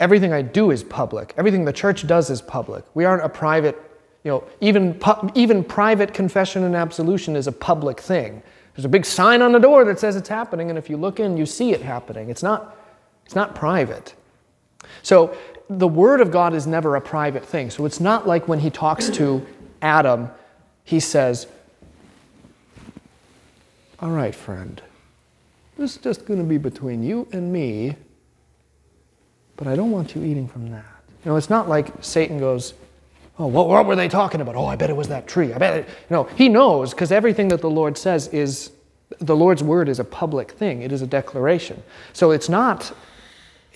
everything 0.00 0.32
I 0.32 0.40
do 0.40 0.70
is 0.70 0.82
public. 0.82 1.34
Everything 1.36 1.66
the 1.66 1.74
church 1.74 2.06
does 2.06 2.30
is 2.30 2.40
public. 2.40 2.84
We 2.94 3.04
aren't 3.04 3.24
a 3.24 3.28
private, 3.28 3.76
you 4.24 4.30
know, 4.30 4.44
even 4.62 4.94
pu- 4.94 5.30
even 5.34 5.64
private 5.64 6.14
confession 6.14 6.64
and 6.64 6.74
absolution 6.74 7.36
is 7.36 7.46
a 7.46 7.52
public 7.52 8.00
thing. 8.00 8.42
There's 8.74 8.86
a 8.86 8.88
big 8.88 9.04
sign 9.04 9.42
on 9.42 9.52
the 9.52 9.58
door 9.58 9.84
that 9.84 9.98
says 9.98 10.16
it's 10.16 10.28
happening, 10.30 10.70
and 10.70 10.78
if 10.78 10.88
you 10.88 10.96
look 10.96 11.20
in, 11.20 11.36
you 11.36 11.44
see 11.44 11.72
it 11.72 11.82
happening. 11.82 12.30
It's 12.30 12.42
not 12.42 12.76
it's 13.28 13.34
not 13.34 13.54
private. 13.54 14.14
So 15.02 15.36
the 15.68 15.86
Word 15.86 16.22
of 16.22 16.30
God 16.30 16.54
is 16.54 16.66
never 16.66 16.96
a 16.96 17.00
private 17.02 17.44
thing. 17.44 17.68
So 17.68 17.84
it's 17.84 18.00
not 18.00 18.26
like 18.26 18.48
when 18.48 18.58
he 18.58 18.70
talks 18.70 19.10
to 19.10 19.46
Adam, 19.82 20.30
he 20.82 20.98
says, 20.98 21.46
All 24.00 24.08
right, 24.08 24.34
friend, 24.34 24.80
this 25.76 25.96
is 25.96 26.02
just 26.02 26.24
going 26.24 26.40
to 26.40 26.44
be 26.46 26.56
between 26.56 27.02
you 27.02 27.28
and 27.30 27.52
me, 27.52 27.96
but 29.58 29.66
I 29.66 29.76
don't 29.76 29.90
want 29.90 30.14
you 30.14 30.24
eating 30.24 30.48
from 30.48 30.70
that. 30.70 30.86
You 31.22 31.32
know, 31.32 31.36
it's 31.36 31.50
not 31.50 31.68
like 31.68 32.02
Satan 32.02 32.38
goes, 32.38 32.72
Oh, 33.38 33.46
what, 33.46 33.68
what 33.68 33.84
were 33.84 33.94
they 33.94 34.08
talking 34.08 34.40
about? 34.40 34.56
Oh, 34.56 34.64
I 34.64 34.74
bet 34.74 34.88
it 34.88 34.96
was 34.96 35.08
that 35.08 35.26
tree. 35.26 35.52
I 35.52 35.58
bet 35.58 35.80
it. 35.80 35.86
You 35.86 36.16
know, 36.16 36.24
he 36.24 36.48
knows 36.48 36.94
because 36.94 37.12
everything 37.12 37.48
that 37.48 37.60
the 37.60 37.68
Lord 37.68 37.98
says 37.98 38.28
is, 38.28 38.70
the 39.18 39.36
Lord's 39.36 39.62
word 39.62 39.90
is 39.90 39.98
a 40.00 40.04
public 40.04 40.52
thing, 40.52 40.80
it 40.80 40.92
is 40.92 41.02
a 41.02 41.06
declaration. 41.06 41.82
So 42.14 42.30
it's 42.30 42.48
not 42.48 42.90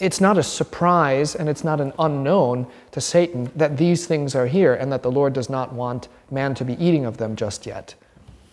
it's 0.03 0.21
not 0.21 0.37
a 0.37 0.43
surprise 0.43 1.37
and 1.37 1.49
it's 1.49 1.63
not 1.63 1.81
an 1.81 1.93
unknown 2.01 2.67
to 2.91 3.01
Satan 3.01 3.53
that 3.55 3.77
these 3.77 4.05
things 4.05 4.35
are 4.35 4.49
here 4.49 4.75
and 4.75 4.91
that 4.93 5.05
the 5.05 5.11
Lord 5.11 5.33
does 5.33 5.49
not 5.49 5.73
want 5.73 6.09
man 6.29 6.57
to 6.57 6.65
be 6.65 6.75
eating 6.85 7.05
of 7.05 7.19
them 7.19 7.37
just 7.37 7.67
yet. 7.67 7.95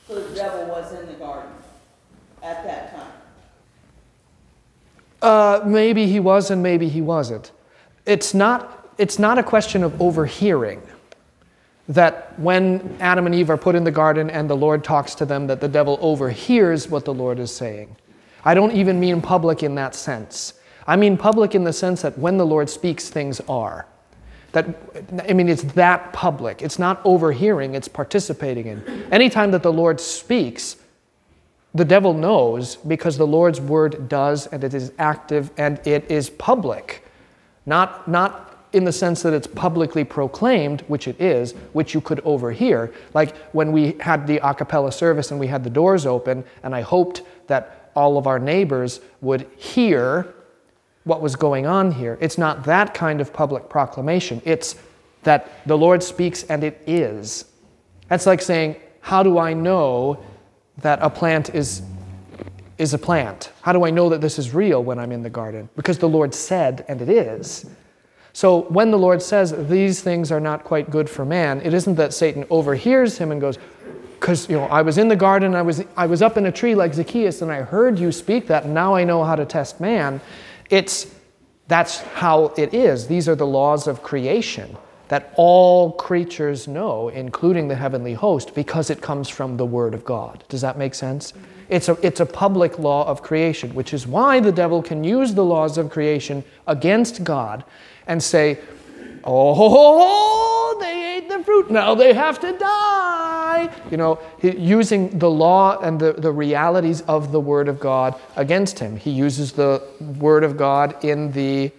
So 0.08 0.22
the 0.22 0.36
devil 0.36 0.66
was 0.66 0.94
in 0.94 1.08
the 1.08 1.14
garden 1.14 1.52
at 2.44 2.64
that 2.64 2.96
time? 2.96 3.12
Uh, 5.24 5.62
maybe 5.66 6.06
he 6.06 6.20
was 6.20 6.52
and 6.52 6.62
maybe 6.62 6.88
he 6.88 7.02
wasn't. 7.02 7.52
It's 8.06 8.36
not, 8.36 8.88
it's 9.00 9.18
not 9.18 9.40
a 9.40 9.44
question 9.44 9.84
of 9.84 10.00
overhearing. 10.00 10.84
That 11.88 12.40
when 12.40 12.96
Adam 13.00 13.26
and 13.26 13.34
Eve 13.34 13.50
are 13.50 13.58
put 13.58 13.74
in 13.74 13.84
the 13.84 13.92
garden 13.92 14.30
and 14.30 14.48
the 14.48 14.56
Lord 14.56 14.84
talks 14.84 15.16
to 15.16 15.26
them, 15.26 15.48
that 15.48 15.62
the 15.62 15.68
devil 15.68 15.98
overhears 16.00 16.88
what 16.88 17.06
the 17.06 17.14
Lord 17.14 17.40
is 17.40 17.52
saying. 17.52 17.96
I 18.46 18.54
don't 18.54 18.74
even 18.74 19.00
mean 19.00 19.20
public 19.20 19.64
in 19.64 19.74
that 19.76 19.96
sense. 19.96 20.54
I 20.90 20.96
mean 20.96 21.18
public 21.18 21.54
in 21.54 21.66
the 21.66 21.72
sense 21.72 22.02
that 22.02 22.18
when 22.18 22.38
the 22.38 22.46
Lord 22.48 22.68
speaks, 22.68 23.10
things 23.10 23.40
are. 23.48 23.86
That, 24.54 24.66
I 25.30 25.34
mean, 25.34 25.48
it's 25.48 25.62
that 25.74 26.12
public. 26.14 26.64
It's 26.64 26.80
not 26.80 27.00
overhearing, 27.06 27.76
it's 27.76 27.88
participating 27.88 28.66
in. 28.66 29.08
Anytime 29.12 29.52
that 29.52 29.62
the 29.62 29.72
Lord 29.72 30.02
speaks, 30.02 30.78
the 31.76 31.86
devil 31.86 32.16
knows 32.16 32.78
because 32.78 33.20
the 33.20 33.28
Lord's 33.28 33.62
word 33.62 34.10
does, 34.10 34.48
and 34.48 34.64
it 34.64 34.74
is 34.74 34.92
active, 34.98 35.52
and 35.58 35.80
it 35.86 36.10
is 36.10 36.32
public. 36.32 37.06
Not, 37.68 38.08
not 38.08 38.66
in 38.74 38.84
the 38.84 38.92
sense 38.92 39.22
that 39.22 39.34
it's 39.34 39.46
publicly 39.46 40.04
proclaimed, 40.04 40.82
which 40.88 41.08
it 41.08 41.22
is, 41.22 41.52
which 41.74 41.94
you 41.94 42.02
could 42.02 42.20
overhear. 42.22 42.92
Like 43.14 43.38
when 43.54 43.72
we 43.72 43.96
had 44.00 44.26
the 44.26 44.38
a 44.38 44.56
cappella 44.56 44.92
service 44.92 45.30
and 45.30 45.40
we 45.40 45.46
had 45.46 45.64
the 45.64 45.70
doors 45.70 46.08
open, 46.08 46.44
and 46.64 46.74
I 46.74 46.82
hoped 46.82 47.22
that 47.46 47.92
all 47.96 48.18
of 48.18 48.26
our 48.26 48.40
neighbors 48.40 49.02
would 49.22 49.48
hear 49.56 50.34
what 51.10 51.22
was 51.22 51.36
going 51.36 51.66
on 51.66 51.92
here. 51.92 52.18
It's 52.22 52.38
not 52.38 52.64
that 52.66 52.94
kind 52.94 53.20
of 53.20 53.34
public 53.34 53.68
proclamation. 53.68 54.42
It's 54.46 54.76
that 55.24 55.68
the 55.68 55.78
Lord 55.78 56.02
speaks 56.04 56.44
and 56.44 56.64
it 56.64 56.82
is. 56.88 57.46
That's 58.08 58.26
like 58.26 58.42
saying, 58.42 58.78
How 59.02 59.24
do 59.24 59.40
I 59.40 59.54
know 59.54 60.24
that 60.78 61.00
a 61.02 61.10
plant 61.10 61.54
is, 61.54 61.82
is 62.78 62.94
a 62.94 62.98
plant? 62.98 63.52
How 63.64 63.74
do 63.74 63.84
I 63.84 63.90
know 63.90 64.08
that 64.10 64.22
this 64.22 64.40
is 64.40 64.54
real 64.54 64.84
when 64.84 65.00
I'm 65.00 65.12
in 65.12 65.24
the 65.24 65.30
garden? 65.30 65.68
Because 65.76 65.98
the 65.98 66.08
Lord 66.08 66.34
said 66.34 66.86
and 66.88 67.02
it 67.02 67.10
is. 67.10 67.66
So 68.32 68.62
when 68.70 68.92
the 68.92 68.98
Lord 68.98 69.22
says 69.22 69.68
these 69.68 70.02
things 70.02 70.32
are 70.32 70.40
not 70.40 70.64
quite 70.64 70.92
good 70.92 71.10
for 71.10 71.26
man, 71.26 71.60
it 71.62 71.74
isn't 71.74 71.96
that 71.96 72.14
Satan 72.14 72.46
overhears 72.50 73.18
him 73.18 73.32
and 73.32 73.42
goes, 73.42 73.58
because 74.20 74.50
you 74.50 74.58
know 74.58 74.66
I 74.66 74.82
was 74.82 74.98
in 74.98 75.08
the 75.08 75.16
garden, 75.16 75.56
I 75.56 75.62
was 75.62 75.84
I 75.98 76.06
was 76.06 76.22
up 76.22 76.38
in 76.38 76.46
a 76.46 76.52
tree 76.52 76.76
like 76.76 76.94
Zacchaeus, 76.94 77.42
and 77.42 77.52
I 77.52 77.62
heard 77.62 77.98
you 77.98 78.12
speak 78.12 78.48
that, 78.48 78.66
and 78.66 78.74
now 78.74 78.94
I 78.94 79.04
know 79.04 79.24
how 79.24 79.36
to 79.36 79.46
test 79.46 79.80
man. 79.80 80.22
It's 80.70 81.14
that's 81.68 82.00
how 82.02 82.54
it 82.58 82.74
is. 82.74 83.08
These 83.08 83.30
are 83.30 83.36
the 83.36 83.46
laws 83.46 83.88
of 83.88 84.02
creation 84.02 84.76
that 85.10 85.34
all 85.36 85.92
creatures 85.94 86.68
know, 86.68 87.10
including 87.10 87.68
the 87.68 87.76
heavenly 87.76 88.14
host, 88.14 88.54
because 88.56 88.90
it 88.90 89.02
comes 89.02 89.30
from 89.30 89.58
the 89.58 89.66
Word 89.66 89.94
of 89.94 90.04
God. 90.06 90.44
Does 90.50 90.62
that 90.62 90.78
make 90.78 90.94
sense? 90.94 91.32
Mm-hmm. 91.32 91.44
It's 91.70 91.90
a, 91.90 91.98
it's 92.06 92.20
a 92.20 92.26
public 92.26 92.80
law 92.80 93.08
of 93.08 93.22
creation, 93.22 93.74
which 93.76 93.94
is 93.94 94.08
why 94.08 94.40
the 94.40 94.52
devil 94.52 94.82
can 94.82 95.04
use 95.04 95.34
the 95.34 95.46
laws 95.46 95.78
of 95.78 95.92
creation 95.92 96.44
against 96.68 97.24
God 97.24 97.64
and 98.08 98.22
say, 98.22 98.60
Oh, 99.24 100.78
they 100.80 101.18
ate 101.18 101.30
the 101.30 101.44
fruit, 101.44 101.70
now 101.70 101.94
they 101.94 102.14
have 102.14 102.40
to 102.40 102.58
die. 102.58 103.09
You 103.92 103.98
know, 103.98 104.20
using 104.42 105.18
the 105.18 105.30
law 105.30 105.80
and 105.80 106.00
the, 106.00 106.14
the 106.14 106.32
realities 106.32 107.02
of 107.02 107.32
the 107.32 107.40
Word 107.40 107.68
of 107.68 107.80
God 107.80 108.16
against 108.36 108.80
him. 108.80 108.96
He 108.96 109.12
uses 109.12 109.52
the 109.52 109.82
Word 110.20 110.44
of 110.44 110.58
God 110.58 111.04
in 111.04 111.32
the 111.32 111.72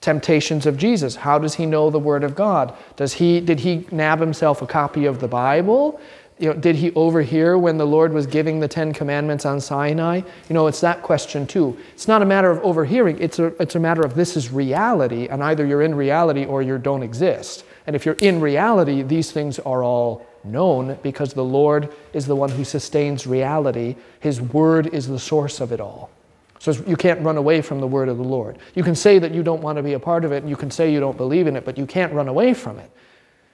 temptations 0.00 0.66
of 0.66 0.76
Jesus. 0.76 1.16
How 1.16 1.38
does 1.38 1.54
he 1.54 1.64
know 1.64 1.88
the 1.88 1.98
Word 1.98 2.24
of 2.24 2.34
God? 2.34 2.74
Does 2.96 3.14
he, 3.14 3.40
did 3.40 3.60
he 3.60 3.86
nab 3.90 4.20
himself 4.20 4.60
a 4.60 4.66
copy 4.66 5.06
of 5.06 5.18
the 5.18 5.28
Bible? 5.28 5.98
You 6.38 6.48
know, 6.48 6.54
did 6.60 6.76
he 6.76 6.92
overhear 6.94 7.56
when 7.56 7.78
the 7.78 7.86
Lord 7.86 8.12
was 8.12 8.26
giving 8.26 8.60
the 8.60 8.68
Ten 8.68 8.92
Commandments 8.92 9.46
on 9.46 9.60
Sinai? 9.60 10.16
You 10.48 10.54
know, 10.54 10.66
it's 10.66 10.80
that 10.80 11.02
question 11.02 11.46
too. 11.46 11.78
It's 11.94 12.08
not 12.08 12.22
a 12.22 12.26
matter 12.26 12.50
of 12.50 12.62
overhearing, 12.62 13.18
it's 13.18 13.38
a, 13.38 13.46
it's 13.62 13.76
a 13.76 13.80
matter 13.80 14.02
of 14.02 14.14
this 14.14 14.36
is 14.36 14.50
reality, 14.50 15.28
and 15.28 15.42
either 15.42 15.64
you're 15.64 15.82
in 15.82 15.94
reality 15.94 16.44
or 16.44 16.60
you 16.60 16.76
don't 16.76 17.02
exist. 17.02 17.64
And 17.86 17.94
if 17.94 18.04
you're 18.04 18.16
in 18.16 18.40
reality, 18.40 19.02
these 19.02 19.30
things 19.30 19.58
are 19.60 19.82
all 19.82 20.26
known 20.44 20.98
because 21.02 21.32
the 21.32 21.44
Lord 21.44 21.92
is 22.12 22.26
the 22.26 22.36
one 22.36 22.50
who 22.50 22.64
sustains 22.64 23.26
reality. 23.26 23.96
His 24.20 24.40
word 24.40 24.88
is 24.88 25.08
the 25.08 25.18
source 25.18 25.60
of 25.60 25.72
it 25.72 25.80
all. 25.80 26.10
So 26.58 26.72
you 26.86 26.96
can't 26.96 27.20
run 27.20 27.36
away 27.36 27.60
from 27.60 27.80
the 27.80 27.86
word 27.86 28.08
of 28.08 28.16
the 28.16 28.24
Lord. 28.24 28.58
You 28.74 28.82
can 28.82 28.94
say 28.94 29.18
that 29.18 29.34
you 29.34 29.42
don't 29.42 29.60
want 29.60 29.76
to 29.76 29.82
be 29.82 29.92
a 29.92 29.98
part 29.98 30.24
of 30.24 30.32
it 30.32 30.42
and 30.42 30.48
you 30.48 30.56
can 30.56 30.70
say 30.70 30.92
you 30.92 31.00
don't 31.00 31.16
believe 31.16 31.46
in 31.46 31.56
it, 31.56 31.64
but 31.64 31.76
you 31.76 31.86
can't 31.86 32.12
run 32.12 32.28
away 32.28 32.54
from 32.54 32.78
it. 32.78 32.90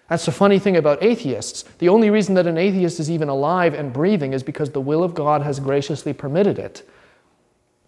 That's 0.09 0.27
the 0.27 0.33
funny 0.33 0.59
thing 0.59 0.77
about 0.77 1.03
atheists. 1.03 1.63
The 1.79 1.89
only 1.89 2.11
reason 2.11 2.35
that 2.35 2.47
an 2.47 2.59
atheist 2.59 2.99
is 2.99 3.11
even 3.11 3.29
alive 3.29 3.75
and 3.75 3.93
breathing 3.93 4.33
is 4.33 4.43
because 4.43 4.71
the 4.71 4.81
will 4.81 5.05
of 5.05 5.15
God 5.15 5.43
has 5.43 5.61
graciously 5.61 6.13
permitted 6.13 6.59
it. 6.59 6.89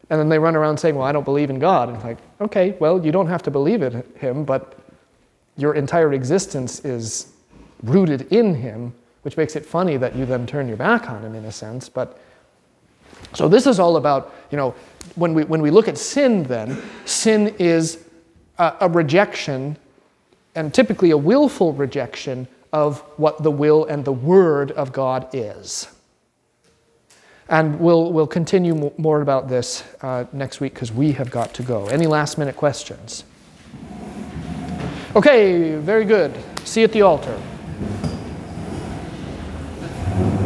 And 0.08 0.20
then 0.20 0.28
they 0.28 0.38
run 0.38 0.54
around 0.54 0.78
saying, 0.78 0.94
Well, 0.94 1.06
I 1.06 1.12
don't 1.12 1.24
believe 1.24 1.50
in 1.50 1.58
God. 1.58 1.88
And 1.88 1.96
it's 1.96 2.04
like, 2.04 2.18
okay, 2.40 2.76
well, 2.78 3.04
you 3.04 3.12
don't 3.12 3.28
have 3.28 3.42
to 3.44 3.50
believe 3.50 3.82
in 3.82 4.04
Him, 4.16 4.44
but 4.44 4.78
your 5.56 5.74
entire 5.74 6.12
existence 6.12 6.84
is 6.84 7.31
rooted 7.82 8.32
in 8.32 8.54
Him, 8.54 8.94
which 9.22 9.36
makes 9.36 9.56
it 9.56 9.64
funny 9.64 9.96
that 9.96 10.16
you 10.16 10.26
then 10.26 10.46
turn 10.46 10.68
your 10.68 10.76
back 10.76 11.08
on 11.10 11.24
Him 11.24 11.34
in 11.34 11.44
a 11.44 11.52
sense. 11.52 11.88
But 11.88 12.18
so 13.34 13.48
this 13.48 13.66
is 13.66 13.78
all 13.78 13.96
about, 13.96 14.34
you 14.50 14.56
know, 14.56 14.74
when 15.14 15.34
we, 15.34 15.44
when 15.44 15.62
we 15.62 15.70
look 15.70 15.88
at 15.88 15.98
sin, 15.98 16.42
then, 16.44 16.80
sin 17.04 17.54
is 17.58 18.04
a, 18.58 18.74
a 18.82 18.88
rejection, 18.88 19.76
and 20.54 20.72
typically 20.72 21.10
a 21.10 21.16
willful 21.16 21.72
rejection 21.72 22.46
of 22.72 23.00
what 23.16 23.42
the 23.42 23.50
will 23.50 23.84
and 23.86 24.04
the 24.04 24.12
word 24.12 24.72
of 24.72 24.92
God 24.92 25.28
is. 25.32 25.88
And 27.48 27.78
we'll, 27.80 28.12
we'll 28.12 28.26
continue 28.26 28.74
mo- 28.74 28.94
more 28.96 29.20
about 29.20 29.48
this 29.48 29.84
uh, 30.00 30.24
next 30.32 30.60
week 30.60 30.74
because 30.74 30.92
we 30.92 31.12
have 31.12 31.30
got 31.30 31.52
to 31.54 31.62
go. 31.62 31.86
Any 31.86 32.06
last 32.06 32.38
minute 32.38 32.56
questions? 32.56 33.24
Okay, 35.14 35.76
very 35.76 36.06
good. 36.06 36.34
See 36.64 36.80
you 36.80 36.84
at 36.84 36.92
the 36.92 37.02
altar. 37.02 37.38
Thank 37.82 38.12
you. 40.36 40.41